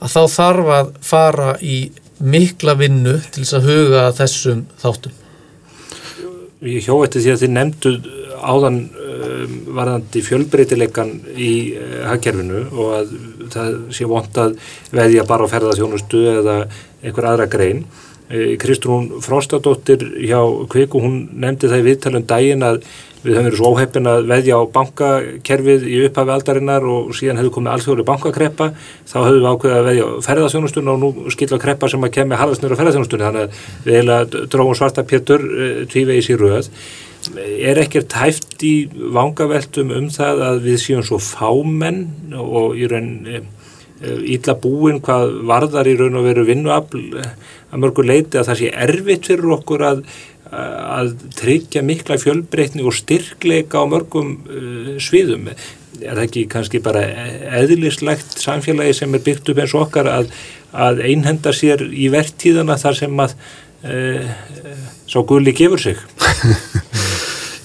að 0.00 0.12
þá 0.12 0.22
þarf 0.36 0.72
að 0.76 0.90
fara 1.04 1.54
í 1.64 1.78
mikla 2.20 2.76
vinnu 2.78 3.16
til 3.32 3.44
þess 3.44 3.56
að 3.58 3.68
huga 3.70 4.04
þessum 4.16 4.62
þáttum. 4.80 5.16
Ég 6.66 6.86
hjó 6.86 7.02
eftir 7.04 7.22
því 7.22 7.32
að 7.32 7.42
þið 7.42 7.52
nefndu 7.52 7.92
áðan 8.42 8.80
um, 8.86 9.54
varðandi 9.76 10.22
fjölbreytileikan 10.26 11.12
í 11.34 11.52
uh, 11.76 12.02
hagkerfinu 12.10 12.64
og 12.72 12.96
að 13.00 13.14
það 13.54 13.78
sé 13.96 14.08
vond 14.10 14.42
að 14.42 14.58
veðja 14.94 15.26
bara 15.28 15.48
á 15.48 15.52
ferðarþjónustu 15.54 16.22
eða 16.36 16.58
einhver 17.02 17.30
aðra 17.32 17.48
grein. 17.50 17.84
Uh, 18.26 18.54
Kristrún 18.60 19.10
Frostadóttir 19.24 20.02
hjá 20.20 20.40
Kviku, 20.72 21.02
hún 21.04 21.26
nefndi 21.32 21.70
það 21.70 21.84
í 21.84 21.88
viðtalum 21.90 22.26
dægin 22.26 22.66
að 22.66 22.82
Við 23.26 23.34
höfum 23.34 23.46
verið 23.48 23.58
svo 23.58 23.70
óheppin 23.74 24.06
að 24.06 24.28
veðja 24.30 24.58
á 24.60 24.62
bankakerfið 24.70 25.86
í 25.90 25.96
upphafi 26.06 26.30
aldarinnar 26.30 26.84
og 26.86 27.08
síðan 27.16 27.40
hefur 27.40 27.56
komið 27.56 27.72
alþjóðlega 27.72 28.08
bankakreppa. 28.10 28.68
Þá 29.10 29.16
höfum 29.18 29.38
við 29.40 29.48
ákveðið 29.50 29.78
að 29.78 29.88
veðja 29.88 30.04
á 30.06 30.10
ferðarþjónustunni 30.26 30.92
og 30.92 31.00
nú 31.02 31.32
skilja 31.34 31.58
kreppa 31.64 31.90
sem 31.90 32.06
að 32.06 32.12
kemja 32.20 32.38
harðastnur 32.38 32.76
á 32.76 32.78
ferðarþjónustunni. 32.78 33.26
Þannig 33.26 33.42
að 33.42 33.64
við 33.88 33.98
eiginlega 33.98 34.44
dróðum 34.54 34.78
svarta 34.78 35.06
pétur 35.10 35.42
eh, 35.42 35.80
tvívegis 35.90 36.30
í 36.30 36.38
rauð. 36.38 36.70
Er 37.34 37.80
ekkert 37.82 38.14
hæft 38.16 38.62
í 38.66 38.74
vangaveltum 38.92 39.92
um 39.96 40.08
það 40.12 40.42
að 40.50 40.62
við 40.68 40.80
séum 40.82 41.04
svo 41.06 41.18
fámenn 41.22 42.34
og 42.36 42.76
í 42.78 42.88
raun 42.90 43.10
ílla 43.26 44.54
eh, 44.54 44.60
búin 44.62 45.02
hvað 45.04 45.36
varðar 45.48 45.90
í 45.90 45.96
raun 45.98 46.18
og 46.20 46.28
veru 46.28 46.46
vinnuafl 46.46 47.02
að 47.16 47.82
mörgur 47.82 48.08
leiti 48.08 48.38
að 48.38 48.50
það 48.50 48.60
sé 48.62 48.72
erfitt 48.86 49.30
fyrir 49.30 49.54
okkur 49.58 49.86
að 49.90 50.02
að 50.46 51.16
tryggja 51.34 51.82
mikla 51.82 52.18
fjölbreytni 52.22 52.84
og 52.86 52.94
styrkleika 52.94 53.82
á 53.82 53.84
mörgum 53.90 54.36
sviðum. 55.02 55.48
Er 55.98 56.12
það 56.14 56.24
ekki 56.26 56.44
kannski 56.52 56.80
bara 56.84 57.02
eðlislegt 57.58 58.38
samfélagi 58.38 58.94
sem 59.00 59.16
er 59.16 59.24
byggt 59.26 59.50
upp 59.50 59.62
eins 59.62 59.74
og 59.74 59.86
okkar 59.88 60.10
að, 60.12 60.30
að 60.70 61.02
einhenda 61.08 61.54
sér 61.56 61.86
í 61.88 62.10
verktíðana 62.12 62.76
þar 62.78 63.00
sem 63.00 63.24
að 63.24 63.34
uh, 63.86 64.36
sá 65.08 65.18
gulli 65.26 65.56
gefur 65.56 65.82
sig 65.82 65.98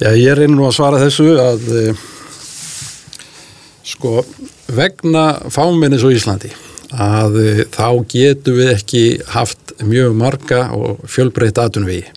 Já, 0.02 0.10
ég 0.18 0.32
er 0.34 0.44
einu 0.48 0.66
að 0.66 0.78
svara 0.80 1.02
þessu 1.02 1.28
að 1.38 1.68
uh, 1.78 2.06
sko 3.86 4.24
vegna 4.74 5.26
fáminnis 5.54 6.06
og 6.08 6.16
Íslandi 6.16 6.50
að 6.92 7.38
uh, 7.38 7.62
þá 7.70 7.86
getum 8.10 8.58
við 8.58 8.74
ekki 8.74 9.04
haft 9.36 9.76
mjög 9.86 10.18
marga 10.18 10.64
og 10.74 11.06
fjölbreytt 11.10 11.62
atunvegi 11.62 12.08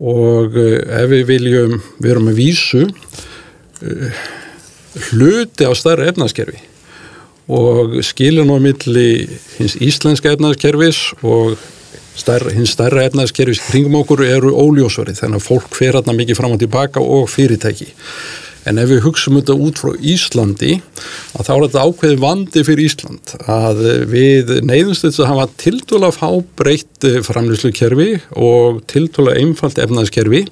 og 0.00 0.56
eh, 0.56 0.80
ef 1.02 1.10
við 1.12 1.26
viljum 1.28 1.76
vera 2.00 2.22
með 2.24 2.38
vísu 2.40 2.86
eh, 2.88 4.20
hluti 5.10 5.68
á 5.68 5.72
starra 5.76 6.08
efnarskerfi 6.08 6.56
og 7.50 7.98
skilin 8.06 8.48
á 8.48 8.56
milli 8.62 9.26
hins 9.58 9.76
íslenska 9.76 10.32
efnarskerfis 10.32 11.10
og 11.20 11.60
starra, 12.20 12.52
hins 12.54 12.74
starra 12.76 13.06
efnarskerfis 13.08 13.62
kringum 13.70 13.98
okkur 14.02 14.22
eru 14.26 14.52
óljósverið 14.54 15.24
þannig 15.24 15.40
að 15.40 15.48
fólk 15.48 15.74
fer 15.78 15.98
aðna 15.98 16.16
mikið 16.20 16.38
fram 16.38 16.54
og 16.54 16.62
tilbaka 16.62 17.02
og 17.02 17.26
fyrirtæki. 17.32 17.90
En 18.68 18.76
ef 18.76 18.90
við 18.90 19.00
hugsaum 19.06 19.38
þetta 19.38 19.54
út 19.56 19.78
frá 19.80 19.94
Íslandi 20.12 20.74
að 21.32 21.46
þá 21.46 21.52
er 21.54 21.62
þetta 21.64 21.84
ákveði 21.86 22.18
vandi 22.20 22.64
fyrir 22.68 22.90
Ísland 22.90 23.32
að 23.48 23.80
við 24.12 24.52
neyðumst 24.68 25.06
þess 25.06 25.22
að 25.22 25.30
hafa 25.32 25.46
tiltúla 25.62 26.10
fábreytt 26.12 27.08
framlýslukerfi 27.24 28.10
og 28.36 28.82
tiltúla 28.90 29.38
einfalt 29.40 29.80
efnaðskerfi 29.80 30.44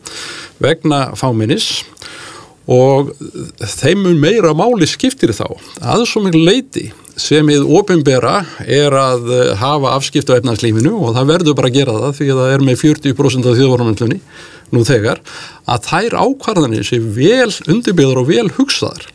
vegna 0.65 1.03
fáminnis 1.21 1.69
og 1.83 2.28
þeimur 2.69 4.17
meira 4.21 4.53
máli 4.57 4.87
skiptir 4.89 5.33
þá 5.33 5.47
að 5.81 6.05
svo 6.11 6.21
miklu 6.25 6.43
leiti 6.45 6.91
sem 7.19 7.47
við 7.49 7.65
ofinbera 7.65 8.43
er 8.69 8.95
að 8.95 9.31
hafa 9.59 9.95
afskipt 9.97 10.29
á 10.31 10.37
efnarslífinu 10.37 10.93
og 10.93 11.17
það 11.17 11.31
verður 11.33 11.57
bara 11.59 11.71
að 11.71 11.79
gera 11.79 11.97
það 11.97 12.19
því 12.19 12.29
að 12.29 12.41
það 12.43 12.53
er 12.55 12.65
með 12.69 12.81
40% 12.83 13.49
af 13.49 13.59
þjóðvarnamöndlunni 13.59 14.21
nú 14.75 14.85
þegar 14.85 15.23
að 15.69 15.89
þær 15.89 16.19
ákvarðanir 16.27 16.87
sé 16.87 17.01
vel 17.01 17.49
undirbyggðar 17.73 18.23
og 18.23 18.29
vel 18.29 18.47
hugsaðar. 18.59 19.09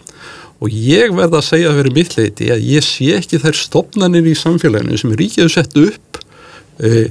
Og 0.64 0.74
ég 0.74 1.14
verða 1.14 1.42
að 1.42 1.48
segja 1.50 1.74
fyrir 1.76 1.96
mitt 1.96 2.18
leiti 2.18 2.50
að 2.54 2.68
ég 2.74 2.86
sé 2.88 3.10
ekki 3.20 3.42
þær 3.44 3.60
stopnarnir 3.60 4.30
í 4.32 4.36
samfélaginu 4.40 5.00
sem 5.00 5.16
ríkið 5.20 5.46
að 5.46 5.54
setja 5.58 5.88
upp 5.92 6.22
e, 6.80 7.04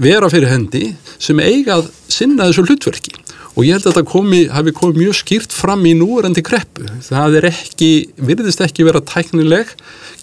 vera 0.00 0.30
fyrir 0.32 0.50
hendi 0.50 0.88
sem 1.20 1.40
eiga 1.44 1.78
að 1.78 1.90
sinna 2.08 2.48
þessu 2.48 2.64
hlutverki 2.66 3.14
og 3.54 3.62
ég 3.62 3.76
held 3.76 3.86
að 3.86 3.92
þetta 3.92 4.10
komi, 4.10 4.40
hafi 4.50 4.74
komið 4.74 5.00
mjög 5.02 5.18
skýrt 5.20 5.54
fram 5.54 5.84
í 5.86 5.94
núrendi 5.98 6.42
kreppu. 6.44 6.88
Það 7.06 7.38
er 7.38 7.48
ekki, 7.52 7.90
virðist 8.18 8.62
ekki 8.64 8.86
vera 8.86 9.02
tæknileg 9.06 9.70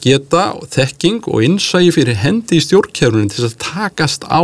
geta, 0.04 0.50
þekking 0.74 1.30
og 1.32 1.46
innsægi 1.46 1.94
fyrir 1.96 2.20
hendi 2.20 2.60
í 2.60 2.66
stjórnkjörunum 2.66 3.30
til 3.32 3.48
að 3.48 3.60
takast 3.62 4.28
á 4.28 4.44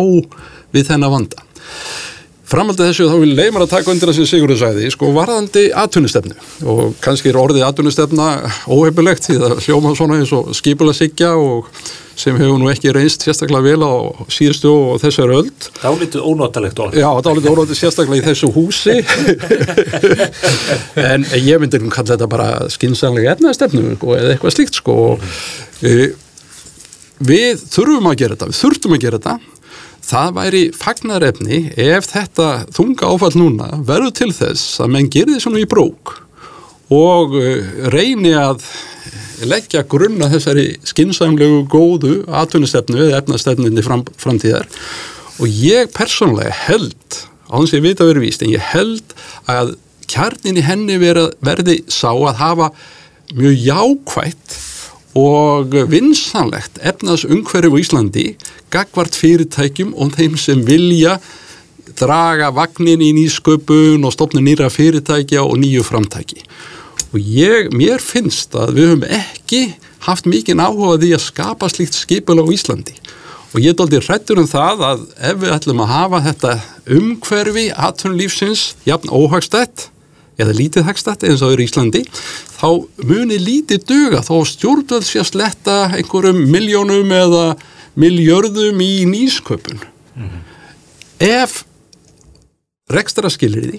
við 0.71 0.91
þennan 0.91 1.13
vanda. 1.13 1.43
Framaldið 2.47 2.87
þessu 2.87 3.09
þá 3.11 3.17
vil 3.19 3.33
leimar 3.35 3.65
að 3.65 3.73
taka 3.73 3.91
undir 3.91 4.07
það 4.07 4.17
sem 4.21 4.27
Sigurður 4.29 4.59
sæði, 4.61 4.89
sko 4.93 5.09
varðandi 5.11 5.65
atvinnustefnu 5.75 6.35
og 6.71 6.93
kannski 7.03 7.33
er 7.33 7.39
orðið 7.41 7.65
atvinnustefna 7.67 8.27
óhefulegt 8.71 9.27
því 9.27 9.39
það 9.41 9.55
hljóma 9.65 9.91
svona 9.99 10.19
eins 10.21 10.31
og 10.35 10.53
skipula 10.55 10.93
sigja 10.95 11.33
og 11.35 11.67
sem 12.17 12.37
hefur 12.39 12.55
nú 12.57 12.69
ekki 12.71 12.93
reynst 12.95 13.25
sérstaklega 13.27 13.75
vel 13.75 13.83
á 13.83 13.93
síðustu 14.31 14.71
og 14.71 15.01
þessar 15.03 15.33
öll. 15.35 15.51
Dálítið 15.81 16.23
ónótalegt 16.23 16.79
orð. 16.81 16.95
Já, 16.97 17.09
dálítið 17.27 17.51
ónótalegt 17.51 17.81
sérstaklega 17.81 18.23
í 18.23 18.27
þessu 18.29 18.49
húsi 18.55 18.95
en 21.11 21.27
ég 21.35 21.59
myndir 21.61 21.83
um 21.83 21.91
kalla 21.93 22.15
þetta 22.15 22.31
bara 22.31 22.47
skinsanlega 22.73 23.35
efnaðstefnu 23.35 23.97
sko, 23.99 24.15
eða 24.17 24.33
eitthvað 24.33 24.55
slíkt 24.55 24.79
sko. 24.79 24.97
Mm. 25.83 26.15
Við 27.27 27.67
þurfum 27.75 28.09
að 28.09 28.19
gera 28.23 28.37
þetta, 28.37 28.49
við 28.53 28.59
þurftum 28.63 28.97
að 28.97 29.03
gera 29.03 29.21
þetta 29.21 29.56
Það 30.07 30.29
væri 30.37 30.61
fagnarefni 30.71 31.57
ef 31.83 32.07
þetta 32.13 32.51
þunga 32.75 33.09
áfall 33.11 33.33
núna 33.35 33.73
verður 33.83 34.13
til 34.21 34.29
þess 34.35 34.79
að 34.79 34.93
menn 34.93 35.09
því 35.11 35.41
svona 35.43 35.59
í 35.59 35.67
brók 35.67 36.13
og 36.95 37.33
eh, 37.35 37.65
reyni 37.91 38.31
að 38.31 38.63
leggja 39.47 39.83
grunna 39.91 40.29
þessari 40.31 40.77
skinsamlegu 40.87 41.65
góðu 41.67 42.21
atvinnustefnu 42.31 43.01
eða 43.03 43.19
efnastefninni 43.19 43.83
fram, 43.83 44.05
framtíðar. 44.17 44.69
Og 45.37 45.51
ég 45.51 45.91
persónulega 45.93 46.55
held, 46.65 47.19
á 47.51 47.59
þess 47.59 47.75
að 47.75 47.77
ég 47.77 47.85
veit 47.85 48.01
að 48.01 48.11
vera 48.13 48.23
víst, 48.23 48.45
en 48.45 48.53
ég 48.55 48.63
held 48.71 49.13
að 49.51 49.75
kjarnin 50.07 50.57
í 50.57 50.63
henni 50.63 50.97
verði 51.03 51.81
sá 51.91 52.13
að 52.15 52.39
hafa 52.39 52.71
mjög 53.35 53.59
jákvætt 53.67 54.57
og 55.17 55.75
vinsanlegt 55.91 56.79
efnaðs 56.85 57.25
umhverju 57.25 57.73
á 57.73 57.81
Íslandi 57.81 58.25
gagvart 58.73 59.17
fyrirtækjum 59.17 59.93
og 59.97 60.15
þeim 60.17 60.37
sem 60.39 60.63
vilja 60.67 61.17
draga 61.97 62.51
vagnin 62.53 63.01
í 63.01 63.13
nýsköpun 63.17 64.05
og 64.05 64.13
stopna 64.13 64.43
nýra 64.43 64.69
fyrirtækja 64.73 65.45
og 65.45 65.57
nýju 65.63 65.85
framtæki 65.87 66.43
og 67.13 67.19
ég, 67.23 67.69
mér 67.71 68.01
finnst 68.03 68.55
að 68.57 68.73
við 68.77 68.89
höfum 68.91 69.05
ekki 69.17 69.61
haft 70.07 70.27
mikið 70.29 70.61
áhuga 70.61 70.97
því 71.01 71.11
að 71.15 71.23
skapa 71.23 71.69
slíkt 71.71 71.97
skipula 71.97 72.43
á 72.43 72.47
Íslandi. 72.53 72.95
Og 73.55 73.63
ég 73.63 73.71
er 73.71 73.77
doldið 73.79 74.07
hrættur 74.07 74.41
um 74.41 74.49
það 74.49 74.83
að 74.89 75.03
ef 75.29 75.37
við 75.41 75.53
ætlum 75.55 75.83
að 75.85 75.93
hafa 75.93 76.23
þetta 76.25 76.55
umhverfi 76.97 77.67
atvinnulífsins 77.73 78.65
jafn 78.87 79.13
óhagstætt 79.13 79.87
eða 80.37 80.55
lítið 80.57 80.87
hagstætt 80.87 81.25
eins 81.27 81.43
og 81.45 81.53
er 81.53 81.63
í 81.63 81.67
Íslandi 81.67 82.03
þá 82.57 82.69
muni 83.09 83.39
lítið 83.41 83.85
duga 83.89 84.21
þó 84.25 84.35
stjórnvöld 84.47 85.07
sé 85.07 85.21
að 85.21 85.31
sletta 85.31 85.77
einhverjum 85.97 86.43
miljónum 86.51 87.13
eða 87.17 87.45
miljörðum 87.97 88.81
í 88.85 88.93
nýsköpun 89.09 89.81
mm 89.81 90.29
-hmm. 90.29 90.41
ef 91.19 91.63
rekstara 92.89 93.29
skilir 93.29 93.69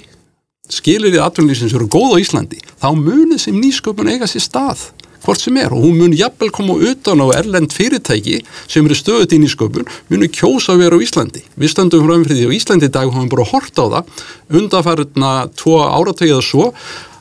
því 1.15 1.21
atvinnulífsins 1.25 1.75
eru 1.75 1.89
góð 1.89 2.19
á 2.19 2.23
Íslandi 2.23 2.61
þá 2.77 2.91
munið 2.95 3.39
sem 3.41 3.57
nýsköpun 3.57 4.11
eiga 4.11 4.27
sér 4.27 4.45
stað 4.45 4.91
hvort 5.25 5.43
sem 5.43 5.57
er 5.61 5.75
og 5.75 5.83
hún 5.85 5.99
mun 5.99 6.15
jafnvel 6.17 6.53
koma 6.55 6.77
utan 6.91 7.23
á 7.25 7.27
erlend 7.39 7.75
fyrirtæki 7.75 8.39
sem 8.67 8.87
eru 8.87 8.97
stöðut 8.99 9.35
í 9.35 9.41
nýsköpun 9.43 9.89
munu 10.13 10.31
kjósa 10.31 10.75
að 10.75 10.85
vera 10.85 10.99
á 10.99 11.05
Íslandi 11.05 11.45
við 11.59 11.75
stöndum 11.75 12.07
fram 12.07 12.25
fyrir 12.25 12.41
því 12.41 12.49
á 12.49 12.57
Íslandi 12.59 12.89
í 12.89 12.95
dag 12.95 13.11
og 13.11 13.19
hann 13.19 13.33
bara 13.33 13.49
hort 13.51 13.79
á 13.79 13.85
það 13.95 14.25
undanfærna 14.61 15.33
tvo 15.59 15.83
áratögi 15.83 16.33
eða 16.35 16.45
svo 16.45 16.71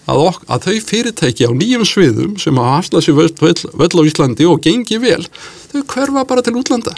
að, 0.08 0.24
ok, 0.30 0.40
að 0.48 0.68
þau 0.68 0.78
fyrirtæki 0.92 1.50
á 1.50 1.52
nýjum 1.52 1.86
sviðum 1.88 2.38
sem 2.42 2.62
hafa 2.62 2.78
hafslað 2.78 3.08
sér 3.08 3.18
völl 3.18 4.00
á 4.00 4.08
Íslandi 4.08 4.48
og 4.48 4.64
gengi 4.64 5.02
vel 5.04 5.24
þau 5.74 5.84
hverfa 5.84 6.26
bara 6.30 6.46
til 6.46 6.56
útlanda 6.56 6.96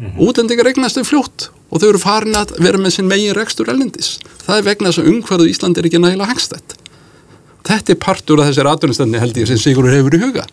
mm 0.00 0.06
-hmm. 0.06 0.28
útlendingar 0.28 0.66
regnast 0.66 0.96
þau 0.96 1.04
fljótt 1.04 1.50
og 1.70 1.80
þau 1.80 1.88
eru 1.88 1.98
farin 1.98 2.34
að 2.34 2.56
vera 2.58 2.78
með 2.78 2.90
sinn 2.90 3.08
megin 3.08 3.34
rekstur 3.34 3.68
ellendis. 3.70 4.18
Það 4.46 4.58
er 4.58 4.62
vegna 4.62 4.88
þess 4.88 5.02
að 5.02 5.10
umhverðu 5.12 5.50
Ísland 5.50 5.78
er 5.78 5.86
ekki 5.86 6.00
nægilega 6.02 6.30
hangstætt 6.32 6.79
þetta 7.66 7.94
er 7.94 8.00
partur 8.02 8.42
af 8.42 8.50
þessari 8.50 8.72
atvinnustefni 8.74 9.22
held 9.22 9.40
ég 9.40 9.50
sem 9.50 9.60
Sigurður 9.60 9.98
hefur 9.98 10.16
í 10.16 10.22
huga. 10.24 10.46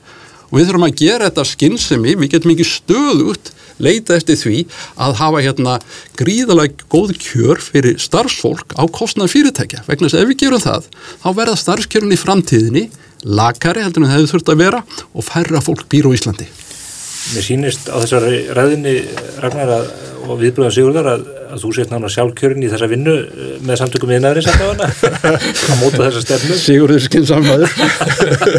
Og 0.48 0.60
við 0.60 0.70
þurfum 0.70 0.88
að 0.88 1.00
gera 1.02 1.28
þetta 1.28 1.46
skinnsemi, 1.50 2.14
við 2.16 2.34
getum 2.36 2.54
ekki 2.54 2.68
stöðut 2.68 3.52
leita 3.84 4.16
eftir 4.18 4.40
því 4.40 4.62
að 5.04 5.18
hafa 5.20 5.42
hérna 5.44 5.74
gríðalega 6.18 6.88
góð 6.90 7.18
kjör 7.22 7.60
fyrir 7.62 8.00
starfsfólk 8.02 8.78
á 8.80 8.84
kostnað 8.88 9.34
fyrirtækja. 9.36 9.84
Vegna 9.90 10.08
þess 10.08 10.18
að 10.18 10.24
ef 10.24 10.32
við 10.32 10.40
gerum 10.46 10.64
það 10.64 10.88
þá 11.24 11.28
verða 11.42 11.60
starfskjörun 11.64 12.16
í 12.16 12.22
framtíðinni 12.22 12.86
lakari 13.28 13.84
heldur 13.84 14.06
en 14.06 14.10
það 14.10 14.18
hefur 14.22 14.34
þurft 14.36 14.54
að 14.54 14.64
vera 14.64 14.82
og 15.12 15.28
færra 15.28 15.64
fólk 15.64 15.86
býr 15.92 16.10
á 16.10 16.16
Íslandi 16.16 16.48
Mér 17.34 17.44
sýnist 17.44 17.90
á 17.92 17.96
þessari 18.00 18.44
ræðinni 18.56 18.94
Ragnar 19.44 19.74
að, 19.80 19.90
og 20.28 20.40
viðbröðan 20.42 20.76
Sigurðar 20.76 21.12
að 21.16 21.28
að 21.48 21.62
þú 21.64 21.72
sést 21.76 21.92
nána 21.92 22.10
sjálfkjörin 22.12 22.66
í 22.66 22.70
þessa 22.72 22.90
vinnu 22.92 23.14
eh, 23.24 23.52
með 23.66 23.80
samtökum 23.82 24.12
viðnaðri 24.12 24.44
samtáðana 24.46 24.90
að 25.72 25.80
móta 25.82 26.02
þessa 26.02 26.24
stefnu. 26.26 26.58
Sigurður 26.62 27.04
skynnsammaður 27.06 27.70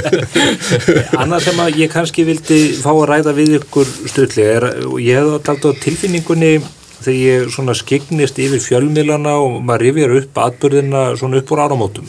Annað 1.23 1.45
sem 1.49 1.63
að 1.65 1.79
ég 1.83 1.93
kannski 1.93 2.25
vildi 2.29 2.61
fá 2.81 2.91
að 2.95 3.07
ræða 3.13 3.37
við 3.37 3.59
ykkur 3.61 3.93
stöðlega 4.13 4.57
er, 4.57 4.69
og 4.89 4.99
ég 5.05 5.21
hef 5.21 5.47
talt 5.49 5.69
á 5.69 5.71
tilfinningunni 5.85 6.53
þegar 6.99 7.19
ég 7.21 7.53
svona 7.55 7.77
skegnist 7.79 8.41
yfir 8.43 8.65
fjölmilana 8.65 9.37
og 9.43 9.61
maður 9.63 9.87
rifjar 9.87 10.17
upp 10.23 10.43
atbyrðina 10.49 11.05
svona 11.21 11.43
upp 11.43 11.55
úr 11.55 11.65
áramótum 11.67 12.09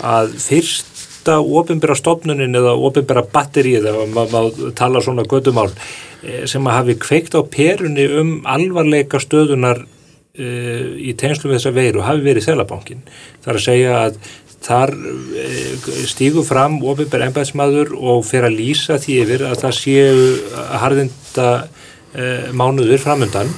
að 0.00 0.34
fyrsta 1.20 1.40
ofinbæra 1.60 1.94
stopnunin 1.94 2.56
eða 2.56 2.72
ofinbæra 2.80 3.26
batterið 3.32 3.90
eða 3.92 4.06
maður 4.08 4.72
tala 4.74 5.02
svona 5.04 5.28
gödumál 5.28 5.70
Eh, 6.20 6.44
sem 6.48 6.66
að 6.68 6.76
hafi 6.76 6.96
kveikt 7.00 7.32
á 7.32 7.40
perunni 7.48 8.04
um 8.20 8.32
alvarleika 8.44 9.16
stöðunar 9.22 9.80
uh, 9.80 10.88
í 11.00 11.14
tegnslu 11.16 11.48
við 11.48 11.56
þessa 11.56 11.72
veiru 11.72 12.02
hafi 12.04 12.24
verið 12.26 12.44
Þelabankin. 12.50 13.00
Það 13.40 13.52
er 13.52 13.58
að 13.58 13.64
segja 13.64 13.94
að 14.02 14.18
þar 14.60 14.92
uh, 15.00 15.88
stígu 16.10 16.44
fram 16.44 16.76
ofinbær 16.84 17.24
ennbæðsmaður 17.30 17.94
og 17.96 18.20
fer 18.28 18.44
að 18.50 18.58
lýsa 18.58 18.98
því 19.00 19.16
yfir 19.22 19.46
að 19.48 19.56
það 19.62 19.78
séu 19.78 20.28
harðinda 20.82 21.48
uh, 21.64 22.52
mánuður 22.52 23.00
framöndan. 23.00 23.54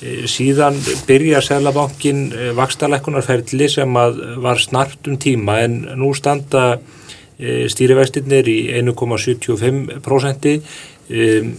Síðan 0.00 0.78
byrja 1.04 1.42
Sælabankin 1.44 2.30
vakstarleikunarferðli 2.56 3.66
sem 3.68 3.98
var 4.40 4.62
snart 4.62 5.10
um 5.10 5.18
tíma 5.20 5.58
en 5.66 5.74
nú 6.00 6.14
standa 6.16 6.78
stýrivextinnir 7.40 8.48
í 8.48 8.58
1,75% 8.80 10.48
um, 10.56 11.52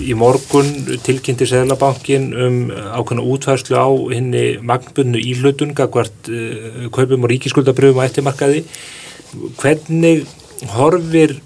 í 0.00 0.14
morgun 0.16 0.70
tilkynnti 1.04 1.48
Sæðlabankin 1.48 2.30
um 2.32 2.58
ákveðna 2.70 3.24
útfærslu 3.32 3.76
á 3.76 3.88
henni 4.12 4.44
magnbunnu 4.64 5.20
íhlutun 5.20 5.74
gagvart 5.76 6.30
uh, 6.32 6.86
kaupum 6.92 7.24
og 7.24 7.32
ríkiskuldabröfum 7.32 8.00
á 8.00 8.08
eftirmarkaði. 8.08 8.64
Hvernig 9.60 10.24
horfir 10.76 11.36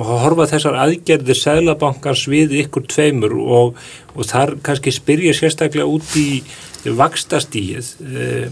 horfa 0.00 0.48
þessar 0.50 0.78
aðgerðir 0.84 1.38
Sæðlabankans 1.38 2.24
við 2.30 2.56
ykkur 2.64 2.86
tveimur 2.90 3.36
og, 3.40 3.78
og 4.14 4.28
þar 4.28 4.56
kannski 4.64 4.92
spyrja 4.94 5.34
sérstaklega 5.36 5.88
út 5.88 6.16
í 6.18 6.42
vakstastíð 6.84 7.90
uh, 8.00 8.46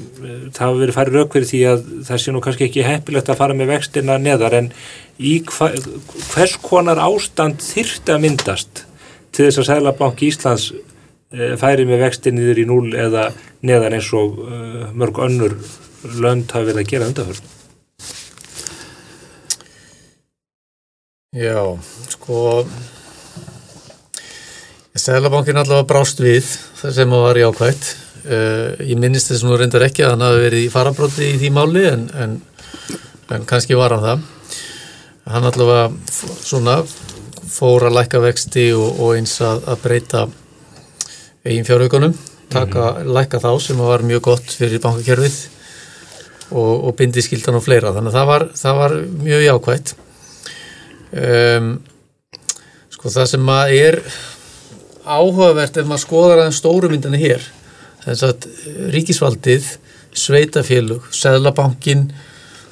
það 0.53 0.61
hafa 0.61 0.81
verið 0.83 0.97
farið 0.99 1.19
raukverð 1.19 1.53
því 1.53 1.63
að 1.71 1.87
það 2.09 2.23
sé 2.23 2.35
nú 2.35 2.43
kannski 2.45 2.67
ekki 2.69 2.85
heppilegt 2.87 3.31
að 3.33 3.41
fara 3.41 3.57
með 3.57 3.73
vextina 3.73 4.19
neðar 4.21 4.59
en 4.59 4.71
hva, 5.19 5.71
hvers 6.35 6.59
konar 6.63 7.01
ástand 7.03 7.65
þyrft 7.65 8.13
að 8.13 8.23
myndast 8.27 8.85
til 9.33 9.49
þess 9.49 9.63
að 9.63 9.69
Sælabanki 9.71 10.29
Íslands 10.31 10.71
e, 10.73 11.55
færi 11.61 11.87
með 11.89 12.05
vexti 12.07 12.33
niður 12.35 12.63
í 12.63 12.67
núl 12.69 12.85
eða 12.97 13.29
neðan 13.67 13.99
eins 13.99 14.11
og 14.17 14.41
e, 14.45 14.61
mörg 14.99 15.23
önnur 15.27 15.57
lönd 16.19 16.53
hafi 16.55 16.71
verið 16.71 16.85
að 16.85 16.93
gera 16.93 17.09
undanförn. 17.11 17.58
Já, 21.37 21.77
sko 22.09 22.65
Sælabankin 24.97 25.59
allavega 25.61 25.85
brást 25.85 26.23
við 26.25 26.47
það 26.79 26.95
sem 26.97 27.11
var 27.13 27.37
í 27.37 27.43
ákvæmt 27.45 27.89
uh, 28.33 28.73
ég 28.81 28.97
minnist 28.97 29.29
þess 29.29 29.45
að 29.45 29.51
nú 29.51 29.59
reyndar 29.61 29.85
ekki 29.85 30.07
að 30.07 30.15
hann 30.15 30.25
hafi 30.25 30.41
verið 30.47 30.65
í 30.65 30.71
farabróti 30.73 31.29
í 31.29 31.37
því 31.43 31.51
máli 31.53 31.85
en, 31.91 32.07
en, 32.17 32.39
en 33.37 33.45
kannski 33.45 33.77
var 33.77 33.93
hann 33.93 34.07
það. 34.07 34.25
Hann 35.29 35.51
allavega 35.51 35.85
svona 36.49 36.79
fór 37.59 37.91
að 37.91 37.99
læka 37.99 38.25
vexti 38.25 38.71
og, 38.73 38.89
og 38.97 39.21
eins 39.21 39.37
að, 39.45 39.63
að 39.69 39.85
breyta 39.85 40.27
eigin 41.45 41.69
fjárhaugunum, 41.69 42.19
taka, 42.49 42.89
mm 42.89 43.05
-hmm. 43.05 43.15
læka 43.21 43.45
þá 43.45 43.53
sem 43.69 43.85
var 43.85 44.01
mjög 44.01 44.27
gott 44.33 44.49
fyrir 44.49 44.81
bankakerfið 44.81 45.41
og, 46.57 46.75
og 46.89 46.97
bindi 46.97 47.21
skildan 47.21 47.61
og 47.61 47.69
fleira, 47.69 47.93
þannig 47.93 48.17
að 48.17 48.21
það 48.23 48.31
var, 48.33 48.51
það 48.65 48.85
var 48.85 49.01
mjög 49.29 49.49
jákvægt 49.51 49.99
um, 51.13 51.71
sko 52.93 53.13
það 53.15 53.31
sem 53.33 53.53
að 53.55 53.75
er 53.79 54.01
áhugavert 55.09 55.79
ef 55.81 55.89
maður 55.89 56.05
skoðar 56.05 56.43
aðeins 56.43 56.61
stórumyndinni 56.61 57.21
hér 57.23 57.45
þess 58.05 58.25
að 58.27 58.49
ríkisvaldið 58.95 59.69
sveitafélug, 60.19 61.05
seðlabankin 61.15 62.09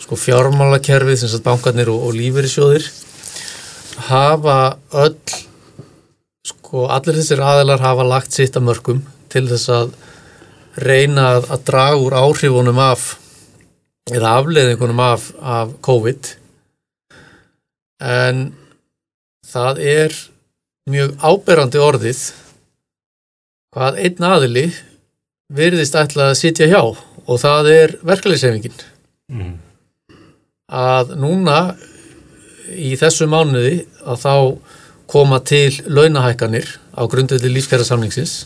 sko 0.03 0.17
fjármálakerfið, 0.19 1.19
sem 1.21 1.31
sagt 1.31 1.45
bankarnir 1.47 1.91
og, 1.93 2.09
og 2.09 2.17
lífeyrisjóðir 2.17 2.87
hafa 4.09 4.77
öll 5.05 5.17
sko 6.47 6.87
allir 6.93 7.19
þessir 7.19 7.43
aðelar 7.43 7.83
hafa 7.83 8.07
lagt 8.07 8.37
sitt 8.37 8.57
að 8.59 8.69
mörgum 8.69 9.05
til 9.33 9.47
þess 9.51 9.71
að 9.73 9.95
reyna 10.77 11.31
að, 11.37 11.49
að 11.55 11.63
draga 11.71 12.01
úr 12.03 12.17
áhrifunum 12.19 12.81
af 12.83 13.07
eða 14.13 14.37
afleiðingunum 14.41 15.01
af, 15.03 15.31
af 15.41 15.73
COVID 15.83 16.35
en 18.03 18.51
það 19.47 19.81
er 19.83 20.17
mjög 20.91 21.17
áberandi 21.23 21.81
orðið 21.83 22.21
hvað 23.75 24.01
einn 24.05 24.27
aðili 24.31 24.67
verðist 25.53 25.97
ætla 25.99 26.31
að 26.31 26.41
sitja 26.41 26.69
hjá 26.71 26.81
og 26.83 27.41
það 27.43 27.71
er 27.73 27.95
verkefliðsefingin 28.07 28.77
mm. 29.33 29.55
að 30.71 31.15
núna 31.21 31.59
í 32.75 32.95
þessu 32.99 33.29
mánuði 33.31 33.85
að 34.07 34.23
þá 34.23 34.37
koma 35.11 35.41
til 35.47 35.71
launahækkanir 35.87 36.71
á 36.99 37.03
grundveldi 37.07 37.51
lífskærasamlingsins 37.53 38.37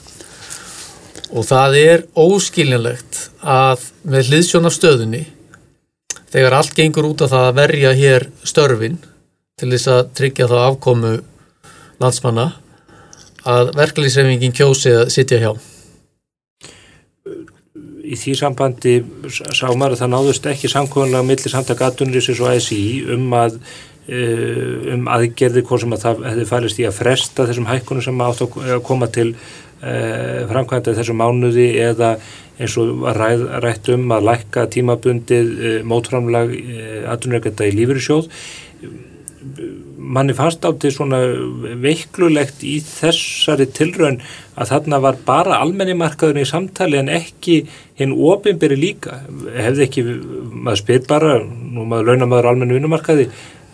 og 1.30 1.46
það 1.46 1.76
er 1.80 2.06
óskiljanlegt 2.18 3.20
að 3.40 3.86
með 4.02 4.32
hliðsjón 4.32 4.68
af 4.68 4.76
stöðunni 4.76 5.22
þegar 6.30 6.58
allt 6.58 6.74
gengur 6.76 7.08
út 7.10 7.24
af 7.24 7.32
það 7.32 7.46
að 7.48 7.58
verja 7.60 7.94
hér 7.96 8.28
störfin 8.46 8.98
til 9.60 9.70
þess 9.74 9.92
að 9.92 10.02
tryggja 10.16 10.48
þá 10.50 10.56
afkomu 10.64 11.12
landsmanna 12.00 12.48
að 13.48 13.74
verkefliðsreifingin 13.76 14.56
kjósi 14.56 14.92
að 14.96 15.12
sitja 15.14 15.40
hjá. 15.42 15.52
Í 18.10 18.16
því 18.18 18.34
sambandi 18.40 18.94
sá 19.30 19.68
maður 19.68 19.94
að 19.94 20.02
það 20.02 20.12
náðust 20.14 20.50
ekki 20.50 20.70
samkvæmlega 20.72 21.26
millir 21.28 21.52
samtaka 21.52 21.90
aðtunriðsins 21.90 22.42
og 22.42 22.52
ASI 22.54 22.82
um 23.14 23.28
að 23.36 23.58
uh, 23.60 24.94
um 24.96 25.08
aðgerði 25.12 25.64
hvort 25.68 25.84
sem 25.84 25.96
að 25.96 26.06
það 26.06 26.22
hefði 26.30 26.46
fælist 26.50 26.80
í 26.82 26.86
að 26.88 26.96
fresta 26.98 27.46
þessum 27.48 27.68
hækkunum 27.70 28.06
sem 28.06 28.24
átt 28.26 28.44
að 28.46 28.80
koma 28.88 29.10
til 29.14 29.28
uh, 29.34 30.48
framkvæmda 30.50 30.96
þessum 30.98 31.20
mánuði 31.20 31.68
eða 31.84 32.16
eins 32.60 32.74
og 32.80 33.06
ræð, 33.16 33.46
rætt 33.64 33.92
um 33.94 34.10
að 34.16 34.26
lækka 34.32 34.66
tímabundið 34.74 35.52
uh, 35.54 35.78
mótframlag 35.86 36.56
aðtunriðgenda 37.14 37.70
í 37.70 37.78
lífyrirsjóð 37.78 38.28
manni 39.96 40.34
fannst 40.36 40.64
átti 40.68 40.90
svona 40.92 41.20
veiklulegt 41.80 42.64
í 42.66 42.76
þessari 42.84 43.66
tilraun 43.76 44.18
að 44.60 44.72
þarna 44.72 45.00
var 45.04 45.20
bara 45.26 45.60
almennimarkaðurinn 45.64 46.44
í 46.44 46.50
samtali 46.50 47.00
en 47.00 47.08
ekki 47.12 47.62
hinn 48.00 48.12
ofinberi 48.12 48.76
líka. 48.76 49.22
Hefði 49.56 49.86
ekki, 49.86 50.04
maður 50.52 50.82
spyr 50.82 51.06
bara 51.08 51.38
nú 51.40 51.86
maður 51.88 52.12
launa 52.12 52.28
maður 52.28 52.52
almenni 52.52 52.76
vinnumarkaði 52.76 53.30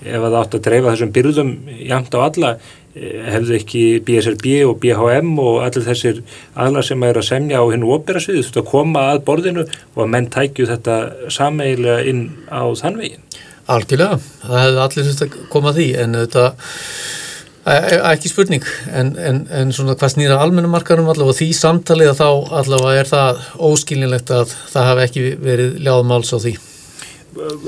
ef 0.06 0.20
það 0.22 0.38
átt 0.40 0.56
að 0.58 0.66
dreifa 0.66 0.92
þessum 0.92 1.12
byrðum 1.16 1.52
jæmt 1.88 2.14
á 2.14 2.18
alla, 2.20 2.50
hefði 2.96 3.56
ekki 3.58 3.82
BSRB 4.06 4.46
og 4.68 4.78
BHM 4.82 5.32
og 5.40 5.60
allir 5.64 5.84
þessir 5.86 6.22
aðlar 6.54 6.86
sem 6.86 7.02
er 7.08 7.20
að 7.20 7.28
semja 7.30 7.60
á 7.60 7.64
hinn 7.72 7.84
opera 7.84 8.22
sviðu, 8.22 8.44
þú 8.44 8.46
veist 8.46 8.60
að 8.60 8.70
koma 8.70 9.04
að 9.12 9.22
borðinu 9.26 9.66
og 9.66 10.00
að 10.04 10.12
menn 10.14 10.30
tækju 10.32 10.68
þetta 10.70 10.96
sameigilega 11.32 12.06
inn 12.12 12.22
á 12.52 12.64
þann 12.76 13.00
veginn 13.00 13.24
Algjörlega, 13.66 14.18
það 14.44 14.60
hefði 14.62 14.82
allir 14.84 15.06
þurft 15.08 15.24
að 15.24 15.38
koma 15.50 15.72
að 15.72 15.80
því 15.80 15.86
en 16.02 16.18
þetta 16.20 16.44
ekki 17.66 18.30
spurning 18.30 18.66
en, 18.94 19.08
en, 19.18 19.40
en 19.50 19.72
svona 19.74 19.96
hvað 19.98 20.12
snýra 20.12 20.38
almennumarkarum 20.38 21.08
allavega 21.10 21.40
því 21.40 21.48
samtalið 21.58 22.12
að 22.12 22.20
þá 22.20 22.28
allavega 22.60 23.00
er 23.00 23.10
það 23.10 23.40
óskilinlegt 23.66 24.30
að 24.36 24.54
það 24.70 24.90
hafi 24.92 25.06
ekki 25.08 25.24
verið 25.42 25.80
ljáðmáls 25.82 26.30
á 26.30 26.38
því 26.38 26.54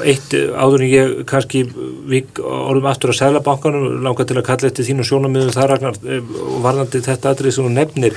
eitt 0.04 0.34
áður 0.34 0.84
en 0.84 0.90
ég 0.90 1.14
kannski 1.28 1.64
við 2.08 2.40
orðum 2.42 2.88
aftur 2.90 3.12
á 3.12 3.18
Sælabankanum 3.18 4.02
langar 4.04 4.28
til 4.28 4.38
að 4.38 4.46
kalla 4.48 4.70
eftir 4.70 4.86
þínu 4.88 5.06
sjónamiðum 5.06 5.54
þar 5.56 5.72
Ragnar 5.74 5.98
og 5.98 6.60
varðandi 6.64 7.02
þetta 7.04 7.32
aðrið 7.32 7.56
sem 7.56 7.66
þú 7.68 7.72
nefnir 7.74 8.16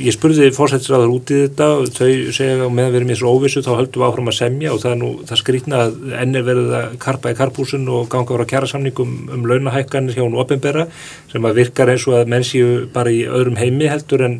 ég 0.00 0.14
spurði 0.14 0.48
fórsættisraður 0.56 1.10
út 1.12 1.32
í 1.34 1.40
þetta 1.42 1.66
og 1.76 1.90
þau 1.92 2.08
segja 2.32 2.54
að 2.56 2.72
meðan 2.72 2.92
við 2.94 3.00
erum 3.00 3.12
í 3.12 3.18
svo 3.20 3.32
óvissu 3.36 3.62
þá 3.64 3.70
höldum 3.74 4.02
við 4.02 4.06
áfram 4.08 4.30
að 4.32 4.38
semja 4.38 4.72
og 4.72 4.80
það 4.84 4.94
er 4.94 5.00
nú 5.02 5.10
það 5.28 5.42
skrýtna 5.42 5.82
að 5.82 5.98
enn 6.22 6.38
er 6.38 6.46
verið 6.46 6.74
að 6.78 6.96
karpa 7.04 7.32
í 7.34 7.38
karpúsun 7.38 7.90
og 7.92 8.08
ganga 8.12 8.38
ára 8.38 8.48
kjæra 8.48 8.70
samningum 8.72 9.14
um 9.34 9.44
launahækkanir 9.50 10.16
hjá 10.16 10.24
hún 10.24 10.38
ofinbera 10.40 10.86
sem 11.32 11.44
að 11.44 11.60
virkar 11.60 11.92
eins 11.92 12.08
og 12.08 12.16
að 12.20 12.32
menn 12.32 12.46
séu 12.48 12.86
bara 12.94 13.12
í 13.12 13.26
öðrum 13.28 13.60
heimi 13.60 13.90
heldur 13.92 14.24
en, 14.24 14.38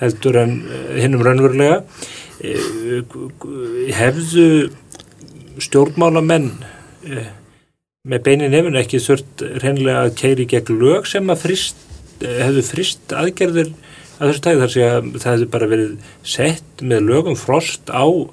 heldur 0.00 0.40
en 0.42 0.56
hinnum 0.98 1.22
raunverulega. 1.22 1.84
Hefðu 3.94 4.48
stjórnmálamenn 5.62 6.50
eh, 7.08 7.30
með 8.04 8.22
beinin 8.26 8.52
nefn 8.52 8.78
ekki 8.80 9.00
þurft 9.02 9.44
reynilega 9.62 10.04
að 10.04 10.16
keiri 10.20 10.46
gegn 10.50 10.78
lög 10.80 11.08
sem 11.08 11.30
að 11.32 11.44
frist, 11.46 11.84
eh, 12.20 12.40
hefðu 12.44 12.64
frist 12.68 13.14
aðgerðir 13.16 13.72
að 14.18 14.30
þessu 14.30 14.44
tæði 14.44 14.62
þar 14.62 14.72
sé 14.74 14.88
að 14.88 15.10
það 15.18 15.30
hefði 15.32 15.50
bara 15.54 15.70
verið 15.70 16.10
sett 16.34 16.82
með 16.84 17.06
lögum 17.08 17.38
frost 17.38 17.90
á 17.90 18.06
uh, 18.06 18.26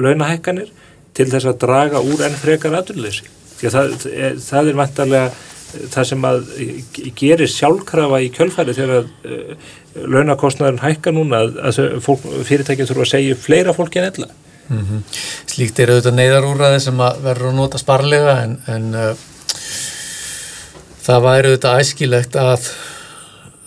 launahækkanir 0.00 0.70
til 1.12 1.26
þess 1.28 1.50
að 1.50 1.58
draga 1.66 2.00
úr 2.00 2.22
enn 2.24 2.38
frekar 2.40 2.78
aðurleysi. 2.78 3.26
Það, 3.60 3.92
það 4.40 4.70
er 4.70 4.78
vantarlega 4.78 5.26
það 5.92 6.06
sem 6.08 6.24
að 6.26 6.40
gerir 7.20 7.50
sjálfkrafa 7.52 8.22
í 8.24 8.30
kjölfæri 8.32 8.74
þegar 8.76 9.02
að 9.02 10.08
launakostnaðurinn 10.08 10.82
hækka 10.82 11.12
núna 11.14 11.42
að, 11.44 11.60
að 11.68 12.08
fyrirtækinn 12.48 12.88
þurfa 12.88 13.04
að 13.04 13.12
segja 13.12 13.38
fleira 13.38 13.76
fólki 13.76 14.00
en 14.00 14.08
ella. 14.08 14.30
Mm 14.72 14.86
-hmm. 14.86 15.20
Slíkt 15.52 15.78
er 15.78 15.92
auðvitað 15.92 16.18
neyðarúræði 16.18 16.80
sem 16.80 16.98
verður 16.98 17.48
að 17.50 17.58
nota 17.60 17.78
sparlega 17.78 18.36
en, 18.42 18.58
en 18.66 18.94
uh, 18.94 19.14
það 21.02 21.24
væri 21.26 21.48
auðvitað 21.50 21.80
æskilegt 21.80 22.36
að 22.36 22.68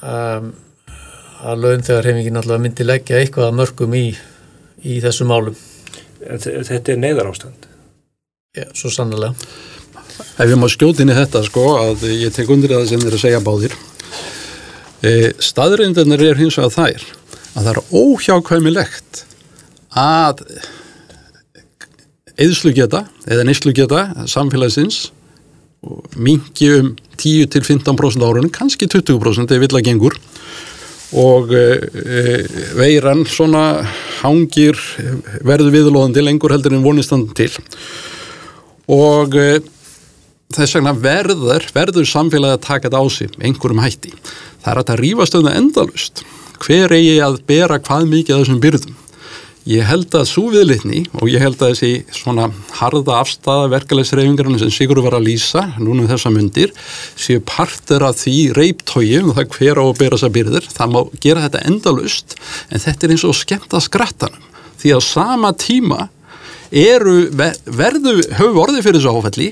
um, 0.01 0.53
að 1.45 1.62
laun 1.62 1.86
þegar 1.86 2.10
hefingin 2.10 2.39
alltaf 2.41 2.62
myndi 2.64 2.88
leggja 2.88 3.22
eitthvað 3.22 3.49
að 3.49 3.58
mörgum 3.60 3.95
í, 3.97 4.06
í 4.84 4.99
þessu 5.03 5.28
málum. 5.30 5.58
Þetta 6.26 6.93
er 6.93 7.01
neyðar 7.01 7.30
ástand? 7.30 7.68
Já, 8.56 8.66
svo 8.74 8.89
sannlega. 8.93 9.36
Ef 10.39 10.47
ég 10.47 10.58
má 10.58 10.68
skjóti 10.72 11.03
inn 11.03 11.12
í 11.12 11.18
þetta 11.18 11.43
sko 11.45 11.66
að 11.82 12.08
ég 12.16 12.34
tek 12.34 12.49
undir 12.49 12.72
það 12.72 12.88
sem 12.89 13.03
þér 13.03 13.18
að 13.18 13.24
segja 13.26 13.43
báðir. 13.43 13.76
E, 15.03 15.12
staðrindinir 15.43 16.24
er 16.32 16.39
hins 16.39 16.58
vegar 16.58 16.74
þær 16.74 17.06
að 17.56 17.68
það 17.68 17.72
er 17.74 17.82
óhjákvæmilegt 17.99 19.22
að 20.01 20.45
eðslugeta 22.42 23.06
eða 23.28 23.46
neyslugeta 23.48 24.02
samfélagsins 24.30 25.10
mingi 26.18 26.70
um 26.80 26.94
10-15% 27.22 28.26
árun, 28.26 28.50
kannski 28.52 28.88
20% 28.92 29.54
ef 29.54 29.62
vilja 29.62 29.84
gengur 29.86 30.18
og 31.16 31.54
e, 31.54 31.66
veiran 32.76 33.24
svona 33.30 33.86
hangir 34.24 34.80
verður 35.46 35.72
viðlóðandi 35.76 36.26
lengur 36.26 36.56
heldur 36.56 36.76
en 36.76 36.84
vonistan 36.84 37.28
til 37.38 37.52
og 38.92 39.38
e, 39.40 39.62
þess 40.56 40.78
vegna 40.78 40.96
verður 40.98 41.70
verður 41.76 42.10
samfélagi 42.10 42.58
að 42.58 42.66
taka 42.66 42.90
þetta 42.90 43.02
á 43.02 43.06
sig 43.10 43.40
einhverjum 43.40 43.82
hætti. 43.84 44.12
Það 44.64 44.72
er 44.72 44.82
að 44.82 44.90
það 44.90 45.02
rýfast 45.02 45.38
um 45.38 45.48
það 45.48 45.58
endalust. 45.62 46.22
Hver 46.66 46.94
eigi 46.96 47.16
að 47.24 47.42
bera 47.50 47.80
hvað 47.82 48.08
mikið 48.12 48.36
af 48.36 48.44
þessum 48.44 48.62
byrðum? 48.64 49.00
Ég 49.66 49.82
held 49.82 50.13
að 50.13 50.28
svo 50.30 50.51
viðlitni 50.53 50.99
og 51.18 51.30
ég 51.32 51.41
held 51.41 51.57
að 51.57 51.72
þessi 51.72 52.03
svona 52.13 52.51
harða 52.78 53.16
afstæða 53.24 53.72
verkefælisreifingarinn 53.72 54.59
sem 54.61 54.70
Sigur 54.70 54.99
var 55.01 55.16
að 55.18 55.26
lýsa 55.26 55.63
núna 55.80 56.03
um 56.03 56.09
þessa 56.11 56.30
myndir 56.30 56.74
séu 57.18 57.41
partur 57.41 58.05
af 58.05 58.20
því 58.20 58.36
reiptói 58.53 59.07
um 59.24 59.32
það 59.34 59.55
hver 59.55 59.82
á 59.82 59.84
að 59.88 59.97
bera 60.03 60.20
þessa 60.20 60.30
byrðir. 60.36 60.68
Það 60.70 60.93
má 60.93 60.99
gera 61.24 61.47
þetta 61.47 61.63
endalust 61.72 62.38
en 62.70 62.84
þetta 62.86 63.07
er 63.07 63.16
eins 63.16 63.26
og 63.26 63.39
skemmt 63.39 63.74
að 63.74 63.88
skrattanum 63.88 64.51
því 64.84 64.93
að 64.99 65.03
sama 65.07 65.51
tíma 65.57 66.09
eru, 66.70 67.18
verðu, 67.34 68.20
höfu 68.38 68.61
orðið 68.68 68.86
fyrir 68.86 69.01
þessu 69.01 69.18
áfælli 69.18 69.49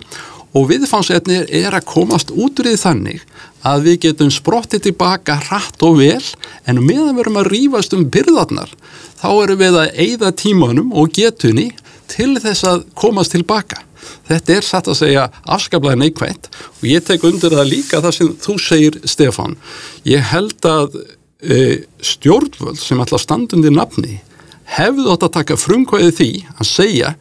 og 0.53 0.67
viðfangsefnir 0.69 1.47
er 1.49 1.73
að 1.73 1.87
komast 1.89 2.31
út 2.33 2.59
úr 2.61 2.69
því 2.69 2.79
þannig 2.81 3.23
að 3.65 3.87
við 3.87 3.99
getum 4.07 4.31
sprottið 4.33 4.87
tilbaka 4.89 5.39
hratt 5.47 5.85
og 5.85 5.97
vel 6.01 6.21
en 6.69 6.83
meðan 6.83 7.15
við 7.15 7.23
erum 7.23 7.39
að 7.41 7.49
rýfast 7.53 7.95
um 7.97 8.05
byrðarnar 8.13 8.73
þá 9.21 9.29
erum 9.31 9.61
við 9.63 9.79
að 9.79 9.97
eigða 10.05 10.33
tímanum 10.43 10.93
og 10.93 11.13
getunni 11.15 11.71
til 12.11 12.35
þess 12.43 12.67
að 12.67 12.85
komast 12.99 13.33
tilbaka. 13.33 13.81
Þetta 14.27 14.55
er 14.57 14.65
satt 14.67 14.89
að 14.91 14.99
segja 14.99 15.23
afskaplega 15.55 15.99
neikvægt 15.99 16.49
og 16.51 16.85
ég 16.87 17.05
tek 17.07 17.23
undir 17.27 17.55
það 17.55 17.71
líka 17.71 18.01
það 18.03 18.17
sem 18.17 18.33
þú 18.43 18.57
segir 18.61 18.99
Stefan. 19.09 19.55
Ég 20.07 20.27
held 20.33 20.67
að 20.67 20.99
e, 21.39 21.57
stjórnvöld 22.03 22.79
sem 22.79 22.99
alltaf 22.99 23.23
standundi 23.23 23.71
nafni 23.73 24.19
hefðu 24.75 25.09
átt 25.13 25.27
að 25.27 25.35
taka 25.39 25.59
frumkvæði 25.59 26.13
því 26.19 26.29
að 26.57 26.69
segja 26.69 27.13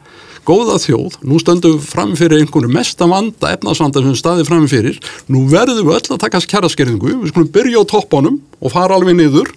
góða 0.47 0.79
þjóð, 0.83 1.19
nú 1.27 1.39
stöndum 1.41 1.77
við 1.77 1.87
framfyrir 1.91 2.41
einhvern 2.41 2.73
mesta 2.73 3.07
vanda, 3.09 3.53
efnarsvanda 3.55 4.03
sem 4.03 4.17
staði 4.19 4.47
framfyrir, 4.47 4.99
nú 5.31 5.45
verðum 5.51 5.87
við 5.87 5.99
öll 5.99 6.15
að 6.15 6.23
taka 6.25 6.43
kjæraskerðingu, 6.53 7.13
við 7.21 7.33
skulum 7.33 7.51
byrja 7.53 7.83
á 7.83 7.91
toppanum 7.93 8.41
og 8.59 8.73
fara 8.75 8.97
alveg 8.97 9.17
niður 9.19 9.53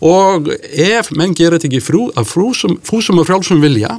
og 0.00 0.48
ef 0.72 1.10
menn 1.12 1.36
gerir 1.36 1.58
þetta 1.58 1.68
ekki 1.68 1.82
frú, 1.84 2.06
að 2.16 2.30
frúsum, 2.32 2.78
fúsum 2.86 3.20
og 3.20 3.28
frjálsum 3.28 3.60
vilja 3.60 3.98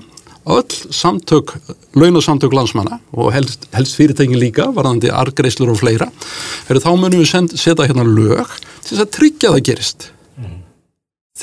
öll 0.49 0.65
samtök, 0.89 1.53
launasamtök 1.93 2.53
landsmanna 2.53 2.97
og 3.13 3.29
helst, 3.33 3.67
helst 3.75 3.97
fyrirtækin 3.99 4.39
líka 4.41 4.71
varðandi 4.73 5.11
argreislur 5.13 5.69
og 5.75 5.81
fleira 5.83 6.07
þá 6.65 6.89
munum 6.97 7.21
við 7.21 7.29
send, 7.29 7.53
setja 7.53 7.85
hérna 7.85 8.05
lög 8.07 8.49
til 8.81 8.95
þess 8.95 9.03
að 9.05 9.11
tryggja 9.17 9.51
það 9.53 9.65
gerist 9.69 10.07
mm. 10.41 10.57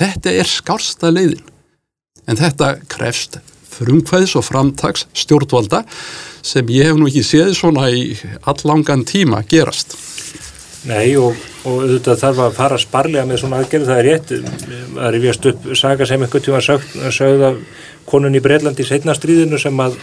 þetta 0.01 0.34
er 0.34 0.51
skársta 0.51 1.12
leiðin 1.14 1.46
en 2.26 2.40
þetta 2.42 2.72
krefst 2.90 3.38
frumkvæðis 3.79 4.37
og 4.39 4.47
framtags 4.47 5.07
stjórnvalda 5.16 5.85
sem 6.45 6.68
ég 6.74 6.91
hef 6.91 6.99
nú 6.99 7.09
ekki 7.09 7.24
séð 7.26 7.55
svona 7.59 7.89
í 7.91 8.12
allangan 8.49 9.05
tíma 9.09 9.43
gerast. 9.49 9.97
Nei 10.89 11.16
og, 11.18 11.35
og 11.66 11.83
auðvitað 11.83 12.20
þarf 12.22 12.41
að 12.45 12.57
fara 12.57 12.79
sparlega 12.81 13.26
með 13.26 13.43
svona 13.43 13.59
aðgerð, 13.62 13.89
það 13.89 14.01
er 14.01 14.07
rétt. 14.09 14.33
Að 14.99 15.12
rifjast 15.16 15.49
upp 15.51 15.68
saga 15.76 16.07
sem 16.07 16.22
einhvern 16.22 16.45
tíma 16.47 16.62
sögð 16.62 17.45
af 17.49 17.59
konun 18.09 18.39
í 18.39 18.43
Breitlandi 18.45 18.87
í 18.87 18.89
setna 18.89 19.16
stríðinu 19.16 19.59
sem 19.61 19.83
að 19.83 19.99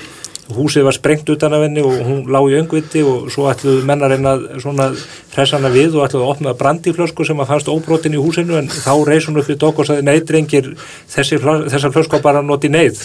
húsið 0.54 0.86
var 0.86 0.94
sprengt 0.94 1.30
utan 1.30 1.54
af 1.58 1.64
henni 1.66 1.82
og 1.82 1.96
hún 2.06 2.20
lá 2.30 2.38
í 2.46 2.54
öngviti 2.60 3.02
og 3.02 3.32
svo 3.34 3.48
ætluðu 3.50 3.86
mennar 3.88 4.12
reyna 4.14 4.36
svona 4.62 4.92
hressana 5.34 5.72
við 5.74 5.98
og 5.98 6.06
ætluðu 6.06 6.26
að 6.26 6.34
opna 6.36 6.54
brandiflösku 6.60 7.26
sem 7.26 7.42
að 7.42 7.50
fannst 7.50 7.72
óbrotin 7.72 8.14
í 8.14 8.22
húsinu 8.22 8.60
en 8.60 8.70
þá 8.70 8.94
reys 9.10 9.26
hún 9.26 9.42
upp 9.42 9.50
í 9.50 9.58
dokk 9.58 9.82
og 9.82 9.90
saði 9.90 10.06
nei 10.06 10.20
drengir 10.22 10.70
þessi, 11.10 11.42
þessar 11.42 11.96
flösku 11.96 12.22
bara 12.22 12.46
noti 12.46 12.70
neyð. 12.70 13.02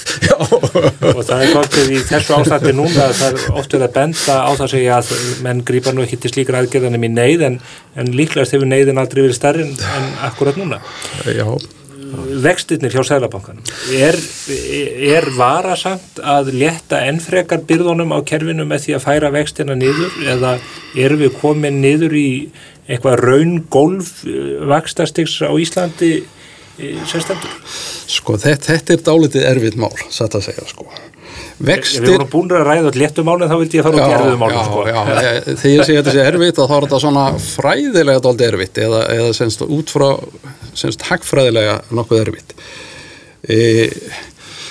Og 1.17 1.25
það 1.25 1.47
er 1.47 1.55
kontið 1.57 1.91
í 1.97 2.05
þessu 2.13 2.37
ástætti 2.37 2.77
núna 2.77 3.09
það 3.09 3.27
er 3.33 3.57
oft 3.57 3.73
verið 3.73 3.89
að 3.89 3.97
benda 3.97 4.39
á 4.45 4.51
það 4.61 4.73
segja 4.77 5.01
að 5.01 5.43
menn 5.47 5.65
grýpa 5.65 5.97
nú 5.97 6.05
ekki 6.05 6.21
til 6.21 6.35
slíkra 6.35 6.61
aðgerðanum 6.61 7.09
í 7.09 7.15
neyð 7.17 7.49
en, 7.49 7.61
en 7.97 8.15
líklegast 8.21 8.57
hefur 8.57 8.69
neyðin 8.69 9.01
aldrei 9.01 9.25
verið 9.25 9.39
stærri 9.41 9.69
en, 9.69 9.77
en 9.97 10.17
akkurat 10.29 10.61
núna. 10.61 10.83
Já, 11.25 11.47
vextirnir 12.45 12.95
hjá 12.95 13.05
Sælabankanum 13.07 13.65
er, 13.97 14.19
er 15.17 15.29
varasamt 15.37 16.21
að 16.23 16.53
létta 16.57 17.03
ennfrekar 17.11 17.65
byrðunum 17.69 18.15
á 18.17 18.19
kerfinu 18.27 18.67
með 18.69 18.87
því 18.87 18.97
að 18.97 19.07
færa 19.07 19.33
vextina 19.35 19.77
niður? 19.79 20.19
Eða 20.35 20.57
erum 20.99 21.23
við 21.25 21.39
komin 21.41 21.81
niður 21.85 22.17
í 22.19 22.31
eitthvað 22.91 23.23
raun 23.23 23.57
golf 23.71 24.21
vakstastiks 24.71 25.39
á 25.47 25.53
Íslandi 25.55 26.13
eh, 26.21 27.01
sérstendur? 27.07 27.55
sko 28.11 28.37
þetta, 28.41 28.75
þetta 28.75 28.97
er 28.97 29.07
dálítið 29.07 29.49
erfitt 29.53 29.79
mál, 29.81 29.95
satt 30.11 30.35
að 30.35 30.49
segja 30.51 30.67
sko 30.71 30.89
Við 31.61 31.69
Vextir 31.69 32.07
vorum 32.09 32.29
búin 32.33 32.53
að 32.57 32.63
ræða 32.65 32.91
léttum 32.97 33.27
málinn 33.29 33.51
þá 33.51 33.59
vildi 33.61 33.77
ég 33.77 33.85
fara 33.85 33.99
út 33.99 34.01
í 34.01 34.15
erfiðum 34.17 34.39
málinn 34.41 34.63
sko. 34.65 34.85
já, 34.89 34.95
já, 34.97 35.33
þegar 35.61 35.75
ég 35.75 35.83
segi 35.85 35.97
þetta 35.99 36.15
sé 36.15 36.23
erfitt 36.25 36.57
þá 36.57 36.63
er 36.65 36.87
þetta 36.87 37.01
svona 37.03 37.25
fræðilega 37.45 38.23
dálítið 38.25 38.47
erfitt 38.47 38.81
eða, 38.81 39.01
eða 39.13 39.35
semst 39.37 39.65
út 39.67 39.93
frá 39.93 40.07
semst 40.81 41.05
hagfræðilega 41.11 41.75
nokkuð 41.93 42.23
erfitt. 42.23 42.55
E, 43.45 43.59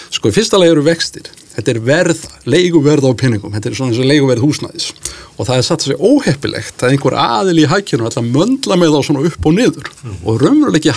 sko 0.10 0.32
í 0.32 0.34
fyrsta 0.34 0.58
lega 0.58 0.74
eru 0.74 0.86
vextir. 0.88 1.30
Þetta 1.54 1.74
er 1.76 1.80
verð, 1.86 2.26
leiguverð 2.50 3.06
á 3.06 3.14
pinningum 3.20 3.54
þetta 3.54 3.70
er 3.70 3.78
svona 3.78 3.94
eins 3.94 4.02
og 4.02 4.10
leiguverð 4.10 4.46
húsnæðis. 4.48 4.90
Og 5.38 5.46
það 5.46 5.56
er 5.60 5.66
satt 5.68 5.84
að 5.84 5.92
segja 5.92 6.10
óheppilegt 6.10 6.82
að 6.82 6.96
einhver 6.96 7.18
aðil 7.22 7.62
í 7.62 7.70
hækjunum 7.70 8.10
ætla 8.10 8.24
að 8.24 8.34
möndla 8.34 8.80
með 8.80 8.96
þá 8.96 9.00
svona 9.06 9.26
upp 9.30 9.46
og 9.46 9.56
niður. 9.60 9.94
Og 10.24 10.42
raunverulega 10.42 10.88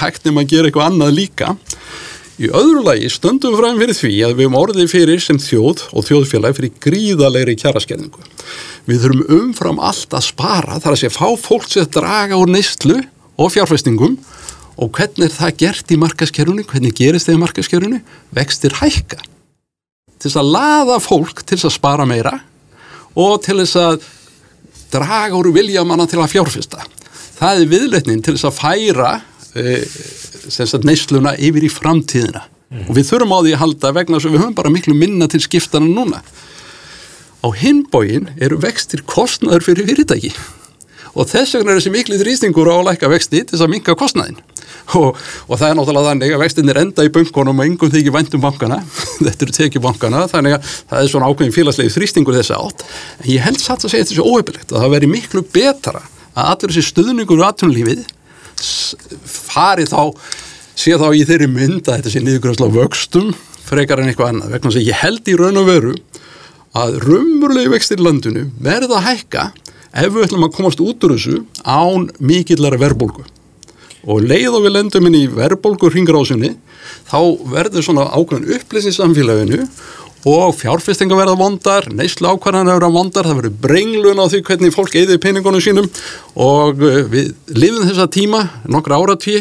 Í 2.43 2.49
öðru 2.51 2.81
lagi 2.83 3.07
stöndum 3.13 3.55
fram 3.55 3.77
fyrir 3.79 3.95
því 3.95 4.13
að 4.27 4.33
við 4.35 4.49
höfum 4.49 4.57
orðið 4.59 4.89
fyrir 4.91 5.21
sem 5.23 5.39
þjóð 5.39 5.85
og 5.95 6.07
þjóðfélag 6.09 6.57
fyrir 6.57 6.73
gríðalegri 6.83 7.55
kjaraskerningu. 7.61 8.25
Við 8.89 9.05
þurfum 9.05 9.37
umfram 9.37 9.79
allt 9.79 10.17
að 10.19 10.25
spara 10.27 10.81
þar 10.83 10.97
að 10.97 11.01
sé 11.05 11.11
fá 11.15 11.29
fólk 11.39 11.69
sem 11.71 11.87
draga 11.95 12.41
úr 12.41 12.51
neistlu 12.51 12.99
og 13.39 13.53
fjárfestingum 13.55 14.17
og 14.75 14.91
hvernig 14.97 15.29
er 15.29 15.37
það 15.37 15.55
gert 15.63 15.95
í 15.95 16.01
markaskerfunu, 16.03 16.67
hvernig 16.67 16.99
gerist 16.99 17.31
það 17.31 17.39
í 17.39 17.43
markaskerfunu? 17.45 18.03
Vextir 18.35 18.75
hækka. 18.81 19.23
Til 20.19 20.27
þess 20.27 20.43
að 20.43 20.53
laða 20.57 20.99
fólk 21.05 21.45
til 21.45 21.55
þess 21.55 21.71
að 21.71 21.77
spara 21.79 22.09
meira 22.11 22.41
og 23.15 23.39
til 23.45 23.61
þess 23.61 23.79
að 23.79 24.09
draga 24.91 25.39
úr 25.39 25.55
vilja 25.55 25.87
manna 25.87 26.11
til 26.11 26.19
að 26.19 26.35
fjárfesta. 26.35 26.83
Það 27.39 27.63
er 27.63 27.71
viðleitnin 27.71 28.25
til 28.25 28.35
þess 28.35 28.51
að 28.51 28.59
færa 28.59 29.13
neysluna 30.87 31.35
yfir 31.37 31.67
í 31.67 31.71
framtíðina. 31.73 32.47
Og 32.89 32.97
við 32.97 33.11
þurfum 33.11 33.35
á 33.37 33.39
því 33.45 33.53
að 33.53 33.63
halda 33.63 33.93
vegna 33.99 34.17
þess 34.19 34.29
að 34.29 34.35
við 34.35 34.43
höfum 34.43 34.57
bara 34.57 34.73
miklu 34.73 34.97
minna 34.97 35.29
til 35.29 35.43
skiptana 35.45 35.89
núna. 35.89 36.23
Á 37.43 37.49
hinbógin 37.59 38.31
eru 38.41 38.57
vextir 38.63 39.03
kostnaður 39.05 39.67
fyrir 39.67 39.91
fyrirtæki. 39.91 40.33
Og 41.13 41.29
þess 41.29 41.59
vegna 41.59 41.75
er 41.75 41.83
þessi 41.83 41.93
miklu 41.93 42.17
þrýstingur 42.23 42.71
á 42.73 42.75
að 42.79 42.87
lækka 42.89 43.13
vexti 43.13 43.43
til 43.43 43.53
þess 43.53 43.67
að 43.67 43.75
minka 43.75 43.97
kostnaðin 43.99 44.41
og, 44.99 45.19
og 45.47 45.59
það 45.59 45.69
er 45.69 45.77
náttúrulega 45.79 46.11
þannig 46.11 46.35
að 46.35 46.43
vextinir 46.43 46.81
enda 46.81 47.05
í 47.07 47.11
bunkunum 47.15 47.61
og 47.61 47.69
engum 47.69 47.93
þykir 47.93 48.15
væntum 48.17 48.43
bankana. 48.43 48.81
Þetta 49.27 49.47
eru 49.47 49.57
tekið 49.59 49.85
bankana 49.85 50.25
þannig 50.31 50.57
að 50.57 50.73
það 50.73 50.97
er 50.99 51.13
svona 51.13 51.29
ákveðin 51.31 51.55
félagslegi 51.57 51.95
þrýstingur 51.97 52.39
þess 52.39 52.55
átt. 52.57 52.85
En 53.21 53.31
ég 53.31 53.45
held 53.47 53.61
satt 53.63 53.85
að 53.85 53.95
segja 53.95 54.09
þetta 54.09 54.19
svo 54.19 54.33
óhefilegt 54.33 54.73
að 54.73 54.85
það 54.85 54.97
veri 54.97 55.13
miklu 55.13 55.45
betra 55.55 56.03
að 56.33 56.49
allir 56.49 56.75
þessi 56.75 56.89
stuðningur 56.91 57.43
og 57.43 57.49
atvinnulífið 57.51 58.05
fari 58.63 59.87
þá 59.91 60.13
sé 60.79 60.97
þá 60.99 61.09
í 61.13 61.25
þeirri 61.29 61.49
mynd 61.51 61.87
að 61.87 61.99
þetta 61.99 62.13
sé 62.15 62.23
niðurgröðsla 62.25 62.71
vöxtum 62.75 63.33
frekar 63.63 64.03
en 64.03 64.11
eitthvað 64.11 64.33
annað. 64.33 64.55
Vegna 64.57 64.73
að 64.73 64.89
ég 64.89 65.03
held 65.03 65.29
í 65.29 65.37
raun 65.39 65.61
og 65.61 65.69
veru 65.69 65.95
að 66.79 66.97
raunmurlegi 67.05 67.73
vextir 67.73 68.01
í 68.01 68.07
landinu 68.07 68.47
verða 68.63 68.99
að 68.99 69.07
hækka 69.11 69.47
ef 69.93 70.13
við 70.15 70.27
ætlum 70.27 70.47
að 70.47 70.55
komast 70.57 70.81
út 70.81 71.05
úr 71.05 71.17
þessu 71.19 71.43
án 71.69 72.09
mikillara 72.23 72.81
verbulgu 72.81 73.25
og 74.03 74.25
leið 74.25 74.57
og 74.57 74.65
við 74.65 74.75
lendum 74.79 75.09
inn 75.09 75.19
í 75.21 75.27
verbulgu 75.31 75.91
hringrásinni 75.93 76.55
þá 77.11 77.19
verður 77.53 77.87
svona 77.87 78.09
ákveðin 78.17 78.57
upplýsing 78.57 78.95
í 78.95 78.97
samfélaginu 78.97 79.67
og 80.29 80.55
fjárfestinga 80.55 81.17
verða 81.19 81.35
vondar, 81.39 81.89
neyslu 81.91 82.31
ákvarðan 82.31 82.71
verða 82.71 82.91
vondar, 82.95 83.27
það 83.27 83.41
verður 83.41 83.57
brenglun 83.65 84.23
á 84.23 84.27
því 84.31 84.43
hvernig 84.47 84.75
fólk 84.75 84.95
eði 85.01 85.19
peningunum 85.23 85.63
sínum. 85.65 85.89
Og 86.39 86.79
við 86.79 87.33
lifum 87.57 87.89
þessa 87.89 88.07
tíma 88.13 88.45
nokkra 88.71 89.01
áratví 89.03 89.41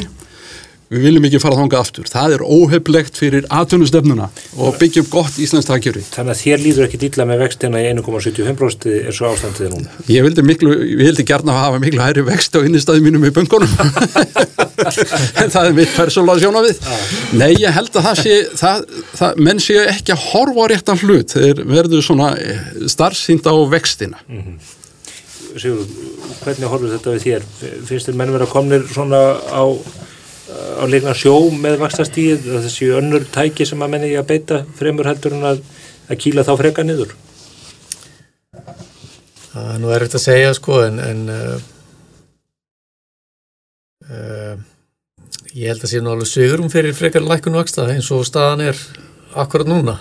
við 0.92 1.06
viljum 1.06 1.26
ekki 1.28 1.40
fara 1.40 1.58
þangað 1.60 1.84
aftur. 1.86 2.10
Það 2.12 2.36
er 2.36 2.44
óheflegt 2.44 3.20
fyrir 3.20 3.46
aðtunustefnuna 3.54 4.28
og 4.60 4.80
byggja 4.82 5.06
upp 5.06 5.12
gott 5.14 5.38
Íslands 5.40 5.70
takkjöri. 5.70 6.04
Þannig 6.12 6.36
að 6.36 6.42
þér 6.42 6.64
líður 6.66 6.88
ekki 6.88 7.00
dýla 7.06 7.28
með 7.30 7.44
vextina 7.46 7.80
í 7.80 7.88
1,75% 7.94 8.88
er 8.98 9.16
svo 9.16 9.32
ástandið 9.32 9.72
núna. 9.76 9.96
Ég 10.12 10.26
vildi 10.26 10.44
miklu, 10.46 10.74
ég 10.90 11.06
vildi 11.06 11.26
gerna 11.28 11.56
hafa 11.56 11.80
miklu 11.84 12.04
hæri 12.04 12.26
vext 12.28 12.58
á 12.58 12.60
innistæði 12.60 13.06
mínum 13.08 13.28
í 13.28 13.32
bunkunum 13.36 13.72
en 14.82 15.52
það 15.54 15.70
er 15.70 15.78
mitt 15.78 15.96
persónulega 15.96 16.44
sjóna 16.44 16.66
við. 16.66 16.84
Nei, 17.40 17.52
ég 17.62 17.72
held 17.76 17.96
að 17.96 18.08
það 18.10 18.22
sé 18.26 18.38
það, 18.60 18.86
það, 19.16 19.42
menn 19.48 19.64
sé 19.64 19.80
ekki 19.86 20.16
að 20.16 20.28
horfa 20.34 20.68
á 20.68 20.72
réttan 20.74 21.02
hlut, 21.06 21.36
þeir 21.38 21.64
verður 21.72 22.06
svona 22.06 22.34
eh, 22.42 22.62
starfsýnd 22.92 23.48
á 23.48 23.56
vextina. 23.72 24.20
Mm 24.28 24.44
-hmm. 24.44 24.78
Sigur, 25.52 25.88
hvernig 26.46 26.72
horfur 26.72 26.94
þetta 26.94 27.14
við 27.16 27.26
þér? 27.26 27.46
Finnst 27.88 28.08
þér 28.08 28.18
menn 28.20 28.32
vera 28.32 28.48
komnir 28.48 28.86
svona 28.88 29.20
á 29.52 29.64
á 30.52 30.84
leikna 30.90 31.14
sjó 31.18 31.36
með 31.54 31.80
vakstastíð 31.82 32.48
þessi 32.66 32.90
önnur 32.98 33.28
tæki 33.34 33.68
sem 33.68 33.82
að 33.82 33.94
menni 33.94 34.14
að 34.20 34.30
beita 34.32 34.62
fremur 34.78 35.10
heldur 35.10 35.38
en 35.38 35.48
að, 35.54 35.62
að 36.10 36.22
kýla 36.24 36.46
þá 36.48 36.54
freka 36.60 36.86
niður? 36.86 37.16
Það 39.52 39.70
er 39.74 39.80
nú 39.84 39.94
erfitt 39.96 40.18
að 40.18 40.26
segja 40.26 40.52
sko 40.56 40.78
en, 40.86 41.00
en 41.04 41.24
uh, 41.32 41.56
uh, 44.08 44.54
ég 45.52 45.72
held 45.72 45.84
að 45.84 45.92
sé 45.92 46.04
nú 46.04 46.14
alveg 46.14 46.32
sögurum 46.32 46.72
fyrir 46.72 46.96
frekar 46.96 47.26
lækun 47.26 47.60
vaksta 47.60 47.90
eins 47.92 48.12
og 48.16 48.24
staðan 48.28 48.64
er 48.70 48.80
akkurat 49.40 49.68
núna 49.68 49.98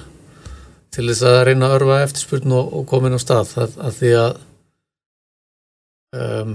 til 0.94 1.06
þess 1.06 1.26
að 1.26 1.40
reyna 1.48 1.68
að 1.68 1.76
örfa 1.78 1.98
eftirspurn 2.04 2.54
og, 2.56 2.70
og 2.80 2.86
komin 2.90 3.14
á 3.14 3.20
stað. 3.22 3.52
Að, 3.62 3.76
að 3.86 3.98
því 3.98 4.12
að 4.20 4.38
um, 6.18 6.54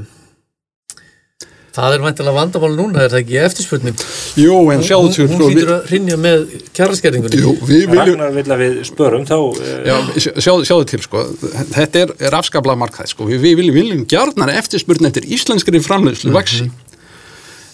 Það 1.75 1.93
er 1.95 2.03
vantilega 2.05 2.35
vandamál 2.37 2.75
núna, 2.77 3.01
er 3.03 3.11
það 3.11 3.21
ekki 3.21 3.39
eftirspurning? 3.41 4.03
Jú, 4.39 4.59
en 4.71 4.83
sjáðu 4.85 5.09
til... 5.11 5.25
Hún 5.27 5.41
hlýtur 5.43 5.71
að 5.73 5.89
rinja 5.91 6.17
með 6.19 6.45
kjæraskerningunni. 6.77 7.41
Jú, 7.41 7.51
við 7.67 7.81
viljum... 7.91 7.99
Ragnar 7.99 8.31
vil 8.37 8.45
að 8.55 8.63
við 8.63 8.77
spörum 8.87 9.25
þá... 9.27 9.35
Eh, 9.59 9.81
Já, 9.89 9.97
sjáðu, 10.45 10.67
sjáðu 10.69 10.87
til, 10.93 11.01
sko. 11.03 11.25
Þetta 11.73 12.01
er, 12.05 12.13
er 12.29 12.37
afskaplega 12.39 12.79
markað, 12.79 13.11
sko. 13.11 13.27
Við, 13.27 13.43
við 13.43 13.59
viljum, 13.59 13.75
viljum 13.81 14.07
gjarnar 14.13 14.53
eftirspurning 14.55 15.11
eftir 15.11 15.27
íslenskri 15.35 15.83
framleyslu 15.83 16.31
mm 16.31 16.37
-hmm. 16.37 16.39
vaksi. 16.39 16.71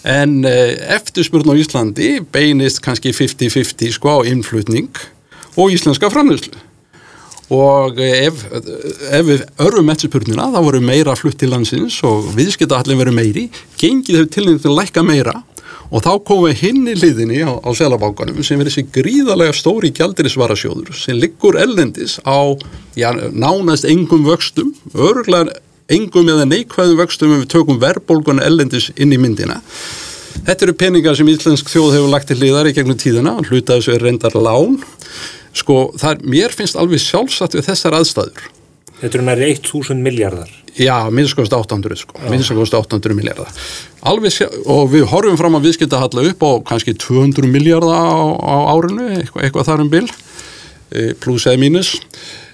En 0.02 0.34
uh, 0.42 0.74
eftirspurning 0.98 1.54
á 1.54 1.62
Íslandi 1.62 2.10
beinist 2.34 2.82
kannski 2.82 3.14
50-50, 3.14 3.94
sko, 4.00 4.18
á 4.18 4.26
innflutning 4.26 4.90
og 5.54 5.70
íslenska 5.70 6.10
framleyslu 6.10 6.58
og 7.52 8.00
ef, 8.02 8.44
ef 8.52 9.24
við 9.28 9.46
örfum 9.60 9.92
eftirspurnina 9.92 10.50
þá 10.54 10.60
voru 10.64 10.82
meira 10.84 11.16
flutt 11.18 11.38
til 11.40 11.52
landsins 11.52 11.98
og 12.08 12.32
viðskipta 12.36 12.80
allir 12.80 13.00
verið 13.00 13.18
meiri 13.18 13.48
gengið 13.80 14.22
þau 14.22 14.30
til 14.36 14.46
þess 14.50 14.68
að 14.70 14.78
lækka 14.78 15.04
meira 15.06 15.34
og 15.92 16.00
þá 16.04 16.12
komum 16.24 16.46
við 16.48 16.62
hinn 16.62 16.86
í 16.88 16.94
liðinni 16.96 17.42
á, 17.44 17.52
á 17.60 17.70
selabákanum 17.76 18.40
sem 18.46 18.60
verið 18.60 18.72
þessi 18.72 18.94
gríðarlega 18.94 19.56
stóri 19.56 19.92
gjaldirisvarasjóður 19.98 20.96
sem 20.96 21.18
liggur 21.20 21.58
ellendis 21.60 22.16
á 22.24 22.56
já, 22.96 23.10
nánast 23.32 23.84
engum 23.88 24.24
vöxtum 24.28 24.72
örgulega 24.94 25.60
engum 25.92 26.30
eða 26.32 26.48
neikvæðum 26.48 27.02
vöxtum 27.02 27.34
ef 27.36 27.44
við 27.44 27.52
tökum 27.52 27.82
verðbólgun 27.82 28.40
ellendis 28.40 28.88
inn 28.96 29.12
í 29.12 29.20
myndina. 29.20 29.58
Þetta 30.46 30.64
eru 30.64 30.74
peningar 30.78 31.16
sem 31.18 31.28
Íslensk 31.28 31.68
þjóð 31.68 31.98
hefur 31.98 32.12
lagt 32.14 32.30
til 32.30 32.38
liðar 32.40 32.70
í 32.70 32.74
gegnum 32.76 32.96
tíðina, 32.96 33.34
hluta 33.44 33.76
þessu 33.76 33.92
er 33.92 34.06
reyndar 34.06 34.38
lán 34.40 34.78
sko, 35.56 35.78
það, 36.00 36.26
mér 36.32 36.54
finnst 36.56 36.78
alveg 36.80 37.02
sjálfsagt 37.02 37.56
við 37.58 37.68
þessar 37.68 37.98
aðstæður. 37.98 38.50
Þetta 39.02 39.18
er 39.18 39.24
næri 39.26 39.48
1000 39.56 40.02
miljardar. 40.02 40.50
Já, 40.78 40.94
minnst 41.12 41.34
kost 41.36 41.52
800, 41.52 41.98
sko, 42.00 42.20
minnst 42.30 42.52
kost 42.56 42.76
800 42.78 43.16
miljardar. 43.18 43.50
Alveg, 44.08 44.38
og 44.70 44.86
við 44.92 45.08
horfum 45.10 45.36
fram 45.40 45.58
að 45.58 45.66
viðskipta 45.66 46.00
halla 46.00 46.24
upp 46.30 46.46
á 46.46 46.50
kannski 46.70 46.94
200 46.96 47.50
miljardar 47.50 47.92
á, 47.92 48.22
á 48.40 48.56
árinu, 48.72 49.08
eitthvað, 49.18 49.48
eitthvað 49.48 49.68
þar 49.68 49.82
um 49.84 49.90
bil, 49.92 50.06
e, 50.94 51.10
pluss 51.20 51.48
eða 51.50 51.60
mínus. 51.60 51.96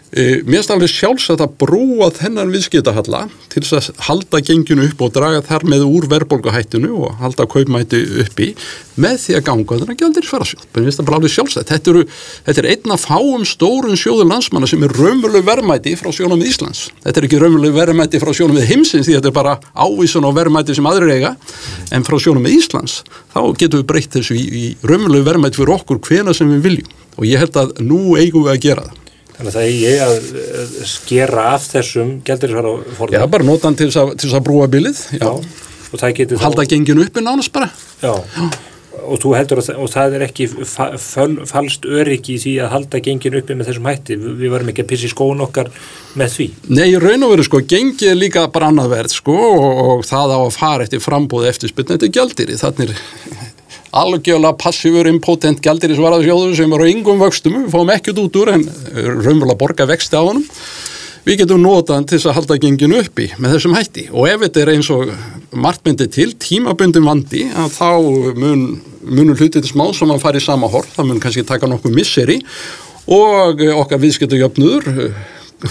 E, 0.08 0.40
mér 0.48 0.62
finnst 0.62 0.70
alveg 0.72 0.88
sjálfsagt 0.88 1.42
að 1.44 1.56
brúa 1.60 2.06
þennan 2.16 2.48
viðskiptahalla 2.54 3.26
til 3.52 3.60
þess 3.60 3.90
að 3.90 3.98
halda 4.06 4.38
genginu 4.40 4.86
upp 4.88 5.02
og 5.04 5.10
draga 5.12 5.42
þar 5.44 5.66
með 5.68 5.82
úr 5.84 6.06
verðbólgahættinu 6.08 6.94
og 6.96 7.18
halda 7.20 7.44
kaupmæti 7.44 8.00
uppi 8.22 8.54
með 8.96 9.18
því 9.20 9.36
að 9.36 9.42
ganga 9.50 9.78
þennan 9.82 9.98
gældir 10.00 10.24
sverasjóð. 10.24 10.62
Mér 10.72 10.86
finnst 10.86 11.00
það 11.02 11.08
bara 11.10 11.18
alveg 11.20 11.34
sjálfsagt. 11.34 11.72
Þetta, 11.74 11.92
eru, 11.92 12.04
þetta 12.46 12.62
er 12.62 12.68
einna 12.72 12.96
fáum 13.02 13.44
stórun 13.48 14.00
sjóður 14.00 14.30
landsmanna 14.32 14.70
sem 14.70 14.86
er 14.88 14.94
raunveruleg 14.96 15.44
verðmæti 15.44 15.92
frá 16.00 16.08
sjónum 16.16 16.40
við 16.40 16.54
Íslands. 16.54 16.86
Þetta 17.04 17.20
er 17.20 17.28
ekki 17.28 17.42
raunveruleg 17.42 17.76
verðmæti 17.76 18.22
frá 18.22 18.32
sjónum 18.32 18.56
við 18.56 18.72
heimsins 18.72 19.04
því 19.10 19.18
þetta 19.18 19.28
er 19.28 19.36
bara 19.36 19.58
ávísun 19.76 20.24
á 20.24 20.30
verðmæti 20.40 20.78
sem 20.78 20.88
aðrir 20.88 21.18
eiga 21.18 21.34
en 21.92 22.08
frá 22.08 22.16
sjónum 22.16 22.48
við 22.48 22.62
Íslands 22.62 23.02
þá 23.34 23.42
getum 23.60 23.82
við 23.82 23.90
breytt 23.92 24.16
þessu 24.16 24.38
í, 24.40 24.46
í 24.48 24.64
raunveruleg 24.80 25.28
verðmæti 25.28 25.60
fyrir 25.60 25.76
okkur 25.76 26.00
hvena 26.08 26.32
sem 26.36 26.48
við 26.56 26.64
viljum 26.64 26.96
og 27.18 27.28
ég 27.28 27.44
held 27.44 27.60
að 27.60 27.76
nú 27.84 28.16
eigum 28.16 28.48
við 28.48 28.54
að 28.54 28.64
gera 28.64 28.88
það. 28.88 29.04
Þannig 29.38 29.52
að 29.52 29.54
það 29.54 29.64
er 29.64 29.74
ég 29.78 30.00
að 30.02 30.86
skera 30.90 31.42
af 31.54 31.66
þessum 31.70 32.08
gældirisvara 32.26 33.10
Já, 33.14 33.20
bara 33.30 33.46
nota 33.46 33.68
hann 33.68 33.76
til 33.78 33.86
þess 33.94 34.32
að, 34.34 34.40
brúa 34.48 34.66
bilið. 34.70 35.02
Já. 35.14 35.28
Já. 35.28 35.66
Og 35.88 36.00
það 36.00 36.16
getur 36.16 36.40
Halda 36.42 36.64
genginu 36.68 37.04
uppi 37.06 37.22
nánast 37.22 37.52
bara. 37.54 37.68
Já. 38.02 38.16
Og 38.98 39.20
þú 39.22 39.30
heldur 39.38 39.60
að 39.62 39.68
og 39.78 39.92
það 39.92 40.16
er 40.18 40.24
ekki 40.26 40.48
fa 40.66 40.88
falst 40.98 41.86
öryggi 41.86 42.34
í 42.34 42.40
því 42.42 42.54
að 42.64 42.72
halda 42.72 43.00
genginu 43.06 43.38
uppi 43.38 43.54
með 43.56 43.70
þessum 43.70 43.86
hætti. 43.88 44.16
Við 44.18 44.52
varum 44.52 44.72
ekki 44.72 44.84
að 44.84 44.90
pissi 44.90 45.10
skóun 45.12 45.44
okkar 45.46 45.70
með 46.18 46.34
því. 46.34 46.48
Nei, 46.74 46.88
í 46.90 46.98
raun 46.98 47.28
og 47.28 47.36
veru 47.36 47.46
sko, 47.46 47.62
gengið 47.62 48.10
er 48.10 48.18
líka 48.18 48.42
bara 48.52 48.72
annað 48.72 48.90
verð 48.96 49.14
sko 49.14 49.38
og, 49.38 49.68
og 49.84 50.02
það 50.08 50.34
á 50.34 50.38
að 50.40 50.56
fara 50.58 50.88
eftir 50.88 51.04
frambóð 51.04 51.46
eftir 51.52 51.70
spilna, 51.70 51.94
þetta 51.94 52.10
er 52.10 52.16
gjaldiri. 52.18 52.58
Algjörlega 53.96 54.52
passífur 54.60 55.08
impotent 55.08 55.62
gældir 55.64 55.94
í 55.94 55.96
svaraðsjóðu 55.96 56.56
sem 56.58 56.72
eru 56.76 56.84
á 56.84 56.92
yngum 56.92 57.22
vöxtum, 57.22 57.62
við 57.64 57.72
fáum 57.72 57.92
ekkert 57.94 58.20
út 58.20 58.36
úr 58.36 58.50
en 58.52 58.66
raunverulega 58.92 59.58
borga 59.60 59.86
vexti 59.88 60.18
á 60.18 60.22
honum. 60.22 60.44
Við 61.24 61.42
getum 61.42 61.62
notað 61.64 62.04
til 62.08 62.18
þess 62.18 62.28
að 62.30 62.36
halda 62.38 62.58
genginu 62.60 63.00
uppi 63.02 63.30
með 63.36 63.56
þessum 63.56 63.74
hætti. 63.76 64.04
Og 64.12 64.28
ef 64.28 64.44
þetta 64.44 64.60
er 64.62 64.72
eins 64.74 64.90
og 64.92 65.10
margmyndi 65.52 66.08
til 66.12 66.30
tímabundin 66.40 67.08
vandi 67.08 67.46
að 67.48 67.72
þá 67.74 67.90
mun, 68.36 68.62
munur 69.04 69.40
hlutið 69.40 69.68
smá 69.68 69.86
sem 69.96 70.12
að 70.12 70.22
fara 70.22 70.40
í 70.40 70.44
sama 70.44 70.70
hort, 70.72 70.92
það 70.94 71.10
mun 71.10 71.20
kannski 71.24 71.44
taka 71.48 71.68
nokkuð 71.68 71.96
misseri. 71.96 72.38
Og 73.08 73.60
okkar 73.72 74.00
viðskiptu 74.04 74.40
jöfnudur 74.40 74.88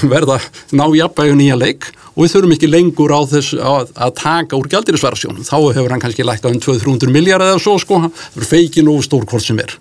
verða 0.09 0.41
ná 0.73 0.85
jafnvægu 0.97 1.37
nýja 1.37 1.57
leik 1.57 1.89
og 2.17 2.23
við 2.25 2.31
þurfum 2.33 2.53
ekki 2.55 2.69
lengur 2.71 3.13
á 3.13 3.21
þess 3.29 3.53
að, 3.61 3.91
að 3.93 4.13
taka 4.17 4.57
úr 4.57 4.69
gældirisverðsjónum. 4.71 5.45
Þá 5.45 5.57
hefur 5.77 5.93
hann 5.93 6.01
kannski 6.01 6.25
á 6.25 6.49
um 6.49 6.57
200-300 6.65 7.13
miljard 7.13 7.45
eða 7.45 7.61
svo 7.61 7.75
sko, 7.81 7.99
það 8.07 8.41
er 8.41 8.49
feikin 8.49 8.89
og 8.89 9.05
stór 9.05 9.27
hvort 9.29 9.45
sem 9.45 9.61
er. 9.61 9.75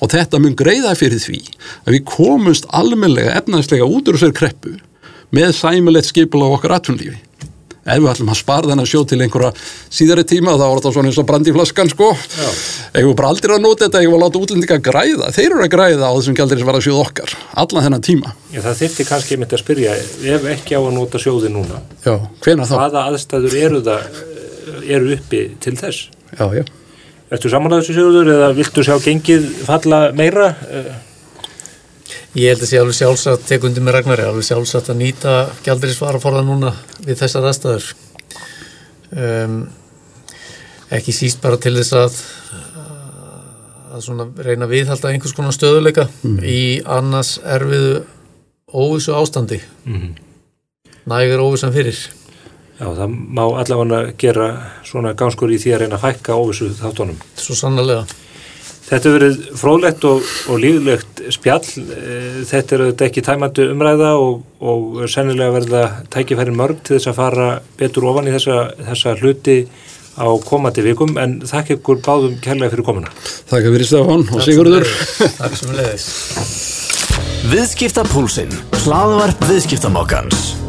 Og 0.00 0.08
þetta 0.14 0.40
mun 0.40 0.56
greiða 0.56 0.96
fyrir 0.96 1.20
því 1.20 1.42
að 1.84 1.98
við 1.98 2.06
komumst 2.08 2.70
almenlega 2.72 3.36
efnaðslega 3.42 3.84
út 3.84 4.08
úr 4.08 4.16
þessari 4.16 4.38
kreppu 4.40 4.74
með 5.34 5.52
sæmulegt 5.60 6.08
skipula 6.08 6.48
á 6.48 6.54
okkar 6.56 6.78
atvinnlífi 6.78 7.20
ef 7.84 8.00
við 8.00 8.10
ætlum 8.12 8.32
að 8.32 8.38
spara 8.40 8.70
þennan 8.70 8.88
sjó 8.88 9.02
til 9.08 9.20
einhverja 9.20 9.50
síðari 9.92 10.24
tíma 10.28 10.56
þá 10.56 10.64
er 10.66 10.78
þetta 10.78 10.92
svona 10.96 11.10
eins 11.10 11.20
og 11.20 11.28
brandi 11.28 11.54
flaskan 11.54 11.92
sko. 11.92 12.10
Ef 12.14 13.00
við 13.04 13.14
bara 13.18 13.32
aldrei 13.32 13.56
að 13.56 13.64
nota 13.64 13.86
þetta 13.86 14.02
ef 14.02 14.12
við 14.12 14.22
láta 14.24 14.40
útlendinga 14.40 14.78
græða, 14.88 15.32
þeir 15.36 15.48
eru 15.50 15.64
að 15.66 15.72
græða 15.74 16.10
á 16.10 16.12
þessum 16.16 16.38
gældir 16.38 16.62
sem 16.62 16.70
var 16.70 16.78
að 16.80 16.86
sjóða 16.88 17.04
okkar, 17.04 17.34
allan 17.64 17.86
þennan 17.88 18.06
tíma. 18.08 18.34
Já, 18.54 18.60
það 18.64 18.78
þyrfti 18.82 19.08
kannski 19.10 19.36
einmitt 19.36 19.56
að 19.56 19.64
spyrja 19.64 19.96
ef 20.36 20.48
ekki 20.54 20.78
á 20.78 20.80
að 20.80 20.94
nota 20.96 21.20
sjóði 21.22 21.52
núna 21.52 21.82
Já, 22.04 22.16
hvaða 22.44 23.04
aðstæður 23.10 23.58
eru 23.60 23.82
það 23.84 24.22
eru 24.84 25.14
uppi 25.16 25.44
til 25.60 25.76
þess? 25.78 26.08
Já, 26.34 26.46
já. 26.60 26.64
Ertu 27.34 27.50
samanlega 27.50 27.82
þessu 27.82 27.96
sjóður 27.96 28.30
eða 28.34 28.52
viltu 28.54 28.84
sjá 28.86 28.94
gengið 29.02 29.46
falla 29.66 30.00
meira? 30.16 30.52
Ég 32.34 32.50
held 32.50 32.64
að 32.64 32.66
sé 32.66 32.78
alveg 32.80 32.96
sjálfsagt, 32.98 33.44
tek 33.46 33.62
undir 33.62 33.84
með 33.86 33.94
Ragnari, 33.94 34.24
alveg 34.26 34.42
sjálfsagt 34.48 34.88
að 34.90 34.96
nýta 35.04 35.34
gjaldirisvaraforða 35.62 36.40
núna 36.42 36.72
við 37.04 37.20
þessar 37.20 37.46
aðstæður. 37.46 37.86
Um, 39.14 39.54
ekki 40.90 41.14
síst 41.14 41.38
bara 41.44 41.60
til 41.62 41.76
þess 41.76 41.94
að, 41.94 42.16
að 43.94 44.02
svona 44.08 44.26
reyna 44.34 44.66
að 44.66 44.74
viðhalda 44.74 45.12
einhvers 45.12 45.36
konar 45.36 45.54
stöðuleika 45.54 46.08
í 46.42 46.82
annars 46.96 47.36
erfiðu 47.38 48.02
óvissu 48.74 49.14
ástandi. 49.14 49.60
Nægur 51.06 51.46
óvissan 51.46 51.74
fyrir. 51.76 52.02
Já, 52.80 52.88
það 52.98 53.14
má 53.14 53.44
allavega 53.46 54.02
gera 54.18 54.50
svona 54.82 55.14
gangskur 55.14 55.54
í 55.54 55.62
því 55.62 55.76
að 55.76 55.84
reyna 55.84 56.00
að 56.00 56.06
fækka 56.08 56.34
óvissu 56.42 56.72
þáttunum. 56.82 57.22
Svo 57.38 57.54
sannlega. 57.54 58.02
Þetta 58.84 59.08
hefur 59.08 59.14
verið 59.16 59.36
fróðlegt 59.56 60.04
og, 60.08 60.26
og 60.52 60.60
líflegt 60.60 61.22
spjall. 61.32 61.64
Eh, 61.80 62.42
Þetta 62.50 62.76
er 62.76 62.84
auðvitað 62.84 63.06
ekki 63.08 63.24
tæmandi 63.24 63.66
umræða 63.72 64.10
og, 64.20 64.42
og 64.60 64.98
sennilega 65.10 65.54
verða 65.56 65.84
tækifæri 66.12 66.54
mörg 66.56 66.82
til 66.84 66.98
þess 66.98 67.12
að 67.12 67.18
fara 67.22 67.48
betur 67.80 68.08
ofan 68.10 68.28
í 68.28 68.34
þessa, 68.36 68.58
þessa 68.90 69.16
hluti 69.22 69.58
á 70.14 70.26
komandi 70.46 70.84
vikum 70.84 71.16
en 71.18 71.40
þakk 71.48 71.78
ykkur 71.78 72.02
báðum 72.04 72.36
kærlega 72.44 72.74
fyrir 72.74 72.86
komuna. 72.86 73.14
Þakka 73.50 73.72
fyrir 73.74 73.88
Stefán 73.88 74.28
og 74.28 74.44
Sigurður 74.46 74.86
Takk 75.40 75.56
sem 75.58 75.74
leiðis. 75.74 76.10
Viðskipta 77.50 78.04
púlsinn, 78.08 78.52
hlaðvarp 78.84 79.42
viðskiptamokkans. 79.50 80.63